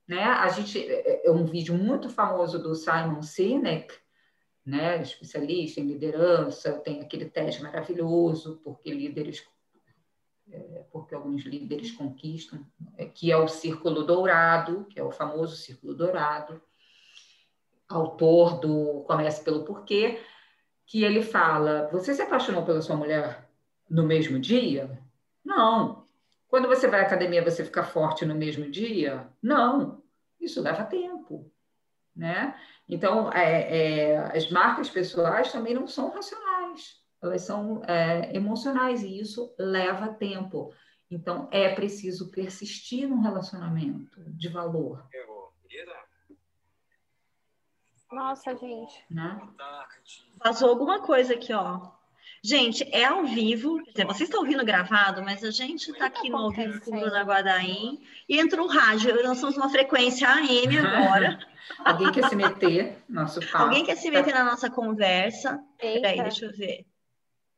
Né? 0.07 0.23
A 0.23 0.49
gente 0.49 0.79
é, 0.79 1.27
é 1.27 1.31
um 1.31 1.45
vídeo 1.45 1.75
muito 1.75 2.11
famoso 2.11 2.59
do 2.59 2.75
Simon 2.75 3.23
Sinek, 3.23 3.95
né? 4.65 5.01
especialista 5.01 5.81
em 5.81 5.87
liderança, 5.87 6.73
tem 6.73 7.01
aquele 7.01 7.27
teste 7.27 7.63
maravilhoso, 7.63 8.61
porque 8.65 8.93
líderes 8.93 9.47
é, 10.51 10.85
porque 10.93 11.15
alguns 11.15 11.43
líderes 11.45 11.91
conquistam, 11.91 12.65
é, 12.97 13.05
que 13.07 13.33
é 13.33 13.37
o 13.37 13.49
círculo 13.49 14.05
dourado, 14.05 14.85
que 14.89 14.99
é 14.99 15.03
o 15.03 15.11
famoso 15.11 15.57
círculo 15.57 15.95
dourado, 15.95 16.63
autor 17.89 18.61
do 18.61 19.05
Comece 19.07 19.43
pelo 19.45 19.65
Porquê, 19.65 20.21
que 20.87 21.05
ele 21.05 21.23
fala: 21.23 21.89
Você 21.93 22.15
se 22.15 22.23
apaixonou 22.23 22.65
pela 22.65 22.83
sua 22.83 22.97
mulher 22.97 23.49
no 23.89 24.05
mesmo 24.05 24.39
dia? 24.39 24.99
Não. 25.45 26.07
Quando 26.49 26.69
você 26.69 26.89
vai 26.89 27.01
à 27.01 27.03
academia, 27.05 27.43
você 27.43 27.65
fica 27.65 27.83
forte 27.83 28.25
no 28.25 28.35
mesmo 28.35 28.71
dia? 28.71 29.29
Não. 29.43 30.03
Isso 30.41 30.61
leva 30.61 30.85
tempo. 30.85 31.51
Né? 32.15 32.59
Então, 32.89 33.31
é, 33.33 34.13
é, 34.13 34.17
as 34.37 34.51
marcas 34.51 34.89
pessoais 34.89 35.53
também 35.53 35.75
não 35.75 35.87
são 35.87 36.11
racionais, 36.11 37.03
elas 37.21 37.43
são 37.43 37.83
é, 37.85 38.35
emocionais 38.35 39.03
e 39.03 39.19
isso 39.19 39.55
leva 39.59 40.09
tempo. 40.09 40.73
Então, 41.11 41.49
é 41.53 41.75
preciso 41.75 42.31
persistir 42.31 43.09
num 43.09 43.21
relacionamento 43.21 44.19
de 44.31 44.49
valor. 44.49 45.07
Nossa, 48.11 48.55
gente. 48.57 49.05
Né? 49.11 49.41
Vazou 50.43 50.69
alguma 50.69 51.01
coisa 51.01 51.35
aqui, 51.35 51.53
ó. 51.53 51.81
Gente, 52.43 52.89
é 52.93 53.05
ao 53.05 53.25
vivo, 53.25 53.83
quer 53.83 53.91
dizer, 53.91 54.07
vocês 54.07 54.29
estão 54.29 54.41
ouvindo 54.41 54.65
gravado, 54.65 55.23
mas 55.23 55.43
a 55.43 55.51
gente 55.51 55.91
está 55.91 56.07
aqui 56.07 56.31
no 56.31 56.37
ao 56.37 56.51
vivo 56.51 56.81
com 56.81 56.97
o 56.97 57.01
Bruna 57.01 57.23
Guadaim 57.23 58.01
e 58.29 58.39
entra 58.39 58.63
o 58.63 58.69
rádio. 58.69 59.15
Nós 59.25 59.39
estamos 59.39 59.57
numa 59.57 59.69
frequência 59.69 60.29
AM 60.29 60.79
agora. 60.79 61.39
Alguém 61.85 62.13
quer 62.13 62.29
se 62.29 62.37
meter 62.37 63.03
no 63.09 63.23
nosso 63.23 63.41
papo? 63.41 63.65
Alguém 63.65 63.85
quer 63.85 63.97
se 63.97 64.11
meter 64.11 64.33
na 64.33 64.45
nossa 64.45 64.71
conversa? 64.71 65.61
Eita. 65.81 66.01
Peraí, 66.03 66.23
deixa 66.23 66.45
eu 66.45 66.53
ver. 66.53 66.87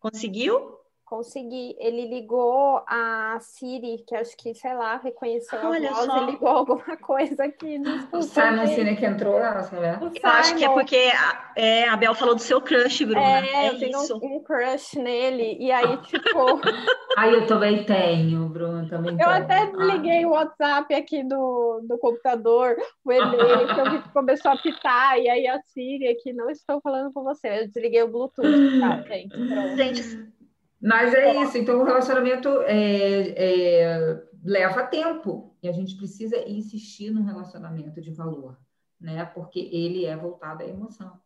Conseguiu? 0.00 0.77
Consegui. 1.08 1.74
Ele 1.78 2.06
ligou 2.06 2.82
a 2.86 3.38
Siri, 3.40 4.04
que 4.06 4.14
acho 4.14 4.36
que, 4.36 4.54
sei 4.54 4.74
lá, 4.74 4.98
reconheceu 4.98 5.58
Olha 5.64 5.88
a 5.88 5.94
voz 5.94 6.06
só. 6.06 6.22
e 6.22 6.30
ligou 6.32 6.48
alguma 6.48 6.96
coisa 7.00 7.44
aqui. 7.44 7.80
o 8.12 8.20
Simon 8.20 8.66
Sinek 8.66 9.02
entrou 9.02 9.40
na 9.40 9.54
nossa 9.54 9.74
Eu 9.74 10.30
acho 10.30 10.54
que 10.54 10.64
é 10.64 10.68
porque 10.68 11.10
a, 11.14 11.52
é, 11.56 11.88
a 11.88 11.96
Bel 11.96 12.14
falou 12.14 12.34
do 12.34 12.42
seu 12.42 12.60
crush, 12.60 13.06
Bruna. 13.06 13.20
É, 13.20 13.66
é 13.66 13.68
eu 13.70 13.78
tenho 13.78 13.98
um, 13.98 14.36
um, 14.36 14.42
crush 14.42 14.98
nele. 14.98 15.56
E 15.58 15.72
aí, 15.72 15.96
tipo... 16.02 16.60
Aí 17.16 17.32
eu 17.32 17.46
também 17.46 17.82
tenho, 17.84 18.48
Bruno, 18.48 18.86
também 18.86 19.12
Eu 19.12 19.18
tenho. 19.18 19.30
até 19.30 19.72
liguei 19.72 20.24
o 20.24 20.30
WhatsApp 20.30 20.94
aqui 20.94 21.24
do, 21.24 21.80
do 21.88 21.98
computador, 21.98 22.76
o 23.04 23.12
e-mail, 23.12 23.66
que 23.74 23.80
eu 23.80 23.90
vi 23.90 24.02
que 24.02 24.08
começou 24.10 24.52
a 24.52 24.56
pitar. 24.56 25.18
E 25.18 25.28
aí 25.28 25.48
a 25.48 25.58
Siri 25.62 26.06
aqui, 26.06 26.32
não 26.32 26.48
estou 26.50 26.80
falando 26.80 27.12
com 27.12 27.24
você. 27.24 27.62
Eu 27.62 27.66
desliguei 27.66 28.02
o 28.02 28.08
Bluetooth, 28.08 28.78
tá, 28.78 29.02
gente? 29.02 29.30
Pronto. 29.30 29.76
Gente 29.76 30.37
mas 30.80 31.12
é 31.12 31.42
isso, 31.42 31.58
então 31.58 31.80
o 31.80 31.84
relacionamento 31.84 32.48
é, 32.62 33.30
é, 33.36 34.22
leva 34.44 34.86
tempo 34.86 35.56
e 35.62 35.68
a 35.68 35.72
gente 35.72 35.96
precisa 35.96 36.36
insistir 36.48 37.10
num 37.10 37.24
relacionamento 37.24 38.00
de 38.00 38.12
valor. 38.12 38.56
né? 39.00 39.24
Porque 39.24 39.60
ele 39.72 40.04
é 40.04 40.16
voltado 40.16 40.62
à 40.62 40.66
emoção. 40.66 41.20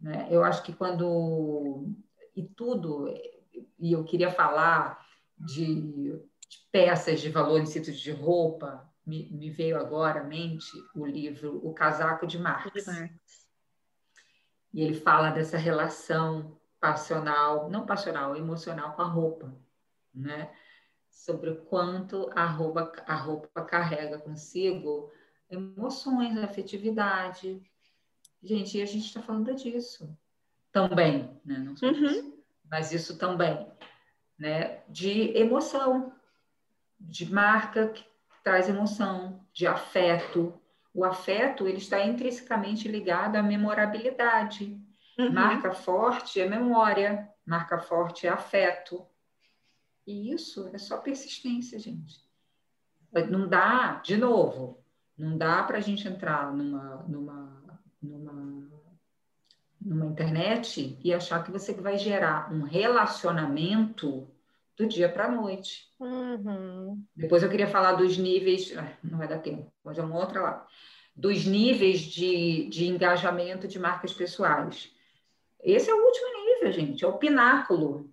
Né? 0.00 0.28
Eu 0.30 0.42
acho 0.44 0.62
que 0.62 0.72
quando 0.72 1.88
e 2.36 2.42
tudo 2.42 3.08
e 3.78 3.92
eu 3.92 4.04
queria 4.04 4.30
falar 4.30 5.04
de, 5.38 5.80
de 5.80 6.58
peças 6.72 7.20
de 7.20 7.30
valor 7.30 7.60
em 7.60 7.66
sítios 7.66 7.98
de 7.98 8.10
roupa, 8.10 8.88
me, 9.06 9.30
me, 9.30 9.50
veio 9.50 9.78
agora 9.78 10.20
à 10.20 10.24
mente 10.24 10.72
o 10.94 11.06
livro 11.06 11.60
O 11.64 11.72
Casaco 11.72 12.26
de 12.26 12.38
Marx. 12.38 12.72
De 12.72 12.90
Marx. 12.90 13.48
E 14.72 14.82
ele 14.82 14.94
fala 14.94 15.30
dessa 15.30 15.56
relação 15.56 16.58
passional, 16.84 17.70
não 17.70 17.86
passional, 17.86 18.36
emocional 18.36 18.92
com 18.92 19.00
a 19.00 19.06
roupa, 19.06 19.54
né? 20.14 20.52
Sobre 21.08 21.48
o 21.48 21.64
quanto 21.64 22.30
a 22.36 22.44
roupa, 22.44 22.92
a 23.06 23.14
roupa 23.14 23.64
carrega 23.64 24.18
consigo 24.18 25.10
emoções, 25.48 26.36
afetividade. 26.36 27.62
Gente, 28.42 28.76
e 28.76 28.82
a 28.82 28.84
gente 28.84 29.06
está 29.06 29.22
falando 29.22 29.54
disso 29.54 30.14
também, 30.70 31.40
né? 31.42 31.56
Não 31.56 31.74
só 31.74 31.86
uhum. 31.86 32.04
isso, 32.04 32.44
mas 32.70 32.92
isso 32.92 33.16
também, 33.16 33.66
né? 34.38 34.82
De 34.86 35.34
emoção, 35.38 36.12
de 37.00 37.32
marca 37.32 37.88
que 37.88 38.04
traz 38.42 38.68
emoção, 38.68 39.40
de 39.54 39.66
afeto. 39.66 40.52
O 40.92 41.02
afeto 41.02 41.66
ele 41.66 41.78
está 41.78 42.04
intrinsecamente 42.04 42.86
ligado 42.88 43.36
à 43.36 43.42
memorabilidade. 43.42 44.78
Uhum. 45.18 45.32
Marca 45.32 45.72
forte 45.72 46.40
é 46.40 46.48
memória, 46.48 47.28
marca 47.46 47.78
forte 47.78 48.26
é 48.26 48.30
afeto. 48.30 49.06
E 50.06 50.32
isso 50.32 50.68
é 50.72 50.78
só 50.78 50.98
persistência, 50.98 51.78
gente. 51.78 52.22
Não 53.30 53.48
dá, 53.48 54.00
de 54.04 54.16
novo, 54.16 54.84
não 55.16 55.38
dá 55.38 55.62
para 55.62 55.78
a 55.78 55.80
gente 55.80 56.06
entrar 56.06 56.52
numa, 56.52 57.04
numa, 57.08 57.80
numa, 58.02 58.68
numa 59.80 60.06
internet 60.06 60.98
e 61.02 61.14
achar 61.14 61.44
que 61.44 61.52
você 61.52 61.72
vai 61.72 61.96
gerar 61.96 62.52
um 62.52 62.62
relacionamento 62.62 64.28
do 64.76 64.86
dia 64.86 65.08
para 65.08 65.26
a 65.26 65.30
noite. 65.30 65.88
Uhum. 66.00 67.04
Depois 67.14 67.42
eu 67.42 67.48
queria 67.48 67.68
falar 67.68 67.92
dos 67.92 68.18
níveis, 68.18 68.76
ah, 68.76 68.92
não 69.02 69.18
vai 69.18 69.28
dar 69.28 69.38
tempo, 69.38 69.72
mas 69.84 69.96
é 69.96 70.02
uma 70.02 70.18
outra 70.18 70.42
lá, 70.42 70.66
dos 71.14 71.46
níveis 71.46 72.00
de, 72.00 72.68
de 72.68 72.86
engajamento 72.86 73.68
de 73.68 73.78
marcas 73.78 74.12
pessoais. 74.12 74.92
Esse 75.64 75.90
é 75.90 75.94
o 75.94 76.04
último 76.04 76.44
nível, 76.44 76.72
gente, 76.72 77.04
é 77.04 77.08
o 77.08 77.18
pináculo, 77.18 78.12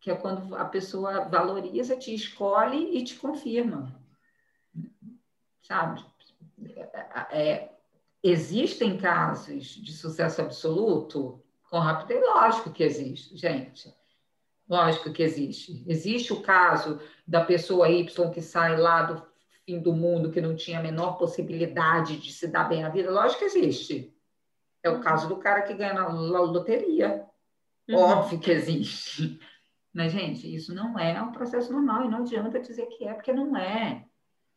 que 0.00 0.10
é 0.10 0.14
quando 0.14 0.54
a 0.54 0.64
pessoa 0.64 1.24
valoriza, 1.28 1.96
te 1.96 2.14
escolhe 2.14 2.98
e 2.98 3.04
te 3.04 3.16
confirma 3.16 4.04
sabe? 5.64 6.04
É, 7.30 7.70
existem 8.22 8.96
casos 8.96 9.64
de 9.64 9.92
sucesso 9.92 10.40
absoluto 10.40 11.42
com 11.68 11.78
rapidez? 11.78 12.20
Lógico 12.20 12.70
que 12.70 12.84
existe, 12.84 13.36
gente. 13.36 13.92
Lógico 14.68 15.12
que 15.12 15.22
existe. 15.22 15.82
Existe 15.86 16.32
o 16.32 16.40
caso 16.40 17.00
da 17.26 17.44
pessoa 17.44 17.90
Y 17.90 18.30
que 18.30 18.40
sai 18.40 18.76
lá 18.76 19.02
do 19.02 19.26
fim 19.66 19.80
do 19.80 19.92
mundo, 19.92 20.30
que 20.30 20.40
não 20.40 20.54
tinha 20.54 20.78
a 20.78 20.82
menor 20.82 21.18
possibilidade 21.18 22.18
de 22.18 22.32
se 22.32 22.46
dar 22.46 22.68
bem 22.68 22.82
na 22.82 22.90
vida? 22.90 23.10
Lógico 23.10 23.40
que 23.40 23.46
existe. 23.46 24.13
É 24.84 24.90
o 24.90 25.00
caso 25.00 25.28
do 25.28 25.38
cara 25.38 25.62
que 25.62 25.74
ganha 25.74 25.94
na 25.94 26.06
loteria. 26.08 27.24
Uhum. 27.88 27.96
Óbvio 27.96 28.38
que 28.38 28.50
existe. 28.50 29.40
Mas, 29.94 30.12
gente, 30.12 30.54
isso 30.54 30.74
não 30.74 30.98
é 30.98 31.20
um 31.22 31.32
processo 31.32 31.72
normal 31.72 32.04
e 32.04 32.08
não 32.08 32.18
adianta 32.18 32.60
dizer 32.60 32.86
que 32.86 33.04
é, 33.04 33.14
porque 33.14 33.32
não 33.32 33.56
é. 33.56 34.04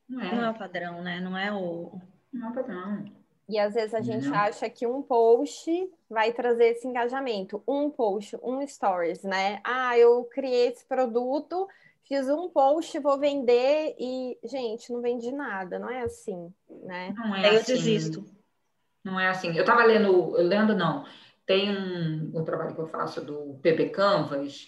Não 0.08 0.22
é. 0.22 0.36
Não 0.36 0.46
é 0.46 0.50
o 0.50 0.58
padrão, 0.58 1.02
né? 1.02 1.20
Não 1.22 1.38
é 1.38 1.54
o. 1.54 2.00
Não 2.34 2.48
é 2.48 2.52
o 2.52 2.54
padrão. 2.54 3.06
E 3.48 3.58
às 3.58 3.74
vezes 3.74 3.94
a 3.94 4.02
gente 4.02 4.28
não. 4.28 4.36
acha 4.36 4.70
que 4.70 4.86
um 4.86 5.02
post 5.02 5.72
vai 6.10 6.34
trazer 6.34 6.72
esse 6.72 6.86
engajamento. 6.86 7.64
Um 7.66 7.90
post, 7.90 8.38
um 8.44 8.66
stories, 8.68 9.24
né? 9.24 9.62
Ah, 9.64 9.98
eu 9.98 10.26
criei 10.26 10.68
esse 10.68 10.86
produto, 10.86 11.68
fiz 12.04 12.28
um 12.28 12.50
post, 12.50 13.00
vou 13.00 13.18
vender 13.18 13.96
e, 13.98 14.38
gente, 14.44 14.92
não 14.92 15.02
vende 15.02 15.32
nada. 15.32 15.80
Não 15.80 15.90
é 15.90 16.02
assim, 16.02 16.54
né? 16.84 17.14
Não 17.16 17.36
é 17.36 17.48
Aí 17.48 17.56
assim. 17.56 17.72
eu 17.72 17.78
desisto. 17.78 18.38
Não 19.08 19.18
é 19.18 19.30
assim. 19.30 19.56
Eu 19.56 19.62
estava 19.62 19.86
lendo, 19.86 20.32
lendo 20.34 20.76
não. 20.76 21.06
Tem 21.46 21.70
um, 21.72 22.32
um 22.36 22.44
trabalho 22.44 22.76
que 22.76 22.82
eu 22.82 22.88
faço 22.88 23.24
do 23.24 23.58
PB 23.62 23.90
Canvas 23.92 24.68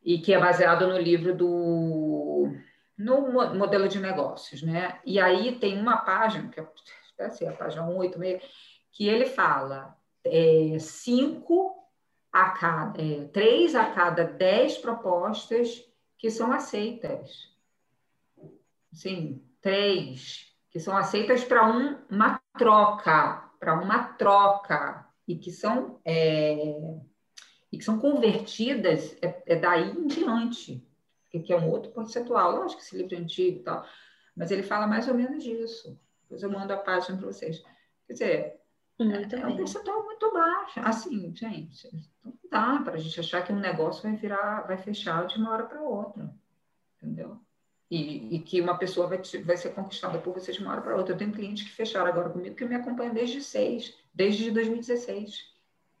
e 0.00 0.18
que 0.18 0.32
é 0.32 0.38
baseado 0.38 0.86
no 0.86 0.96
livro 0.96 1.34
do 1.34 2.54
no 2.96 3.32
modelo 3.54 3.88
de 3.88 3.98
negócios, 3.98 4.62
né? 4.62 5.00
E 5.04 5.20
aí 5.20 5.56
tem 5.58 5.80
uma 5.80 5.98
página, 5.98 6.48
que 6.48 6.60
é 6.60 7.24
assim, 7.24 7.46
a 7.46 7.52
página 7.52 7.84
186, 7.84 8.42
que 8.92 9.08
ele 9.08 9.26
fala 9.26 9.96
é, 10.24 10.78
cinco 10.78 11.76
a 12.32 12.50
cada, 12.50 13.00
é, 13.00 13.24
três 13.32 13.74
a 13.74 13.86
cada 13.86 14.24
dez 14.24 14.78
propostas 14.78 15.84
que 16.16 16.30
são 16.30 16.52
aceitas. 16.52 17.52
Sim, 18.92 19.44
três 19.60 20.52
que 20.70 20.78
são 20.78 20.96
aceitas 20.96 21.44
para 21.44 21.68
um, 21.68 21.96
uma 22.10 22.40
troca, 22.56 23.47
para 23.58 23.74
uma 23.74 24.04
troca, 24.14 25.06
e 25.26 25.36
que 25.36 25.50
são, 25.50 26.00
é, 26.04 26.54
e 27.70 27.78
que 27.78 27.84
são 27.84 27.98
convertidas 27.98 29.16
é, 29.22 29.42
é 29.46 29.56
daí 29.56 29.90
em 29.90 30.06
diante 30.06 30.88
que 31.30 31.52
é 31.52 31.56
um 31.56 31.70
outro 31.70 31.90
percentual. 31.92 32.52
Lógico 32.52 32.80
que 32.80 32.86
esse 32.86 32.96
livro 32.96 33.14
é 33.14 33.18
antigo 33.18 33.58
e 33.58 33.62
tal, 33.62 33.84
mas 34.36 34.50
ele 34.50 34.62
fala 34.62 34.86
mais 34.86 35.08
ou 35.08 35.14
menos 35.14 35.42
disso. 35.42 35.98
Depois 36.22 36.42
eu 36.42 36.50
mando 36.50 36.72
a 36.72 36.76
página 36.76 37.18
para 37.18 37.26
vocês. 37.26 37.62
Quer 38.06 38.12
dizer, 38.12 38.60
muito 38.98 39.34
é, 39.34 39.40
é 39.40 39.46
um 39.46 39.56
percentual 39.56 40.04
muito 40.04 40.32
baixo. 40.32 40.80
Assim, 40.80 41.34
gente, 41.34 41.88
não 42.24 42.34
dá 42.50 42.80
para 42.82 42.94
a 42.94 42.98
gente 42.98 43.18
achar 43.20 43.44
que 43.44 43.52
um 43.52 43.58
negócio 43.58 44.02
vai 44.02 44.16
virar, 44.16 44.66
vai 44.66 44.76
fechar 44.76 45.26
de 45.26 45.38
uma 45.38 45.52
hora 45.52 45.66
para 45.66 45.82
outra. 45.82 46.34
Entendeu? 46.96 47.40
E, 47.90 48.36
e, 48.36 48.38
que 48.40 48.60
uma 48.60 48.76
pessoa 48.76 49.06
vai, 49.06 49.18
te, 49.18 49.38
vai 49.38 49.56
ser 49.56 49.70
conquistada 49.70 50.18
por 50.18 50.34
você 50.34 50.52
de 50.52 50.60
uma 50.60 50.72
hora 50.72 50.82
para 50.82 50.94
outra. 50.94 51.14
Eu 51.14 51.18
tenho 51.18 51.32
clientes 51.32 51.66
que 51.66 51.74
fecharam 51.74 52.06
agora 52.06 52.28
comigo 52.28 52.54
que 52.54 52.64
me 52.66 52.74
acompanham 52.74 53.14
desde 53.14 53.42
seis, 53.42 53.94
desde 54.12 54.50
2016. 54.50 55.46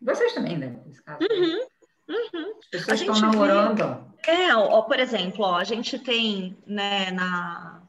Vocês 0.00 0.34
também, 0.34 0.58
né? 0.58 0.78
Nesse 0.86 1.02
caso. 1.02 1.18
Uhum. 1.22 1.66
Uhum. 2.08 2.54
As 2.58 2.66
pessoas 2.68 3.00
estão 3.00 3.20
namorando. 3.20 4.12
Vê, 4.24 4.32
é, 4.32 4.56
ó, 4.56 4.82
por 4.82 4.98
exemplo, 4.98 5.44
ó, 5.44 5.56
a 5.56 5.64
gente 5.64 5.98
tem, 5.98 6.56
né, 6.66 7.10
na. 7.10 7.82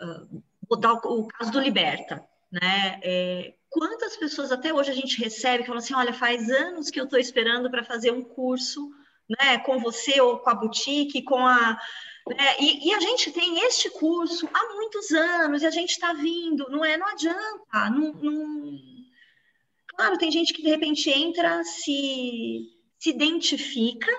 Uh, 0.00 0.42
vou 0.68 0.78
dar 0.78 0.94
o, 0.94 1.20
o, 1.20 1.28
caso 1.28 1.50
do 1.50 1.60
Liberta, 1.60 2.22
né? 2.50 3.00
É, 3.02 3.54
quantas 3.70 4.16
pessoas 4.16 4.52
até 4.52 4.72
hoje 4.72 4.90
a 4.90 4.94
gente 4.94 5.22
recebe 5.22 5.62
que 5.62 5.68
falam 5.68 5.82
assim: 5.82 5.94
olha, 5.94 6.12
faz 6.12 6.50
anos 6.50 6.90
que 6.90 7.00
eu 7.00 7.04
estou 7.04 7.18
esperando 7.18 7.70
para 7.70 7.82
fazer 7.82 8.10
um 8.12 8.22
curso, 8.22 8.90
né, 9.28 9.58
com 9.58 9.78
você 9.78 10.20
ou 10.20 10.38
com 10.38 10.50
a 10.50 10.54
boutique, 10.54 11.22
com 11.22 11.46
a. 11.46 11.78
Né, 12.28 12.56
e, 12.60 12.88
e, 12.88 12.94
a 12.94 13.00
gente 13.00 13.32
tem 13.32 13.58
este 13.66 13.90
curso 13.90 14.48
há 14.54 14.74
muitos 14.74 15.10
anos 15.10 15.62
e 15.62 15.66
a 15.66 15.70
gente 15.70 15.90
está 15.90 16.12
vindo, 16.12 16.68
não 16.70 16.84
é? 16.84 16.96
Não 16.96 17.08
adianta, 17.08 17.90
não, 17.90 18.12
não... 18.12 18.78
Claro, 19.88 20.16
tem 20.16 20.30
gente 20.30 20.54
que 20.54 20.62
de 20.62 20.68
repente 20.68 21.10
entra, 21.10 21.64
se 21.64 22.70
se 23.02 23.10
identifica, 23.10 24.12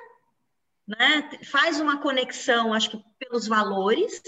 né? 0.85 1.39
faz 1.45 1.79
uma 1.79 2.01
conexão, 2.01 2.73
acho 2.73 2.89
que 2.89 3.03
pelos 3.17 3.47
valores, 3.47 4.21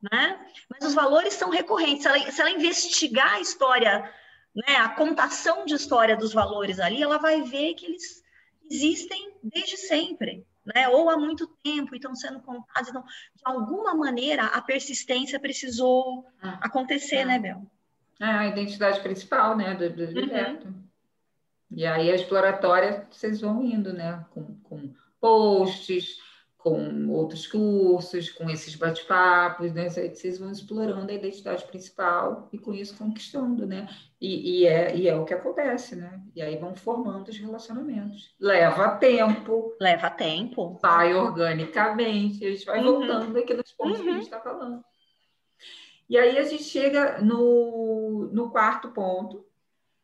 né? 0.00 0.46
mas 0.70 0.88
os 0.88 0.94
valores 0.94 1.34
são 1.34 1.50
recorrentes. 1.50 2.02
Se 2.02 2.08
ela, 2.08 2.30
se 2.30 2.40
ela 2.40 2.50
investigar 2.52 3.34
a 3.34 3.40
história, 3.40 4.14
né? 4.54 4.76
a 4.76 4.90
contação 4.90 5.66
de 5.66 5.74
história 5.74 6.16
dos 6.16 6.32
valores 6.32 6.78
ali, 6.78 7.02
ela 7.02 7.18
vai 7.18 7.42
ver 7.42 7.74
que 7.74 7.86
eles 7.86 8.22
existem 8.70 9.34
desde 9.42 9.76
sempre. 9.76 10.46
Né? 10.74 10.88
Ou 10.88 11.08
há 11.08 11.16
muito 11.16 11.46
tempo 11.62 11.94
e 11.94 11.98
estão 11.98 12.14
sendo 12.14 12.40
contados. 12.40 12.88
Então, 12.88 13.02
de 13.02 13.42
alguma 13.44 13.94
maneira, 13.94 14.46
a 14.46 14.60
persistência 14.60 15.40
precisou 15.40 16.26
ah, 16.42 16.58
acontecer, 16.62 17.24
né, 17.24 17.38
Bel? 17.38 17.62
É 18.20 18.26
a 18.26 18.46
identidade 18.46 19.00
principal, 19.00 19.56
né, 19.56 19.74
do, 19.74 19.90
do 19.90 20.04
uhum. 20.04 20.88
E 21.70 21.86
aí 21.86 22.10
a 22.10 22.14
exploratória 22.14 23.06
vocês 23.10 23.40
vão 23.40 23.62
indo, 23.62 23.92
né? 23.92 24.24
Com, 24.30 24.54
com 24.64 24.94
posts, 25.20 26.18
com 26.70 27.10
outros 27.10 27.46
cursos, 27.46 28.30
com 28.30 28.48
esses 28.50 28.74
bate-papos, 28.74 29.72
né? 29.72 29.88
Vocês 29.88 30.38
vão 30.38 30.50
explorando 30.50 31.10
a 31.10 31.14
identidade 31.14 31.64
principal 31.64 32.48
e 32.52 32.58
com 32.58 32.72
isso 32.72 32.96
conquistando, 32.96 33.66
né? 33.66 33.88
E, 34.20 34.62
e, 34.62 34.66
é, 34.66 34.96
e 34.96 35.08
é 35.08 35.16
o 35.16 35.24
que 35.24 35.34
acontece, 35.34 35.96
né? 35.96 36.20
E 36.34 36.42
aí 36.42 36.56
vão 36.56 36.74
formando 36.74 37.28
os 37.28 37.38
relacionamentos. 37.38 38.34
Leva 38.40 38.96
tempo. 38.96 39.74
Leva 39.80 40.10
tempo. 40.10 40.78
Vai 40.82 41.14
organicamente. 41.14 42.44
A 42.44 42.50
gente 42.50 42.66
vai 42.66 42.78
uhum. 42.80 43.06
voltando 43.06 43.38
aqui 43.38 43.54
nos 43.54 43.72
pontos 43.72 43.98
uhum. 43.98 44.04
que 44.04 44.10
a 44.10 44.14
gente 44.14 44.24
está 44.24 44.40
falando. 44.40 44.82
E 46.08 46.16
aí 46.16 46.38
a 46.38 46.42
gente 46.42 46.64
chega 46.64 47.20
no, 47.20 48.30
no 48.32 48.50
quarto 48.50 48.90
ponto, 48.90 49.44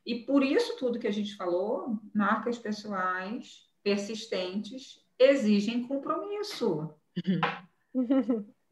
e 0.04 0.16
por 0.16 0.42
isso 0.42 0.76
tudo 0.76 0.98
que 0.98 1.06
a 1.06 1.12
gente 1.12 1.34
falou, 1.34 1.98
marcas 2.14 2.58
pessoais 2.58 3.64
persistentes 3.82 5.03
exigem 5.18 5.86
compromisso. 5.86 6.94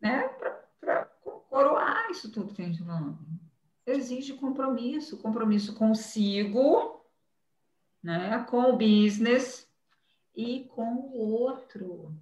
né? 0.01 0.29
Para 0.81 1.05
coroar 1.49 2.11
isso 2.11 2.31
tudo 2.31 2.55
que 2.55 2.63
a 2.63 2.65
gente 2.65 2.81
está 2.81 2.87
falando. 2.87 3.19
exige 3.87 4.35
compromisso, 4.35 5.19
compromisso 5.19 5.75
consigo, 5.75 7.05
né, 8.03 8.45
com 8.51 8.63
o 8.71 8.77
business 8.77 9.71
e 10.35 10.65
com 10.65 10.95
o 10.95 11.19
outro. 11.19 12.17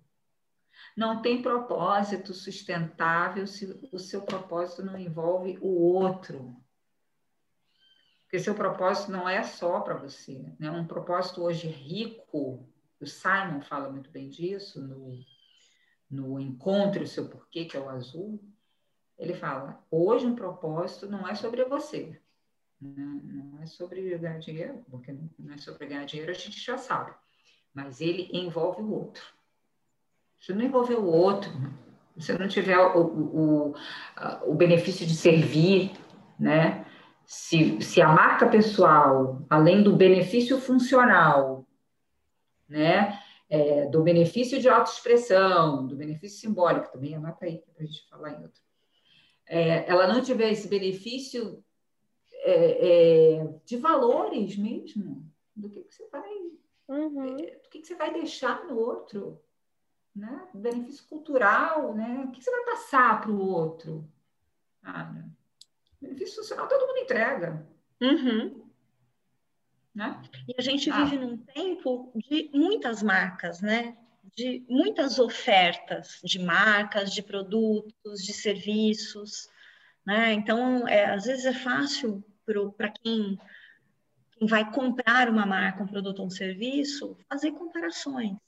Não 0.96 1.22
tem 1.22 1.42
propósito 1.42 2.34
sustentável 2.34 3.46
se 3.46 3.88
o 3.92 3.98
seu 3.98 4.22
propósito 4.22 4.84
não 4.84 4.98
envolve 4.98 5.58
o 5.60 5.68
outro. 5.68 6.56
Porque 8.22 8.38
seu 8.38 8.54
propósito 8.54 9.10
não 9.10 9.28
é 9.28 9.42
só 9.42 9.80
para 9.80 9.94
você, 9.94 10.54
né? 10.58 10.70
Um 10.70 10.86
propósito 10.86 11.42
hoje 11.42 11.66
rico, 11.66 12.69
o 13.00 13.06
Simon 13.06 13.60
fala 13.62 13.90
muito 13.90 14.10
bem 14.10 14.28
disso 14.28 14.80
no, 14.80 15.18
no 16.10 16.38
Encontre 16.38 17.02
o 17.02 17.06
Seu 17.06 17.28
Porquê, 17.28 17.64
que 17.64 17.76
é 17.76 17.80
o 17.80 17.88
azul. 17.88 18.42
Ele 19.18 19.34
fala, 19.34 19.82
hoje 19.90 20.26
um 20.26 20.34
propósito 20.34 21.08
não 21.08 21.26
é 21.26 21.34
sobre 21.34 21.64
você, 21.64 22.20
né? 22.80 23.20
não 23.24 23.62
é 23.62 23.66
sobre 23.66 24.16
ganhar 24.18 24.38
dinheiro, 24.38 24.84
porque 24.90 25.14
não 25.38 25.54
é 25.54 25.58
sobre 25.58 25.86
ganhar 25.86 26.04
dinheiro, 26.04 26.30
a 26.30 26.34
gente 26.34 26.58
já 26.58 26.78
sabe, 26.78 27.12
mas 27.72 28.00
ele 28.00 28.28
envolve 28.32 28.82
o 28.82 28.92
outro. 28.92 29.22
Se 30.38 30.54
não 30.54 30.64
envolver 30.64 30.94
o 30.94 31.04
outro, 31.04 31.50
se 32.18 32.36
não 32.38 32.48
tiver 32.48 32.78
o, 32.78 33.00
o, 33.00 33.74
o 34.46 34.54
benefício 34.54 35.06
de 35.06 35.14
servir, 35.14 35.92
né? 36.38 36.86
Se, 37.26 37.80
se 37.80 38.02
a 38.02 38.08
marca 38.08 38.48
pessoal, 38.48 39.44
além 39.48 39.82
do 39.82 39.94
benefício 39.94 40.58
funcional, 40.58 41.64
né? 42.70 43.20
É, 43.48 43.86
do 43.86 44.02
benefício 44.02 44.60
de 44.60 44.68
autoexpressão, 44.68 45.86
do 45.86 45.96
benefício 45.96 46.38
simbólico, 46.38 46.92
também 46.92 47.16
anota 47.16 47.44
aí 47.44 47.58
para 47.58 47.82
a 47.82 47.86
gente 47.86 48.08
falar 48.08 48.30
em 48.30 48.42
outro. 48.42 48.62
É, 49.44 49.90
ela 49.90 50.06
não 50.06 50.22
tiver 50.22 50.52
esse 50.52 50.68
benefício 50.68 51.62
é, 52.44 53.40
é 53.40 53.54
de 53.64 53.76
valores 53.76 54.56
mesmo, 54.56 55.28
do 55.54 55.68
que, 55.68 55.82
que 55.82 55.92
você 55.92 56.08
vai, 56.08 56.30
uhum. 56.88 57.38
É, 57.40 57.56
do 57.56 57.68
que, 57.68 57.80
que 57.80 57.86
você 57.88 57.96
vai 57.96 58.12
deixar 58.12 58.64
no 58.64 58.78
outro, 58.78 59.42
né? 60.14 60.48
Benefício 60.54 61.04
cultural, 61.08 61.92
né? 61.92 62.24
O 62.28 62.30
que 62.30 62.42
você 62.42 62.50
vai 62.50 62.64
passar 62.64 63.20
para 63.20 63.32
o 63.32 63.40
outro? 63.40 64.08
Ah? 64.82 65.12
Benefício 66.00 66.36
social 66.36 66.68
todo 66.68 66.86
mundo 66.86 66.98
entrega. 66.98 67.66
Uhum. 68.00 68.59
Né? 69.94 70.20
E 70.48 70.54
a 70.56 70.62
gente 70.62 70.90
ah. 70.90 71.04
vive 71.04 71.18
num 71.18 71.36
tempo 71.36 72.12
de 72.14 72.50
muitas 72.54 73.02
marcas, 73.02 73.60
né? 73.60 73.96
De 74.36 74.64
muitas 74.68 75.18
ofertas 75.18 76.20
de 76.22 76.38
marcas, 76.38 77.12
de 77.12 77.22
produtos, 77.22 78.24
de 78.24 78.32
serviços, 78.32 79.48
né? 80.06 80.32
Então, 80.32 80.86
é, 80.86 81.06
às 81.06 81.24
vezes 81.24 81.44
é 81.44 81.52
fácil 81.52 82.24
para 82.76 82.90
quem, 82.90 83.38
quem 84.32 84.48
vai 84.48 84.70
comprar 84.72 85.28
uma 85.28 85.46
marca, 85.46 85.82
um 85.82 85.86
produto 85.86 86.20
ou 86.20 86.26
um 86.26 86.30
serviço, 86.30 87.16
fazer 87.28 87.52
comparações. 87.52 88.38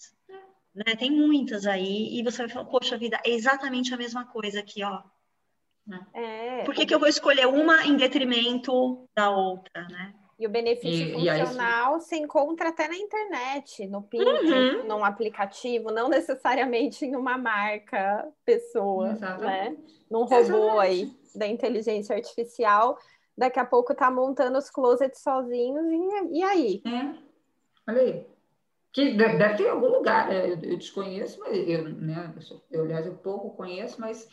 Né? 0.74 0.96
Tem 0.98 1.10
muitas 1.10 1.66
aí, 1.66 2.18
e 2.18 2.22
você 2.22 2.38
vai 2.38 2.48
falar, 2.48 2.64
poxa 2.64 2.96
vida, 2.96 3.20
é 3.24 3.30
exatamente 3.30 3.92
a 3.92 3.96
mesma 3.96 4.24
coisa 4.24 4.60
aqui, 4.60 4.82
ó. 4.82 5.02
É. 6.14 6.64
Por 6.64 6.74
que, 6.74 6.86
que 6.86 6.94
eu 6.94 6.98
vou 6.98 7.08
escolher 7.08 7.46
uma 7.46 7.84
em 7.86 7.96
detrimento 7.96 9.08
da 9.14 9.30
outra, 9.30 9.86
né? 9.88 10.14
E 10.42 10.46
o 10.46 10.50
benefício 10.50 11.06
e, 11.06 11.12
funcional 11.12 11.98
e 11.98 12.00
se 12.00 12.16
encontra 12.16 12.70
até 12.70 12.88
na 12.88 12.96
internet, 12.96 13.86
no 13.86 14.02
Pinterest, 14.02 14.52
uhum. 14.52 14.88
num 14.88 15.04
aplicativo, 15.04 15.92
não 15.92 16.08
necessariamente 16.08 17.04
em 17.04 17.14
uma 17.14 17.38
marca, 17.38 18.28
pessoa, 18.44 19.10
né? 19.10 19.12
Exatamente. 19.12 19.46
né? 19.46 19.76
Num 20.10 20.24
robô 20.24 20.36
Exatamente. 20.36 20.80
aí 20.80 21.16
da 21.36 21.46
inteligência 21.46 22.16
artificial. 22.16 22.98
Daqui 23.38 23.60
a 23.60 23.64
pouco 23.64 23.94
tá 23.94 24.10
montando 24.10 24.58
os 24.58 24.68
closets 24.68 25.22
sozinhos 25.22 25.86
e, 26.32 26.38
e 26.38 26.42
aí? 26.42 26.82
É. 26.84 27.14
Olha 27.88 28.00
aí. 28.02 28.26
Que 28.92 29.12
deve 29.12 29.54
ter 29.54 29.62
em 29.62 29.70
algum 29.70 29.90
lugar, 29.90 30.28
né? 30.28 30.44
eu, 30.44 30.58
eu 30.60 30.76
desconheço, 30.76 31.38
mas 31.38 31.56
eu, 31.56 31.88
né, 31.88 32.34
eu, 32.68 32.82
aliás, 32.82 33.06
eu 33.06 33.14
pouco 33.14 33.56
conheço, 33.56 34.00
mas 34.00 34.28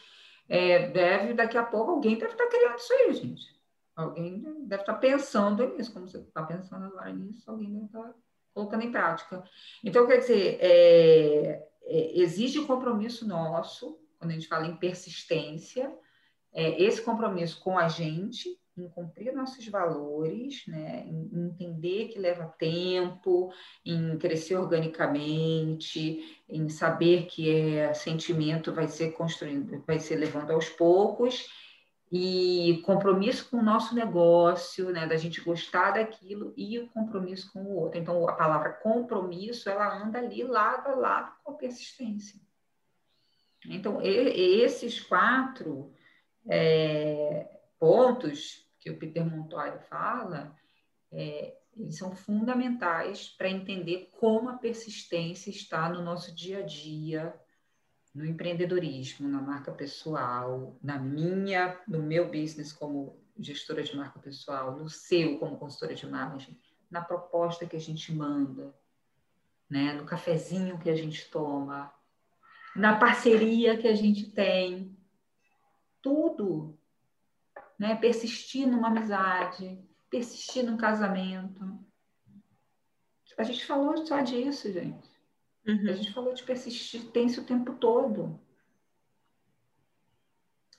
é, 0.50 0.88
deve, 0.88 1.36
daqui 1.36 1.56
a 1.56 1.64
pouco, 1.64 1.92
alguém 1.92 2.18
deve 2.18 2.32
estar 2.32 2.48
criando 2.48 2.78
isso 2.80 2.94
aí, 2.94 3.14
gente. 3.14 3.59
Alguém 4.00 4.42
deve 4.66 4.82
estar 4.82 4.96
pensando 4.96 5.76
nisso, 5.76 5.94
como 5.94 6.08
você 6.08 6.20
está 6.20 6.44
pensando 6.44 6.86
agora 6.86 7.12
nisso, 7.12 7.50
alguém 7.50 7.72
deve 7.72 7.86
estar 7.86 8.14
colocando 8.54 8.84
em 8.84 8.92
prática. 8.92 9.44
Então, 9.84 10.08
quer 10.08 10.20
dizer, 10.20 10.58
é, 10.62 11.68
é, 11.84 12.20
exige 12.20 12.66
compromisso 12.66 13.28
nosso, 13.28 14.00
quando 14.18 14.32
a 14.32 14.34
gente 14.34 14.48
fala 14.48 14.68
em 14.68 14.78
persistência, 14.78 15.94
é, 16.54 16.82
esse 16.82 17.02
compromisso 17.02 17.62
com 17.62 17.78
a 17.78 17.88
gente, 17.88 18.58
em 18.78 18.88
cumprir 18.90 19.34
nossos 19.34 19.68
valores, 19.68 20.66
né? 20.68 21.04
em 21.06 21.48
entender 21.48 22.08
que 22.08 22.20
leva 22.20 22.54
tempo, 22.58 23.52
em 23.86 24.18
crescer 24.18 24.56
organicamente, 24.56 26.42
em 26.48 26.70
saber 26.70 27.26
que 27.26 27.50
é 27.50 27.94
sentimento 27.94 28.74
vai 28.74 28.88
ser 28.88 29.12
construindo, 29.12 29.84
vai 29.86 30.00
ser 30.00 30.16
levando 30.16 30.52
aos 30.52 30.70
poucos, 30.70 31.48
e 32.12 32.82
compromisso 32.86 33.50
com 33.50 33.58
o 33.58 33.64
nosso 33.64 33.94
negócio, 33.94 34.90
né, 34.90 35.06
da 35.06 35.16
gente 35.16 35.42
gostar 35.42 35.92
daquilo 35.92 36.54
e 36.58 36.80
o 36.80 36.88
compromisso 36.88 37.52
com 37.54 37.62
o 37.62 37.76
outro. 37.76 38.00
Então, 38.00 38.28
a 38.28 38.34
palavra 38.34 38.74
compromisso, 38.74 39.70
ela 39.70 39.96
anda 39.96 40.18
ali 40.18 40.44
lado 40.44 40.90
a 40.90 40.96
lado 40.96 41.32
com 41.44 41.52
a 41.52 41.56
persistência. 41.56 42.40
Então, 43.66 44.02
e, 44.02 44.62
esses 44.64 45.00
quatro 45.00 45.94
é, 46.48 47.48
pontos 47.78 48.68
que 48.80 48.90
o 48.90 48.98
Peter 48.98 49.24
Montoya 49.24 49.78
fala, 49.90 50.56
é, 51.12 51.56
eles 51.78 51.98
são 51.98 52.16
fundamentais 52.16 53.30
para 53.30 53.50
entender 53.50 54.10
como 54.20 54.50
a 54.50 54.58
persistência 54.58 55.52
está 55.52 55.90
no 55.90 56.02
nosso 56.02 56.34
dia 56.34 56.60
a 56.60 56.66
dia, 56.66 57.40
no 58.14 58.26
empreendedorismo, 58.26 59.28
na 59.28 59.42
marca 59.42 59.72
pessoal, 59.72 60.78
na 60.82 60.98
minha, 60.98 61.80
no 61.88 62.02
meu 62.02 62.26
business 62.26 62.74
como 62.74 63.22
gestora 63.38 63.84
de 63.84 63.96
marca 63.96 64.20
pessoal, 64.20 64.76
no 64.76 64.90
seu 64.90 65.38
como 65.40 65.58
consultora 65.58 65.96
de 65.96 66.06
imagem, 66.06 66.60
na 66.90 67.02
proposta 67.02 67.66
que 67.66 67.76
a 67.76 67.80
gente 67.80 68.14
manda, 68.14 68.74
né, 69.70 69.94
no 69.94 70.06
cafezinho 70.06 70.80
que 70.80 70.90
a 70.90 70.96
gente 70.96 71.30
toma, 71.30 71.94
na 72.76 72.98
parceria 72.98 73.78
que 73.78 73.88
a 73.88 73.96
gente 73.96 74.32
tem, 74.32 74.98
tudo 76.02 76.80
né? 77.80 77.96
Persistir 77.96 78.68
numa 78.68 78.90
amizade, 78.90 79.82
persistir 80.10 80.66
num 80.66 80.76
casamento. 80.76 81.80
A 83.38 83.44
gente 83.44 83.66
falou 83.66 84.06
só 84.06 84.20
disso, 84.20 84.70
gente. 84.70 85.09
Uhum. 85.70 85.90
A 85.90 85.94
gente 85.94 86.12
falou 86.12 86.34
de 86.34 86.44
persistência 86.44 87.42
o 87.42 87.46
tempo 87.46 87.74
todo. 87.74 88.40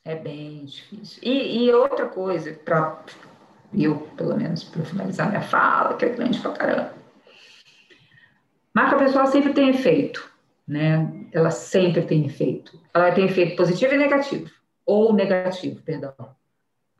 É 0.05 0.14
bem 0.14 0.64
difícil. 0.64 1.22
E, 1.22 1.64
e 1.64 1.72
outra 1.72 2.09
coisa, 2.09 2.53
para 2.55 3.05
eu, 3.72 4.01
pelo 4.16 4.36
menos, 4.36 4.64
para 4.64 4.84
finalizar 4.84 5.28
minha 5.28 5.43
fala, 5.43 5.97
que 5.97 6.05
é 6.05 6.09
grande 6.09 6.41
pra 6.41 6.53
caramba. 6.53 6.95
Marca 8.74 8.99
pessoal 8.99 9.26
sempre 9.26 9.53
tem 9.53 9.70
efeito, 9.70 10.28
né? 10.66 11.28
Ela 11.32 11.51
sempre 11.51 12.03
tem 12.03 12.26
efeito. 12.26 12.80
Ela 12.93 13.12
tem 13.12 13.26
efeito 13.26 13.57
positivo 13.57 13.95
e 13.95 13.99
negativo. 13.99 14.51
Ou 14.84 15.12
negativo, 15.12 15.82
perdão 15.82 16.14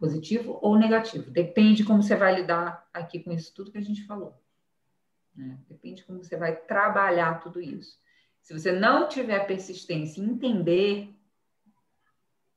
positivo 0.01 0.59
ou 0.62 0.78
negativo. 0.78 1.30
Depende 1.30 1.84
como 1.84 2.03
você 2.03 2.16
vai 2.16 2.34
lidar 2.34 2.88
aqui 2.93 3.20
com 3.20 3.30
isso 3.30 3.53
tudo 3.55 3.70
que 3.70 3.78
a 3.78 3.82
gente 3.82 4.07
falou. 4.07 4.34
Né? 5.35 5.59
Depende 5.68 6.05
como 6.05 6.22
você 6.22 6.37
vai 6.37 6.57
trabalhar 6.57 7.41
tudo 7.41 7.61
isso. 7.61 7.99
Se 8.43 8.53
você 8.53 8.72
não 8.72 9.09
tiver 9.09 9.47
persistência 9.47 10.20
entender, 10.20 11.14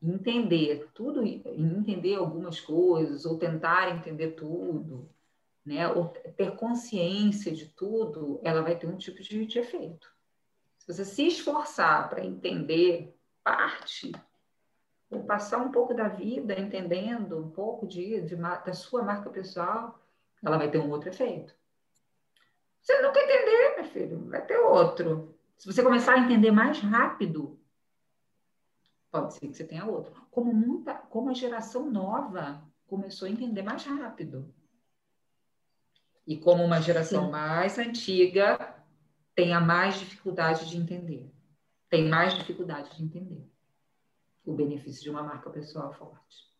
entender 0.01 0.89
tudo, 0.93 1.23
entender 1.23 2.15
algumas 2.15 2.59
coisas, 2.59 3.25
ou 3.25 3.37
tentar 3.37 3.95
entender 3.95 4.31
tudo, 4.31 5.09
né? 5.65 5.87
ou 5.87 6.07
ter 6.07 6.55
consciência 6.55 7.51
de 7.51 7.67
tudo, 7.67 8.39
ela 8.43 8.61
vai 8.61 8.77
ter 8.77 8.87
um 8.87 8.97
tipo 8.97 9.21
de, 9.21 9.45
de 9.45 9.59
efeito. 9.59 10.11
Se 10.79 10.91
você 10.91 11.05
se 11.05 11.27
esforçar 11.27 12.09
para 12.09 12.25
entender 12.25 13.15
parte 13.43 14.11
ou 15.09 15.23
passar 15.23 15.59
um 15.59 15.71
pouco 15.71 15.93
da 15.93 16.07
vida 16.07 16.59
entendendo 16.59 17.37
um 17.37 17.49
pouco 17.49 17.87
de, 17.87 18.21
de, 18.21 18.35
da 18.35 18.73
sua 18.73 19.03
marca 19.03 19.29
pessoal, 19.29 19.99
ela 20.43 20.57
vai 20.57 20.69
ter 20.69 20.79
um 20.79 20.89
outro 20.89 21.09
efeito. 21.09 21.53
Você 22.83 23.01
nunca 23.01 23.19
entender, 23.21 23.75
meu 23.77 23.85
filho, 23.85 24.29
vai 24.29 24.45
ter 24.45 24.57
outro. 24.57 25.33
Se 25.57 25.65
você 25.65 25.81
começar 25.81 26.15
a 26.15 26.19
entender 26.19 26.51
mais 26.51 26.79
rápido, 26.81 27.57
pode 29.09 29.33
ser 29.33 29.47
que 29.47 29.53
você 29.53 29.63
tenha 29.63 29.85
outro. 29.85 30.13
Como 30.29 30.53
muita, 30.53 30.93
como 30.93 31.29
a 31.29 31.33
geração 31.33 31.89
nova 31.89 32.61
começou 32.85 33.25
a 33.25 33.31
entender 33.31 33.61
mais 33.61 33.85
rápido. 33.85 34.53
E 36.27 36.37
como 36.37 36.61
uma 36.61 36.81
geração 36.81 37.25
Sim. 37.25 37.31
mais 37.31 37.79
antiga 37.79 38.75
tenha 39.33 39.61
mais 39.61 39.95
dificuldade 39.95 40.69
de 40.69 40.75
entender. 40.75 41.31
Tem 41.89 42.09
mais 42.09 42.33
dificuldade 42.33 42.95
de 42.97 43.03
entender 43.03 43.49
o 44.45 44.53
benefício 44.53 45.01
de 45.01 45.09
uma 45.09 45.23
marca 45.23 45.49
pessoal 45.49 45.93
forte. 45.93 46.51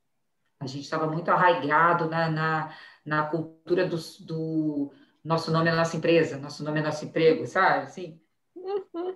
A 0.59 0.67
gente 0.67 0.83
estava 0.83 1.07
muito 1.07 1.29
arraigado 1.29 2.09
na, 2.09 2.29
na, 2.29 2.77
na 3.05 3.25
cultura 3.27 3.85
do, 3.85 3.97
do, 4.21 4.93
nosso 5.23 5.51
nome 5.51 5.69
é 5.69 5.75
nossa 5.75 5.95
empresa, 5.95 6.37
nosso 6.37 6.63
nome 6.63 6.79
é 6.79 6.83
nosso 6.83 7.05
emprego, 7.05 7.45
sabe? 7.47 7.85
Assim. 7.85 8.19
Uhum. 8.55 9.15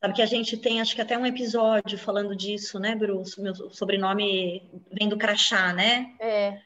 Sabe 0.00 0.14
que 0.14 0.22
a 0.22 0.26
gente 0.26 0.56
tem, 0.56 0.80
acho 0.80 0.94
que 0.94 1.00
até 1.00 1.18
um 1.18 1.26
episódio 1.26 1.98
falando 1.98 2.34
disso, 2.36 2.78
né, 2.78 2.94
Bruce? 2.94 3.40
Meu 3.40 3.54
sobrenome 3.54 4.70
vem 4.92 5.08
do 5.08 5.18
crachá, 5.18 5.72
né? 5.72 6.14
É, 6.20 6.60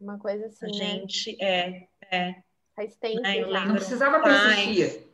uma 0.00 0.18
coisa 0.18 0.46
assim. 0.46 0.66
A 0.66 0.68
né? 0.68 0.84
gente, 0.84 1.36
é, 1.42 1.88
é. 2.10 2.34
Faz 2.76 2.96
tempo. 2.96 3.22
Né. 3.22 3.40
Não 3.40 3.74
precisava 3.74 4.20
persistir. 4.20 5.06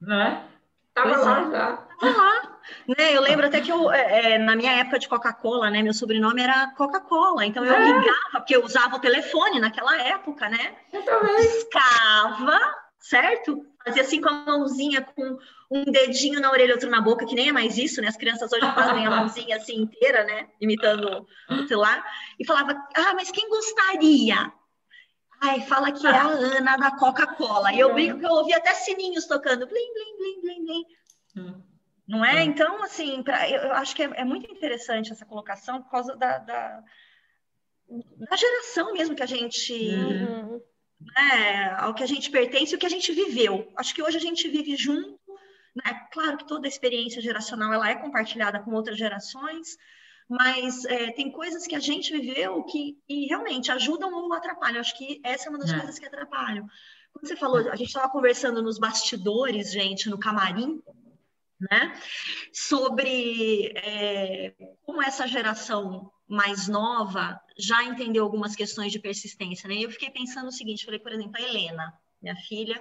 Né? 0.00 0.48
Tava 0.92 1.14
pois 1.14 1.24
lá 1.24 1.40
é. 1.40 1.50
já. 1.50 1.76
Tava 1.76 2.16
lá. 2.16 2.51
Né, 2.86 3.16
eu 3.16 3.20
lembro 3.20 3.46
até 3.46 3.60
que 3.60 3.70
eu, 3.70 3.90
é, 3.92 4.34
é, 4.34 4.38
na 4.38 4.56
minha 4.56 4.72
época 4.72 4.98
de 4.98 5.08
Coca-Cola, 5.08 5.70
né, 5.70 5.82
meu 5.82 5.94
sobrenome 5.94 6.42
era 6.42 6.72
Coca-Cola, 6.76 7.44
então 7.44 7.64
eu 7.64 7.72
é. 7.72 7.84
ligava, 7.84 8.30
porque 8.32 8.56
eu 8.56 8.64
usava 8.64 8.96
o 8.96 9.00
telefone 9.00 9.60
naquela 9.60 9.96
época, 10.00 10.48
né? 10.48 10.76
Eu 10.92 11.02
também. 11.02 11.36
Piscava, 11.36 12.58
certo? 12.98 13.66
Fazia 13.84 14.02
assim 14.02 14.20
com 14.20 14.28
a 14.28 14.44
mãozinha, 14.44 15.02
com 15.02 15.38
um 15.70 15.84
dedinho 15.84 16.40
na 16.40 16.50
orelha, 16.50 16.74
outro 16.74 16.90
na 16.90 17.00
boca, 17.00 17.26
que 17.26 17.34
nem 17.34 17.48
é 17.48 17.52
mais 17.52 17.76
isso, 17.78 18.00
né? 18.00 18.08
As 18.08 18.16
crianças 18.16 18.52
hoje 18.52 18.66
fazem 18.74 19.06
a 19.06 19.10
mãozinha 19.10 19.56
assim 19.56 19.82
inteira, 19.82 20.24
né? 20.24 20.48
Imitando 20.60 21.26
o 21.50 21.66
celular. 21.66 22.04
E 22.38 22.46
falava, 22.46 22.72
ah, 22.94 23.14
mas 23.14 23.30
quem 23.30 23.48
gostaria? 23.48 24.52
Ai, 25.40 25.60
fala 25.62 25.90
que 25.90 26.06
é 26.06 26.10
a 26.10 26.28
Ana 26.28 26.76
da 26.76 26.92
Coca-Cola. 26.92 27.72
E 27.72 27.80
eu 27.80 27.92
brinco 27.92 28.20
que 28.20 28.26
eu 28.26 28.30
ouvi 28.30 28.54
até 28.54 28.72
sininhos 28.74 29.26
tocando, 29.26 29.66
blim, 29.66 29.92
blim, 29.92 30.16
blim, 30.16 30.40
blim, 30.40 30.64
blim. 30.64 30.84
Hum. 31.36 31.71
Não 32.06 32.24
é? 32.24 32.36
Hum. 32.36 32.44
Então, 32.44 32.82
assim, 32.82 33.22
pra, 33.22 33.48
eu 33.48 33.72
acho 33.74 33.94
que 33.94 34.02
é, 34.02 34.10
é, 34.14 34.24
muito 34.24 34.50
interessante 34.50 35.12
essa 35.12 35.24
colocação 35.24 35.82
por 35.82 35.90
causa 35.90 36.16
da, 36.16 36.38
da, 36.38 36.82
da 37.88 38.36
geração 38.36 38.92
mesmo 38.92 39.14
que 39.14 39.22
a 39.22 39.26
gente. 39.26 39.72
Uhum. 39.72 40.60
Né, 41.16 41.74
ao 41.78 41.94
que 41.94 42.04
a 42.04 42.06
gente 42.06 42.30
pertence 42.30 42.72
e 42.72 42.76
o 42.76 42.78
que 42.78 42.86
a 42.86 42.90
gente 42.90 43.10
viveu. 43.10 43.72
Acho 43.76 43.92
que 43.92 44.00
hoje 44.00 44.18
a 44.18 44.20
gente 44.20 44.48
vive 44.48 44.76
junto. 44.76 45.18
Né? 45.74 46.06
Claro 46.12 46.36
que 46.36 46.46
toda 46.46 46.66
a 46.66 46.68
experiência 46.68 47.20
geracional 47.20 47.72
ela 47.72 47.90
é 47.90 47.96
compartilhada 47.96 48.60
com 48.60 48.70
outras 48.70 48.96
gerações, 48.96 49.76
mas 50.28 50.84
é, 50.84 51.10
tem 51.10 51.32
coisas 51.32 51.66
que 51.66 51.74
a 51.74 51.80
gente 51.80 52.12
viveu 52.12 52.62
que, 52.62 52.98
que 53.08 53.26
realmente 53.26 53.72
ajudam 53.72 54.14
ou 54.14 54.32
atrapalham. 54.32 54.78
Acho 54.78 54.96
que 54.96 55.20
essa 55.24 55.48
é 55.48 55.50
uma 55.50 55.58
das 55.58 55.72
é. 55.72 55.78
coisas 55.78 55.98
que 55.98 56.06
atrapalham. 56.06 56.68
Quando 57.12 57.26
você 57.26 57.34
falou, 57.34 57.58
a 57.68 57.74
gente 57.74 57.88
estava 57.88 58.08
conversando 58.08 58.62
nos 58.62 58.78
bastidores, 58.78 59.72
gente, 59.72 60.08
no 60.08 60.18
camarim, 60.18 60.80
né? 61.70 62.00
Sobre 62.52 63.72
é, 63.76 64.54
como 64.82 65.02
essa 65.02 65.26
geração 65.26 66.10
mais 66.26 66.68
nova 66.68 67.40
já 67.58 67.84
entendeu 67.84 68.24
algumas 68.24 68.56
questões 68.56 68.90
de 68.90 68.98
persistência, 68.98 69.68
né? 69.68 69.76
Eu 69.76 69.90
fiquei 69.90 70.10
pensando 70.10 70.48
o 70.48 70.52
seguinte, 70.52 70.84
falei, 70.84 71.00
por 71.00 71.12
exemplo, 71.12 71.36
a 71.36 71.42
Helena, 71.42 71.92
minha 72.20 72.36
filha, 72.36 72.80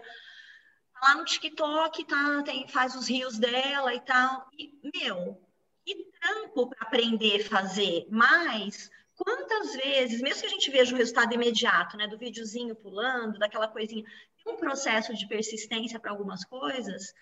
tá 0.94 1.00
lá 1.10 1.16
no 1.16 1.26
TikTok, 1.26 2.06
tá, 2.06 2.44
tem, 2.44 2.68
faz 2.68 2.96
os 2.96 3.08
rios 3.08 3.38
dela 3.38 3.94
e 3.94 4.00
tal, 4.02 4.48
e, 4.58 4.74
meu, 4.96 5.42
que 5.86 5.96
trampo 6.20 6.70
para 6.70 6.88
aprender 6.88 7.42
a 7.42 7.50
fazer, 7.50 8.08
mas 8.10 8.90
quantas 9.16 9.76
vezes, 9.76 10.22
mesmo 10.22 10.42
que 10.42 10.48
a 10.48 10.50
gente 10.50 10.72
veja 10.72 10.96
o 10.96 10.98
resultado 10.98 11.34
imediato, 11.34 11.98
né, 11.98 12.08
do 12.08 12.18
videozinho 12.18 12.76
pulando, 12.76 13.38
daquela 13.38 13.68
coisinha, 13.68 14.04
tem 14.44 14.54
um 14.54 14.58
processo 14.58 15.14
de 15.14 15.28
persistência 15.28 16.00
para 16.00 16.12
algumas 16.12 16.44
coisas, 16.46 17.14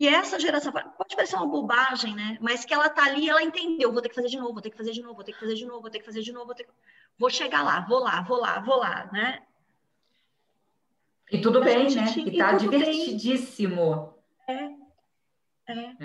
e 0.00 0.08
essa 0.08 0.40
geração, 0.40 0.72
pode 0.72 1.14
parecer 1.14 1.36
uma 1.36 1.46
bobagem, 1.46 2.14
né? 2.14 2.38
Mas 2.40 2.64
que 2.64 2.72
ela 2.72 2.88
tá 2.88 3.04
ali, 3.04 3.28
ela 3.28 3.42
entendeu, 3.42 3.92
vou 3.92 4.00
ter 4.00 4.08
que 4.08 4.14
fazer 4.14 4.28
de 4.28 4.38
novo, 4.38 4.54
vou 4.54 4.62
ter 4.62 4.70
que 4.70 4.76
fazer 4.78 4.92
de 4.92 5.02
novo, 5.02 5.14
vou 5.14 5.22
ter 5.22 5.32
que 5.32 5.38
fazer 5.38 5.54
de 5.54 5.66
novo, 5.66 5.82
vou 5.82 5.90
ter 5.90 5.98
que 5.98 6.06
fazer 6.06 6.22
de 6.22 6.32
novo, 6.32 6.46
vou, 6.46 6.54
ter 6.54 6.64
que... 6.64 6.70
vou 7.18 7.28
chegar 7.28 7.62
lá, 7.62 7.80
vou 7.80 7.98
lá, 7.98 8.22
vou 8.22 8.40
lá, 8.40 8.60
vou 8.60 8.78
lá, 8.78 9.10
né? 9.12 9.42
E 11.30 11.42
tudo 11.42 11.62
bem, 11.62 11.94
né? 11.94 12.06
E 12.16 12.38
tá 12.38 12.54
divertidíssimo. 12.54 14.14
É. 14.48 14.70
É. 15.68 15.96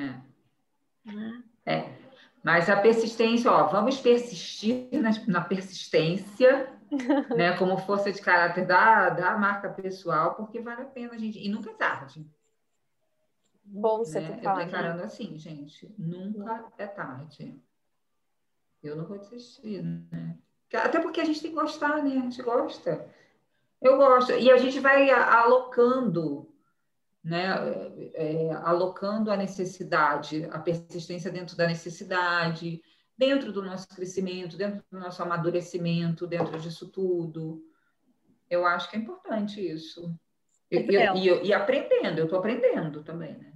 É. 1.65 1.73
é. 1.73 1.93
Mas 2.43 2.69
a 2.69 2.75
persistência, 2.75 3.49
ó, 3.49 3.67
vamos 3.67 3.97
persistir 3.97 4.89
na, 4.91 5.11
na 5.25 5.41
persistência, 5.41 6.69
né? 7.33 7.57
Como 7.57 7.77
força 7.77 8.11
de 8.11 8.21
caráter 8.21 8.67
da, 8.67 9.09
da 9.09 9.37
marca 9.37 9.69
pessoal, 9.69 10.35
porque 10.35 10.59
vale 10.59 10.81
a 10.81 10.85
pena, 10.85 11.17
gente. 11.17 11.39
E 11.39 11.47
nunca 11.47 11.69
é 11.69 11.73
tarde. 11.75 12.27
Bom 13.65 13.99
você 13.99 14.19
né? 14.19 14.27
ter 14.27 14.41
falado. 14.41 14.61
Eu 14.61 14.63
tô 14.63 14.69
encarando 14.69 15.03
assim, 15.03 15.37
gente. 15.37 15.93
Nunca 15.97 16.71
é 16.77 16.85
tarde. 16.85 17.59
Eu 18.83 18.95
não 18.95 19.05
vou 19.05 19.17
desistir, 19.17 19.81
né? 19.81 20.37
Até 20.73 20.99
porque 20.99 21.19
a 21.19 21.25
gente 21.25 21.41
tem 21.41 21.51
que 21.51 21.57
gostar, 21.57 22.03
né? 22.03 22.17
A 22.17 22.21
gente 22.21 22.41
gosta. 22.43 23.07
Eu 23.81 23.97
gosto. 23.97 24.31
E 24.33 24.51
a 24.51 24.57
gente 24.57 24.79
vai 24.79 25.09
alocando, 25.09 26.53
né? 27.23 27.47
É, 28.13 28.51
alocando 28.63 29.31
a 29.31 29.37
necessidade, 29.37 30.45
a 30.51 30.59
persistência 30.59 31.31
dentro 31.31 31.57
da 31.57 31.67
necessidade, 31.67 32.81
dentro 33.17 33.51
do 33.51 33.63
nosso 33.63 33.87
crescimento, 33.89 34.57
dentro 34.57 34.83
do 34.91 34.99
nosso 34.99 35.21
amadurecimento, 35.23 36.27
dentro 36.27 36.59
disso 36.59 36.89
tudo. 36.91 37.63
Eu 38.49 38.65
acho 38.65 38.89
que 38.89 38.95
é 38.95 38.99
importante 38.99 39.59
isso. 39.59 40.13
E, 40.69 40.77
e, 40.77 40.95
e, 40.97 41.47
e 41.47 41.53
aprendendo, 41.53 42.19
eu 42.19 42.25
estou 42.25 42.39
aprendendo 42.39 43.03
também, 43.03 43.37
né? 43.37 43.54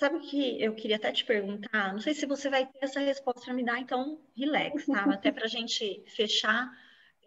Sabe 0.00 0.16
o 0.16 0.20
que 0.20 0.58
eu 0.62 0.74
queria 0.74 0.96
até 0.96 1.12
te 1.12 1.26
perguntar? 1.26 1.92
Não 1.92 2.00
sei 2.00 2.14
se 2.14 2.24
você 2.24 2.48
vai 2.48 2.64
ter 2.64 2.78
essa 2.80 3.00
resposta 3.00 3.42
para 3.42 3.52
me 3.52 3.62
dar, 3.62 3.78
então 3.78 4.18
relax, 4.34 4.86
tá? 4.86 5.04
Até 5.12 5.30
para 5.30 5.44
a 5.44 5.46
gente 5.46 6.02
fechar. 6.16 6.72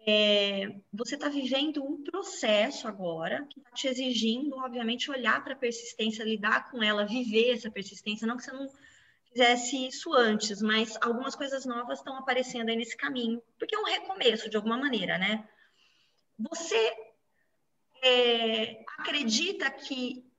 É, 0.04 0.74
você 0.92 1.14
está 1.14 1.28
vivendo 1.28 1.84
um 1.84 2.02
processo 2.02 2.88
agora 2.88 3.46
que 3.48 3.60
está 3.60 3.70
te 3.70 3.86
exigindo, 3.86 4.56
obviamente, 4.56 5.08
olhar 5.08 5.44
para 5.44 5.52
a 5.52 5.56
persistência, 5.56 6.24
lidar 6.24 6.68
com 6.68 6.82
ela, 6.82 7.06
viver 7.06 7.52
essa 7.52 7.70
persistência. 7.70 8.26
Não 8.26 8.36
que 8.36 8.42
você 8.42 8.50
não 8.50 8.66
fizesse 9.28 9.86
isso 9.86 10.12
antes, 10.12 10.60
mas 10.60 10.98
algumas 11.00 11.36
coisas 11.36 11.64
novas 11.64 12.00
estão 12.00 12.16
aparecendo 12.16 12.70
aí 12.70 12.76
nesse 12.76 12.96
caminho, 12.96 13.40
porque 13.56 13.76
é 13.76 13.78
um 13.78 13.84
recomeço 13.84 14.50
de 14.50 14.56
alguma 14.56 14.76
maneira, 14.76 15.16
né? 15.16 15.48
Você 16.36 16.92
é, 18.02 18.82
acredita 18.98 19.70
que 19.70 20.33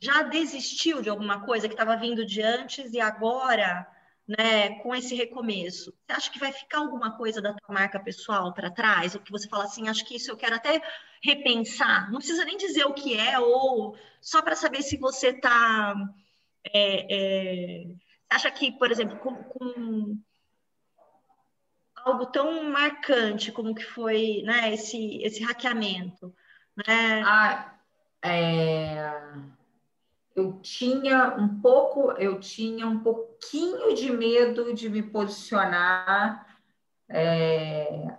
já 0.00 0.22
desistiu 0.22 1.00
de 1.00 1.08
alguma 1.08 1.44
coisa 1.44 1.68
que 1.68 1.74
estava 1.74 1.96
vindo 1.96 2.24
de 2.24 2.42
antes 2.42 2.92
e 2.92 3.00
agora, 3.00 3.86
né, 4.26 4.78
com 4.80 4.94
esse 4.94 5.14
recomeço, 5.14 5.92
você 5.92 6.12
acha 6.12 6.30
que 6.30 6.38
vai 6.38 6.52
ficar 6.52 6.78
alguma 6.78 7.16
coisa 7.16 7.40
da 7.40 7.54
tua 7.54 7.74
marca 7.74 8.00
pessoal 8.00 8.52
para 8.52 8.70
trás? 8.70 9.14
Ou 9.14 9.20
que 9.20 9.32
você 9.32 9.48
fala 9.48 9.64
assim, 9.64 9.88
acho 9.88 10.04
que 10.04 10.16
isso 10.16 10.30
eu 10.30 10.36
quero 10.36 10.56
até 10.56 10.82
repensar. 11.22 12.10
Não 12.10 12.18
precisa 12.18 12.44
nem 12.44 12.56
dizer 12.56 12.84
o 12.84 12.94
que 12.94 13.18
é, 13.18 13.38
ou 13.38 13.96
só 14.20 14.42
para 14.42 14.56
saber 14.56 14.82
se 14.82 14.96
você 14.96 15.28
está. 15.28 15.94
É, 16.72 17.06
é, 17.10 17.86
acha 18.30 18.50
que, 18.50 18.72
por 18.72 18.90
exemplo, 18.90 19.18
com, 19.18 19.34
com 19.44 20.18
algo 21.96 22.26
tão 22.26 22.70
marcante 22.70 23.52
como 23.52 23.74
que 23.74 23.84
foi 23.84 24.42
né, 24.44 24.74
esse, 24.74 25.22
esse 25.22 25.42
hackeamento. 25.42 26.34
Né? 26.76 27.22
Ah, 27.24 27.73
é 28.24 29.22
eu 30.34 30.58
tinha 30.60 31.36
um 31.36 31.60
pouco, 31.60 32.10
eu 32.12 32.40
tinha 32.40 32.86
um 32.86 33.00
pouquinho 33.00 33.94
de 33.94 34.10
medo 34.10 34.74
de 34.74 34.88
me 34.88 35.02
posicionar 35.02 36.58
é, 37.08 38.18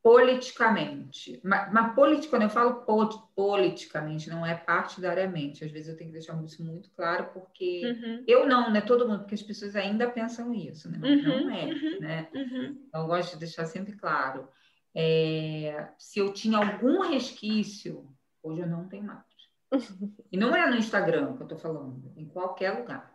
politicamente. 0.00 1.40
Mas, 1.42 1.72
mas 1.72 1.94
política, 1.94 2.30
quando 2.30 2.42
eu 2.42 2.50
falo 2.50 2.86
politicamente, 3.34 4.30
não 4.30 4.46
é 4.46 4.54
partidariamente. 4.54 5.64
Às 5.64 5.72
vezes 5.72 5.88
eu 5.88 5.96
tenho 5.96 6.10
que 6.10 6.18
deixar 6.18 6.40
isso 6.44 6.64
muito 6.64 6.88
claro, 6.90 7.30
porque 7.32 7.82
uhum. 7.84 8.24
eu 8.26 8.46
não, 8.46 8.70
né? 8.70 8.80
Todo 8.80 9.08
mundo, 9.08 9.20
porque 9.20 9.34
as 9.34 9.42
pessoas 9.42 9.74
ainda 9.74 10.08
pensam 10.08 10.54
isso, 10.54 10.88
né? 10.88 10.98
Mas 11.00 11.24
uhum, 11.24 11.46
não 11.46 11.50
é, 11.50 11.64
uhum, 11.64 12.00
né? 12.00 12.28
Uhum. 12.32 12.78
Então, 12.86 13.00
eu 13.02 13.06
gosto 13.08 13.32
de 13.32 13.40
deixar 13.40 13.66
sempre 13.66 13.94
claro. 13.96 14.48
É, 14.94 15.88
se 15.98 16.20
eu 16.20 16.32
tinha 16.32 16.58
algum 16.58 17.00
resquício, 17.00 18.11
hoje 18.42 18.60
eu 18.60 18.66
não 18.66 18.88
tenho 18.88 19.04
mais. 19.04 19.22
E 20.30 20.36
não 20.36 20.54
é 20.54 20.68
no 20.68 20.76
Instagram 20.76 21.36
que 21.36 21.42
eu 21.42 21.48
tô 21.48 21.56
falando, 21.56 22.12
em 22.16 22.26
qualquer 22.26 22.78
lugar. 22.78 23.14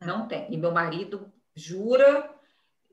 É. 0.00 0.06
Não 0.06 0.26
tem. 0.26 0.52
E 0.52 0.56
meu 0.56 0.72
marido 0.72 1.32
jura, 1.54 2.34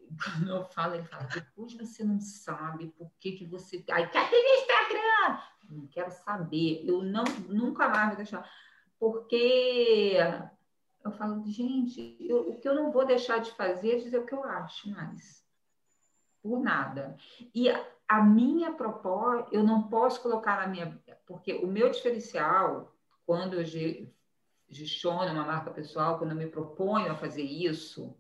quando 0.24 0.50
eu 0.50 0.64
falo, 0.66 0.96
ele 0.96 1.04
fala, 1.06 1.24
depois 1.24 1.74
você 1.74 2.04
não 2.04 2.20
sabe 2.20 2.88
por 2.98 3.12
que, 3.20 3.34
que 3.34 3.46
você. 3.46 3.84
Ai, 3.90 4.10
cadê 4.12 4.36
no 4.36 4.56
Instagram? 4.62 5.42
Não 5.70 5.88
quero 5.88 6.12
saber. 6.12 6.84
Eu 6.86 7.02
não, 7.02 7.24
nunca 7.48 7.88
mais 7.88 8.08
vou 8.08 8.18
deixar. 8.18 8.50
Porque 9.00 10.18
eu 11.04 11.12
falo, 11.12 11.44
gente, 11.48 12.18
eu, 12.20 12.50
o 12.50 12.60
que 12.60 12.68
eu 12.68 12.76
não 12.76 12.92
vou 12.92 13.06
deixar 13.06 13.40
de 13.40 13.52
fazer 13.52 13.94
é 13.94 14.00
dizer 14.00 14.20
o 14.20 14.26
que 14.26 14.34
eu 14.34 14.44
acho 14.44 14.90
mais. 14.90 15.44
Por 16.42 16.60
nada. 16.60 17.16
E 17.54 17.70
a, 18.18 18.24
minha 18.24 18.74
proposta, 18.74 19.48
eu 19.52 19.64
não 19.64 19.84
posso 19.84 20.22
colocar 20.22 20.58
na 20.60 20.68
minha. 20.68 21.02
Porque 21.26 21.54
o 21.54 21.68
meu 21.68 21.90
diferencial 21.90 22.96
quando 23.26 23.54
eu 23.54 23.64
gestiono 24.68 25.32
uma 25.32 25.46
marca 25.46 25.72
pessoal, 25.72 26.18
quando 26.18 26.32
eu 26.32 26.38
me 26.38 26.48
proponho 26.48 27.12
a 27.12 27.16
fazer 27.16 27.44
isso, 27.44 28.18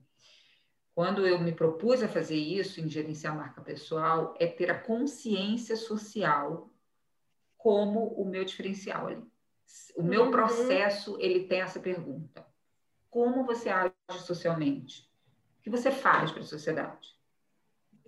quando 0.95 1.25
eu 1.25 1.39
me 1.39 1.51
propus 1.51 2.01
a 2.01 2.07
fazer 2.07 2.37
isso, 2.37 2.79
em 2.79 2.87
gerenciar 2.87 3.33
a 3.33 3.37
marca 3.37 3.61
pessoal, 3.61 4.35
é 4.39 4.47
ter 4.47 4.69
a 4.69 4.79
consciência 4.79 5.75
social 5.75 6.69
como 7.57 8.07
o 8.13 8.25
meu 8.25 8.45
diferencial 8.45 9.07
ali. 9.07 9.23
O 9.95 10.03
meu 10.03 10.25
uhum. 10.25 10.31
processo, 10.31 11.17
ele 11.19 11.47
tem 11.47 11.61
essa 11.61 11.79
pergunta. 11.79 12.45
Como 13.09 13.45
você 13.45 13.69
age 13.69 13.93
socialmente? 14.19 15.11
O 15.59 15.63
que 15.63 15.69
você 15.69 15.91
faz 15.91 16.31
para 16.31 16.41
a 16.41 16.45
sociedade? 16.45 17.20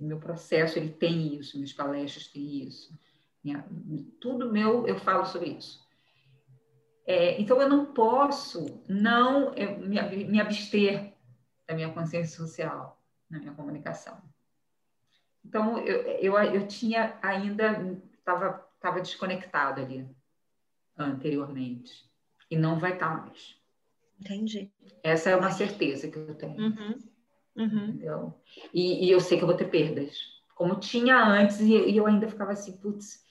Meu 0.03 0.19
processo, 0.19 0.77
ele 0.77 0.89
tem 0.89 1.35
isso, 1.35 1.57
minhas 1.57 1.73
palestras 1.73 2.27
têm 2.27 2.67
isso. 2.67 2.97
Minha, 3.43 3.65
tudo 4.19 4.51
meu, 4.51 4.87
eu 4.87 4.97
falo 4.99 5.25
sobre 5.25 5.49
isso. 5.51 5.83
É, 7.05 7.39
então, 7.41 7.61
eu 7.61 7.67
não 7.67 7.93
posso 7.93 8.81
não 8.87 9.53
eu, 9.55 9.77
me, 9.79 10.25
me 10.25 10.39
abster 10.39 11.13
da 11.67 11.75
minha 11.75 11.91
consciência 11.91 12.37
social 12.37 13.01
na 13.29 13.39
minha 13.39 13.53
comunicação. 13.53 14.21
Então, 15.43 15.77
eu, 15.79 16.01
eu, 16.19 16.37
eu 16.37 16.67
tinha 16.67 17.17
ainda, 17.21 17.99
estava 18.17 18.63
tava 18.83 18.99
desconectado 18.99 19.81
ali 19.81 20.05
anteriormente. 20.97 22.11
E 22.51 22.57
não 22.57 22.77
vai 22.77 22.93
estar 22.93 23.09
tá 23.09 23.21
mais. 23.23 23.57
Entendi. 24.19 24.71
Essa 25.01 25.31
é 25.31 25.35
uma 25.35 25.51
certeza 25.51 26.09
que 26.09 26.17
eu 26.17 26.35
tenho. 26.35 26.61
Uhum. 26.61 26.99
Uhum. 27.55 28.33
E, 28.73 29.05
e, 29.05 29.11
eu 29.11 29.19
sei 29.19 29.37
que 29.37 29.43
eu 29.43 29.47
vou 29.47 29.57
ter 29.57 29.69
perdas. 29.69 30.17
Como 30.55 30.75
tinha 30.75 31.17
antes, 31.17 31.59
e, 31.59 31.73
e 31.73 31.97
eu 31.97 32.05
ainda 32.05 32.27
ficava 32.27 32.51
assim, 32.51 32.77
putz, 32.77 33.23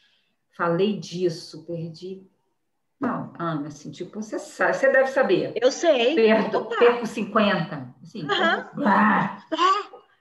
falei 0.57 0.99
disso, 0.99 1.64
perdi. 1.64 2.27
Não, 3.01 3.33
Ana, 3.37 3.66
assim, 3.66 3.91
tipo, 3.91 4.23
você 4.23 4.39
sabe, 4.39 4.75
você 4.75 4.91
deve 4.91 5.09
saber. 5.09 5.53
Eu 5.57 5.73
sei. 5.73 6.14
Perdo, 6.14 6.66
perco 6.66 7.05
50. 7.05 7.95
Assim, 8.01 8.23
uhum. 8.23 8.87
ah. 8.87 9.43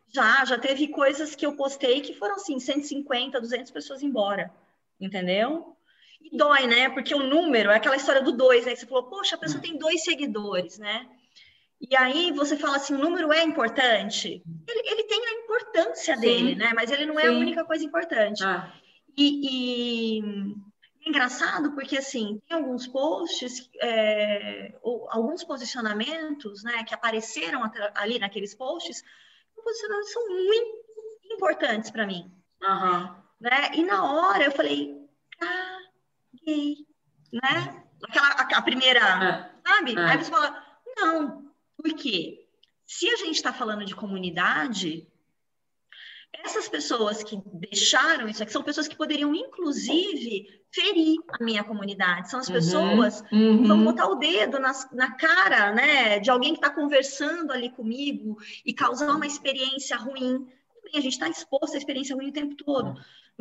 Já, 0.08 0.44
já 0.46 0.58
teve 0.58 0.88
coisas 0.88 1.36
que 1.36 1.46
eu 1.46 1.56
postei 1.56 2.02
que 2.02 2.14
foram 2.14 2.36
assim, 2.36 2.60
150, 2.60 3.40
200 3.40 3.72
pessoas 3.72 4.02
embora. 4.02 4.52
Entendeu? 5.00 5.76
E 6.22 6.36
dói, 6.36 6.68
né? 6.68 6.90
Porque 6.90 7.14
o 7.16 7.24
número 7.24 7.72
é 7.72 7.76
aquela 7.76 7.96
história 7.96 8.22
do 8.22 8.32
dois, 8.32 8.66
né? 8.66 8.76
Você 8.76 8.86
falou, 8.86 9.04
poxa, 9.04 9.36
a 9.36 9.40
pessoa 9.40 9.60
hum. 9.60 9.62
tem 9.62 9.78
dois 9.78 10.04
seguidores, 10.04 10.78
né? 10.78 11.08
E 11.90 11.96
aí 11.96 12.32
você 12.32 12.56
fala 12.56 12.76
assim, 12.76 12.94
o 12.94 13.00
número 13.00 13.34
é 13.34 13.44
importante? 13.44 14.44
Ele, 14.68 14.90
ele 14.90 15.04
tem 15.04 15.20
a 15.26 15.44
importância 15.44 16.16
Sim. 16.16 16.22
dele, 16.22 16.56
né? 16.56 16.72
Mas 16.76 16.92
ele 16.92 17.06
não 17.06 17.20
é 17.20 17.24
Sim. 17.24 17.30
a 17.30 17.40
única 17.40 17.66
coisa 17.66 17.84
importante. 17.84 18.44
Ah. 18.44 18.72
E, 19.18 20.20
e, 20.20 20.56
é 21.04 21.10
engraçado 21.10 21.72
porque, 21.72 21.98
assim, 21.98 22.40
tem 22.48 22.58
alguns 22.58 22.88
posts, 22.88 23.70
é, 23.82 24.78
ou 24.84 25.08
alguns 25.10 25.44
posicionamentos, 25.44 26.64
né, 26.64 26.84
que 26.84 26.94
apareceram 26.94 27.64
ali 27.96 28.20
naqueles 28.20 28.54
posts, 28.54 29.04
posicionamentos 29.56 30.12
são 30.12 30.28
muito 30.28 31.34
importantes 31.34 31.90
para 31.90 32.06
mim. 32.06 32.32
Uhum. 32.62 33.16
Né? 33.40 33.72
E 33.74 33.84
na 33.84 34.04
hora 34.04 34.44
eu 34.44 34.52
falei, 34.52 34.96
caguei, 35.40 36.78
né? 37.34 37.84
Aquela, 38.04 38.28
a, 38.28 38.58
a 38.58 38.62
primeira, 38.62 39.00
é. 39.00 39.52
sabe? 39.68 39.96
É. 39.96 40.04
Aí 40.04 40.18
você 40.18 40.32
fala, 40.32 40.64
não, 40.98 41.51
por 41.82 41.94
quê? 41.94 42.48
Se 42.86 43.10
a 43.10 43.16
gente 43.16 43.36
está 43.36 43.54
falando 43.54 43.86
de 43.86 43.96
comunidade, 43.96 45.08
essas 46.34 46.68
pessoas 46.68 47.24
que 47.24 47.42
deixaram 47.54 48.28
isso 48.28 48.42
aqui 48.42 48.52
são 48.52 48.64
pessoas 48.64 48.88
que 48.88 48.96
poderiam, 48.96 49.36
inclusive, 49.36 50.48
ferir 50.72 51.18
a 51.30 51.44
minha 51.44 51.64
comunidade. 51.64 52.30
São 52.30 52.40
as 52.40 52.48
uhum, 52.48 52.54
pessoas 52.54 53.22
uhum. 53.32 53.62
que 53.62 53.68
vão 53.68 53.84
botar 53.84 54.08
o 54.08 54.16
dedo 54.16 54.58
na, 54.60 54.72
na 54.94 55.12
cara 55.12 55.74
né, 55.74 56.20
de 56.20 56.30
alguém 56.30 56.54
que 56.54 56.60
está 56.60 56.70
conversando 56.70 57.52
ali 57.52 57.70
comigo 57.70 58.38
e 58.66 58.74
causar 58.74 59.14
uma 59.14 59.28
experiência 59.28 59.98
ruim. 59.98 60.48
a 60.96 61.02
gente 61.02 61.14
está 61.14 61.28
exposto 61.28 61.76
à 61.76 61.78
experiência 61.78 62.16
ruim 62.16 62.30
o 62.30 62.34
tempo 62.34 62.56
todo. 62.56 62.96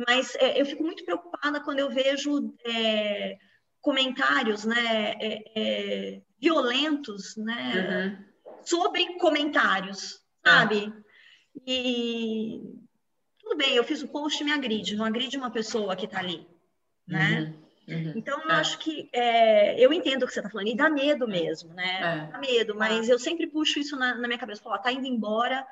Mas 0.07 0.35
é, 0.35 0.59
eu 0.59 0.65
fico 0.65 0.83
muito 0.83 1.05
preocupada 1.05 1.61
quando 1.61 1.79
eu 1.79 1.89
vejo 1.89 2.53
é, 2.65 3.37
comentários 3.79 4.65
né, 4.65 5.15
é, 5.19 5.43
é 5.55 6.21
violentos 6.39 7.37
né, 7.37 8.17
uhum. 8.19 8.30
Sobre 8.63 9.17
comentários, 9.17 10.21
sabe? 10.45 10.93
E 11.65 12.61
tudo 13.39 13.57
bem, 13.57 13.75
eu 13.75 13.83
fiz 13.83 14.01
o 14.01 14.07
post 14.07 14.43
me 14.43 14.51
agride, 14.51 14.95
não 14.95 15.05
agride 15.05 15.37
uma 15.37 15.51
pessoa 15.51 15.95
que 15.95 16.05
está 16.05 16.19
ali, 16.19 16.47
né? 17.07 17.53
Uhum, 17.87 17.95
uhum. 17.95 18.13
Então, 18.15 18.41
eu 18.43 18.49
é. 18.49 18.53
acho 18.53 18.77
que 18.79 19.09
é, 19.11 19.79
eu 19.83 19.91
entendo 19.91 20.23
o 20.23 20.27
que 20.27 20.33
você 20.33 20.39
está 20.39 20.49
falando, 20.49 20.67
e 20.67 20.75
dá 20.75 20.89
medo 20.89 21.27
mesmo, 21.27 21.73
né? 21.73 22.27
É. 22.27 22.31
Dá 22.31 22.37
medo, 22.37 22.75
mas 22.75 23.09
eu 23.09 23.19
sempre 23.19 23.47
puxo 23.47 23.79
isso 23.79 23.95
na, 23.97 24.15
na 24.15 24.27
minha 24.27 24.39
cabeça, 24.39 24.63
falar, 24.63 24.79
tá 24.79 24.91
indo 24.91 25.05
embora, 25.05 25.65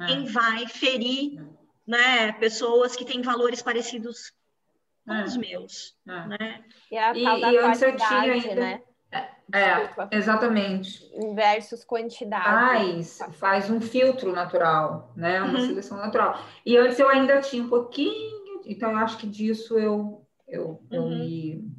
é. 0.00 0.06
quem 0.06 0.26
vai 0.26 0.66
ferir 0.66 1.42
né, 1.86 2.32
pessoas 2.32 2.96
que 2.96 3.04
têm 3.04 3.22
valores 3.22 3.62
parecidos 3.62 4.32
com 5.06 5.14
é. 5.14 5.24
os 5.24 5.36
meus. 5.36 5.96
É. 6.06 6.26
Né? 6.26 6.64
E 6.90 6.98
a 6.98 7.12
tal 7.12 7.38
e, 7.38 7.40
da 7.40 7.52
e 7.52 7.58
qualidade, 7.58 8.30
ainda... 8.30 8.54
né? 8.54 8.82
É, 9.52 10.16
exatamente. 10.16 11.04
Versus 11.34 11.84
quantidade. 11.84 12.44
Faz, 12.44 13.18
faz 13.32 13.70
um 13.70 13.80
filtro 13.80 14.32
natural, 14.32 15.12
né? 15.14 15.42
Uma 15.42 15.58
uhum. 15.58 15.66
seleção 15.66 15.98
natural. 15.98 16.40
E 16.64 16.76
antes 16.76 16.98
eu 16.98 17.08
ainda 17.08 17.40
tinha 17.40 17.62
um 17.62 17.68
pouquinho, 17.68 18.62
então 18.64 18.90
eu 18.90 18.98
acho 18.98 19.18
que 19.18 19.26
disso 19.26 19.78
eu, 19.78 20.26
eu, 20.48 20.66
uhum. 20.66 20.86
eu, 20.90 21.08
me, 21.08 21.72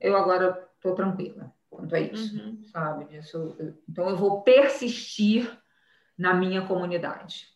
eu 0.00 0.16
agora 0.16 0.68
estou 0.76 0.94
tranquila 0.94 1.52
quanto 1.70 1.94
a 1.94 2.00
isso, 2.00 2.36
uhum. 2.36 2.62
sabe? 2.72 3.04
Disso, 3.06 3.56
então 3.88 4.08
eu 4.08 4.16
vou 4.16 4.42
persistir 4.42 5.50
na 6.16 6.32
minha 6.32 6.62
comunidade. 6.62 7.54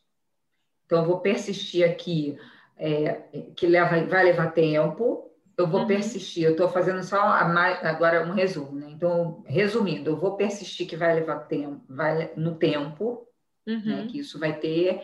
Então, 0.89 1.01
eu 1.01 1.05
vou 1.05 1.21
persistir 1.21 1.89
aqui, 1.89 2.39
é, 2.77 3.23
que 3.55 3.67
leva, 3.67 4.05
vai 4.07 4.25
levar 4.25 4.53
tempo, 4.53 5.31
eu 5.59 5.67
vou 5.67 5.81
uhum. 5.81 5.87
persistir, 5.89 6.45
eu 6.45 6.53
estou 6.53 6.69
fazendo 6.69 7.03
só 7.03 7.19
mais, 7.49 7.85
agora 7.85 8.25
um 8.25 8.33
resumo, 8.33 8.79
né? 8.79 8.89
Então, 8.91 9.43
resumindo, 9.45 10.09
eu 10.09 10.17
vou 10.17 10.37
persistir 10.37 10.87
que 10.87 10.97
vai 10.97 11.13
levar 11.17 11.41
tempo, 11.41 11.85
vai 11.89 12.33
no 12.37 12.55
tempo, 12.55 13.27
né? 13.67 13.75
uhum. 13.75 13.83
né? 13.85 14.07
que 14.09 14.21
isso 14.21 14.39
vai 14.39 14.57
ter, 14.57 15.03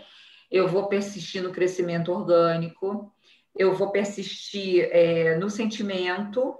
eu 0.48 0.68
vou 0.68 0.88
persistir 0.88 1.42
no 1.42 1.50
crescimento 1.50 2.12
orgânico, 2.12 3.12
eu 3.52 3.74
vou 3.74 3.90
persistir 3.90 4.88
é, 4.92 5.36
no 5.36 5.50
sentimento 5.50 6.56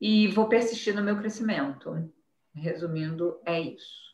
e 0.00 0.26
vou 0.28 0.48
persistir 0.48 0.92
no 0.92 1.02
meu 1.02 1.16
crescimento. 1.16 2.12
Resumindo, 2.52 3.40
é 3.46 3.60
isso. 3.60 4.12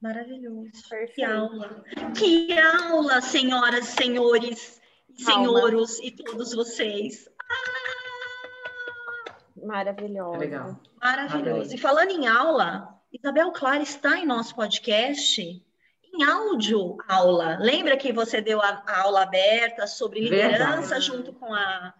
Maravilhoso. 0.00 0.70
Perfeito. 0.88 1.14
Que 1.14 1.24
aula. 1.24 1.84
Que 2.16 2.58
aula, 2.58 3.20
senhoras, 3.20 3.86
senhores, 3.86 4.80
senhoros 5.16 5.98
e 5.98 6.12
todos 6.12 6.54
vocês. 6.54 7.28
Maravilhoso. 9.66 10.38
Legal. 10.38 10.80
Maravilhoso. 11.00 11.74
E 11.74 11.78
falando 11.78 12.10
em 12.10 12.26
aula, 12.26 12.88
Isabel 13.12 13.50
Clara 13.52 13.82
está 13.82 14.18
em 14.18 14.26
nosso 14.26 14.54
podcast 14.54 15.42
em 15.42 16.22
áudio 16.24 16.96
aula. 17.08 17.58
Lembra 17.60 17.96
que 17.96 18.12
você 18.12 18.40
deu 18.40 18.60
a, 18.62 18.82
a 18.86 19.02
aula 19.02 19.22
aberta 19.22 19.86
sobre 19.86 20.20
liderança 20.20 20.80
Verdade. 20.80 21.04
junto 21.04 21.32
com 21.32 21.52
a, 21.52 21.94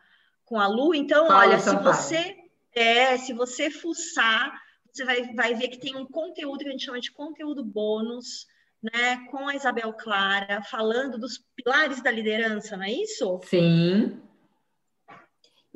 com 0.45 0.59
a 0.59 0.67
Lu? 0.67 0.95
Então, 0.95 1.27
Fala, 1.27 1.41
olha, 1.41 1.59
se 1.59 1.77
você 1.77 2.37
é, 2.75 3.17
se 3.17 3.33
você 3.33 3.71
fuçar 3.71 4.53
você 4.97 5.05
vai, 5.05 5.35
vai 5.35 5.55
ver 5.55 5.69
que 5.69 5.79
tem 5.79 5.95
um 5.95 6.07
conteúdo 6.07 6.61
que 6.61 6.69
a 6.69 6.71
gente 6.71 6.85
chama 6.85 7.01
de 7.01 7.13
conteúdo 7.13 7.63
bônus, 7.63 8.47
né, 8.83 9.27
com 9.31 9.47
a 9.47 9.55
Isabel 9.55 9.93
Clara, 9.93 10.63
falando 10.63 11.19
dos 11.19 11.45
pilares 11.55 12.03
da 12.03 12.11
liderança, 12.11 12.77
não 12.77 12.85
é 12.85 12.93
isso? 12.93 13.41
Sim. 13.45 14.19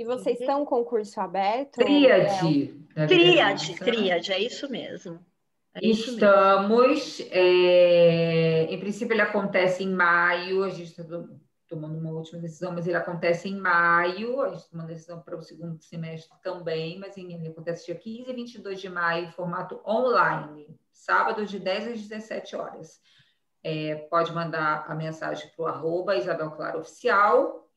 E 0.01 0.05
vocês 0.05 0.41
estão 0.41 0.65
com 0.65 0.77
concurso 0.77 1.21
aberto? 1.21 1.73
Tríade. 1.73 2.75
Tríade, 3.07 3.75
tríade, 3.77 4.33
é 4.33 4.39
isso 4.39 4.67
mesmo. 4.71 5.21
É 5.75 5.87
isso 5.87 6.13
Estamos, 6.13 7.19
mesmo. 7.19 7.29
É, 7.31 8.63
em 8.71 8.81
princípio 8.81 9.13
ele 9.13 9.21
acontece 9.21 9.85
em 9.85 9.93
maio, 9.93 10.65
a 10.65 10.71
gente 10.71 10.85
está 10.85 11.05
tomando 11.69 11.99
uma 11.99 12.13
última 12.13 12.41
decisão, 12.41 12.73
mas 12.73 12.87
ele 12.87 12.97
acontece 12.97 13.51
em 13.51 13.61
maio, 13.61 14.41
a 14.41 14.49
gente 14.49 14.71
tomou 14.71 14.87
uma 14.87 14.91
decisão 14.91 15.21
para 15.21 15.37
o 15.37 15.43
segundo 15.43 15.79
semestre 15.83 16.35
também, 16.43 16.99
mas 16.99 17.19
ele 17.19 17.49
acontece 17.49 17.85
dia 17.85 17.95
15 17.95 18.31
e 18.31 18.33
22 18.33 18.81
de 18.81 18.89
maio, 18.89 19.31
formato 19.33 19.83
online, 19.87 20.81
sábado 20.91 21.45
de 21.45 21.59
10 21.59 21.89
às 21.89 22.01
17 22.01 22.57
horas. 22.57 23.03
É, 23.63 23.97
pode 24.11 24.33
mandar 24.33 24.87
a 24.89 24.95
mensagem 24.95 25.51
para 25.55 25.63
o 25.63 25.69
arroba 25.69 26.17
Isabel 26.17 26.53
Claro 26.53 26.79
Oficial 26.79 27.70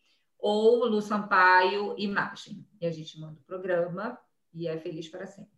ou 0.43 0.85
Lu 0.85 1.01
Sampaio 1.01 1.95
Imagem. 1.97 2.67
E 2.81 2.85
a 2.85 2.91
gente 2.91 3.17
manda 3.17 3.39
o 3.39 3.43
programa 3.43 4.19
e 4.53 4.67
é 4.67 4.77
feliz 4.77 5.07
para 5.07 5.25
sempre. 5.25 5.49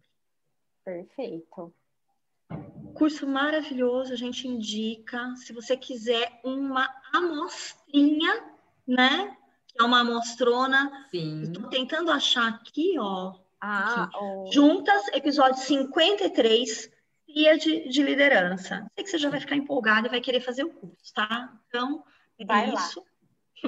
Perfeito. 0.84 1.74
Curso 2.94 3.26
maravilhoso, 3.26 4.14
a 4.14 4.16
gente 4.16 4.48
indica. 4.48 5.36
Se 5.38 5.52
você 5.52 5.76
quiser 5.76 6.40
uma 6.44 6.88
amostrinha, 7.12 8.46
né? 8.88 9.36
Que 9.68 9.82
é 9.82 9.84
uma 9.84 10.02
amostrona. 10.02 11.08
Sim. 11.10 11.42
Estou 11.42 11.68
tentando 11.68 12.12
achar 12.12 12.48
aqui, 12.48 12.96
ó. 13.00 13.34
Ah, 13.60 14.04
aqui. 14.04 14.18
Oh. 14.22 14.52
Juntas, 14.52 15.08
episódio 15.14 15.58
53, 15.64 16.92
tríade 17.26 17.90
de 17.90 18.04
liderança. 18.04 18.86
Sei 18.94 19.04
que 19.04 19.10
você 19.10 19.18
já 19.18 19.32
vai 19.32 19.40
ficar 19.40 19.56
empolgado 19.56 20.06
e 20.06 20.12
vai 20.12 20.22
querer 20.22 20.42
fazer 20.42 20.64
o 20.64 20.70
curso, 20.70 21.12
tá? 21.12 21.60
Então, 21.68 22.04
é 22.38 22.46
vai 22.46 22.72
isso. 22.72 23.00
Lá. 23.00 23.06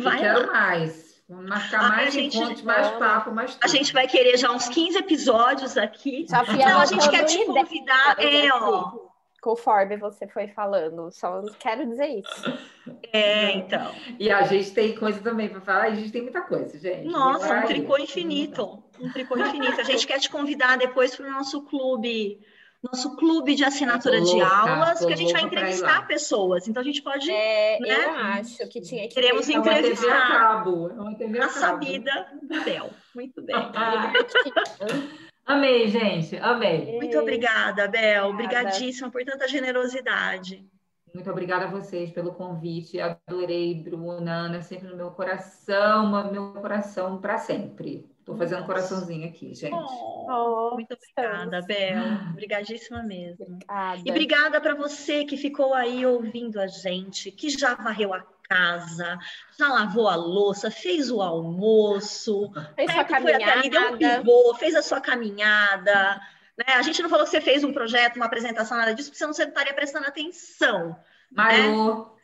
Vai 0.03 0.17
Eu 0.17 0.21
quero 0.21 0.45
lá. 0.45 0.53
mais. 0.53 1.06
Vamos 1.29 1.49
marcar 1.49 1.79
Ah, 1.85 1.89
mais 1.89 2.07
a 2.07 2.11
gente- 2.11 2.37
encontros, 2.37 2.61
mais 2.61 2.87
papo, 2.91 3.31
mais 3.31 3.53
tudo. 3.53 3.63
A 3.63 3.67
gente 3.67 3.91
vai 3.91 4.07
querer 4.07 4.37
já 4.37 4.49
uns 4.51 4.69
15 4.69 4.97
episódios 4.97 5.77
aqui. 5.77 6.25
Já 6.29 6.45
fui 6.45 6.55
Não, 6.57 6.79
a 6.79 6.85
gente 6.85 7.09
quer 7.09 7.25
te 7.25 7.43
convidar. 7.45 8.15
É, 8.17 8.49
ó. 8.53 9.07
Conforme 9.41 9.97
você 9.97 10.27
foi 10.27 10.47
falando, 10.47 11.11
só 11.11 11.41
quero 11.59 11.85
dizer 11.85 12.07
isso. 12.19 12.57
É, 13.13 13.51
então. 13.53 13.91
E 14.19 14.29
a 14.31 14.41
gente 14.43 14.71
tem 14.71 14.95
coisa 14.95 15.19
também 15.21 15.47
para 15.49 15.61
falar. 15.61 15.83
A 15.83 15.95
gente 15.95 16.11
tem 16.11 16.21
muita 16.21 16.41
coisa, 16.41 16.77
gente. 16.79 17.05
Nossa, 17.07 17.53
um 17.59 17.65
tricô 17.65 17.97
infinito. 17.97 18.81
Um 18.99 19.11
tricô 19.11 19.37
infinito. 19.37 19.79
A 19.79 19.83
gente 19.83 20.07
quer 20.07 20.19
te 20.19 20.29
convidar 20.29 20.77
depois 20.77 21.15
para 21.15 21.27
o 21.27 21.31
nosso 21.31 21.61
clube, 21.63 22.39
nosso 22.83 23.15
clube 23.15 23.55
de 23.55 23.63
assinatura 23.63 24.19
Tô 24.19 24.25
de 24.25 24.35
louca, 24.35 24.55
aulas, 24.55 25.05
que 25.05 25.11
a 25.13 25.15
gente 25.15 25.33
vai 25.33 25.41
louca 25.41 25.55
entrevistar 25.55 26.07
pessoas. 26.07 26.67
Então 26.67 26.81
a 26.81 26.85
gente 26.85 27.01
pode, 27.01 27.29
É, 27.31 27.79
Né? 27.79 28.05
Eu 28.05 28.11
acho 28.11 28.67
que 28.69 28.81
tinha 28.81 29.07
que 29.07 29.15
Queremos 29.15 29.47
É 29.49 29.53
TV 29.53 29.57
a 29.57 29.59
entrevistar. 29.59 30.27
cabo. 30.27 30.89
É 30.89 31.39
a 31.39 31.47
cabo. 31.47 31.59
sabida 31.59 32.27
do 32.43 32.63
Bel. 32.63 32.89
Muito 33.15 33.41
bem. 33.41 33.55
Ah, 35.49 35.53
amei, 35.53 35.87
gente. 35.87 36.35
Amei. 36.37 36.97
Muito 36.97 37.17
obrigada, 37.17 37.87
Bel. 37.87 38.27
Obrigadíssima 38.27 39.09
por 39.09 39.23
tanta 39.23 39.47
generosidade. 39.47 40.65
Muito 41.17 41.31
obrigada 41.31 41.65
a 41.65 41.67
vocês 41.67 42.11
pelo 42.11 42.31
convite. 42.31 43.01
Adorei, 43.01 43.73
Bruna, 43.73 44.31
Ana, 44.31 44.61
sempre 44.61 44.87
no 44.87 44.95
meu 44.95 45.09
coração, 45.09 46.11
no 46.11 46.31
meu 46.31 46.53
coração 46.61 47.17
para 47.19 47.39
sempre. 47.39 48.07
Estou 48.19 48.37
fazendo 48.37 48.59
Nossa. 48.59 48.67
coraçãozinho 48.71 49.27
aqui, 49.27 49.51
gente. 49.55 49.73
Oh, 49.73 50.75
muito 50.75 50.93
obrigada, 50.93 51.59
Bel. 51.63 52.03
Obrigadíssima 52.33 53.01
mesmo. 53.01 53.45
Obrigada. 53.47 54.01
E 54.05 54.11
obrigada 54.11 54.61
para 54.61 54.75
você 54.75 55.25
que 55.25 55.35
ficou 55.35 55.73
aí 55.73 56.05
ouvindo 56.05 56.61
a 56.61 56.67
gente, 56.67 57.31
que 57.31 57.49
já 57.49 57.73
varreu 57.73 58.13
a 58.13 58.23
casa, 58.47 59.17
já 59.57 59.73
lavou 59.73 60.07
a 60.07 60.15
louça, 60.15 60.69
fez 60.69 61.09
o 61.09 61.19
almoço, 61.19 62.51
Fez 62.75 62.91
sua 62.91 63.01
né, 63.01 63.21
foi 63.21 63.33
até 63.33 63.53
ali, 63.53 63.69
deu 63.71 63.91
um 63.91 63.97
pivô, 63.97 64.53
fez 64.53 64.75
a 64.75 64.83
sua 64.83 65.01
caminhada. 65.01 66.21
Né? 66.55 66.75
A 66.75 66.83
gente 66.83 67.01
não 67.01 67.09
falou 67.09 67.25
que 67.25 67.31
você 67.31 67.41
fez 67.41 67.63
um 67.63 67.73
projeto, 67.73 68.17
uma 68.17 68.25
apresentação, 68.25 68.77
nada 68.77 68.93
disso, 68.93 69.09
porque 69.09 69.17
senão 69.17 69.33
você 69.33 69.45
não 69.45 69.49
estaria 69.49 69.73
prestando 69.73 70.05
atenção. 70.05 70.95
Marô. 71.31 72.15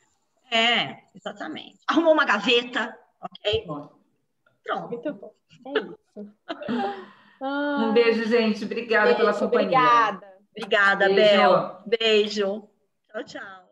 É, 0.52 1.04
exatamente. 1.16 1.80
Arrumou 1.88 2.14
uma 2.14 2.26
gaveta, 2.26 2.98
ok? 3.20 3.66
Pronto. 3.66 4.90
Muito 4.90 5.14
bom. 5.14 5.34
É 5.66 5.72
isso. 5.80 5.98
Um 7.44 7.92
beijo, 7.92 8.24
gente. 8.24 8.64
Obrigada 8.64 9.16
pela 9.16 9.32
Beijo, 9.32 9.46
companhia. 9.46 9.78
Obrigada. 9.78 10.34
Obrigada, 10.56 11.06
Beijo. 11.10 11.20
Bel. 11.20 11.84
Beijo. 12.00 12.70
Tchau, 13.12 13.24
tchau. 13.26 13.63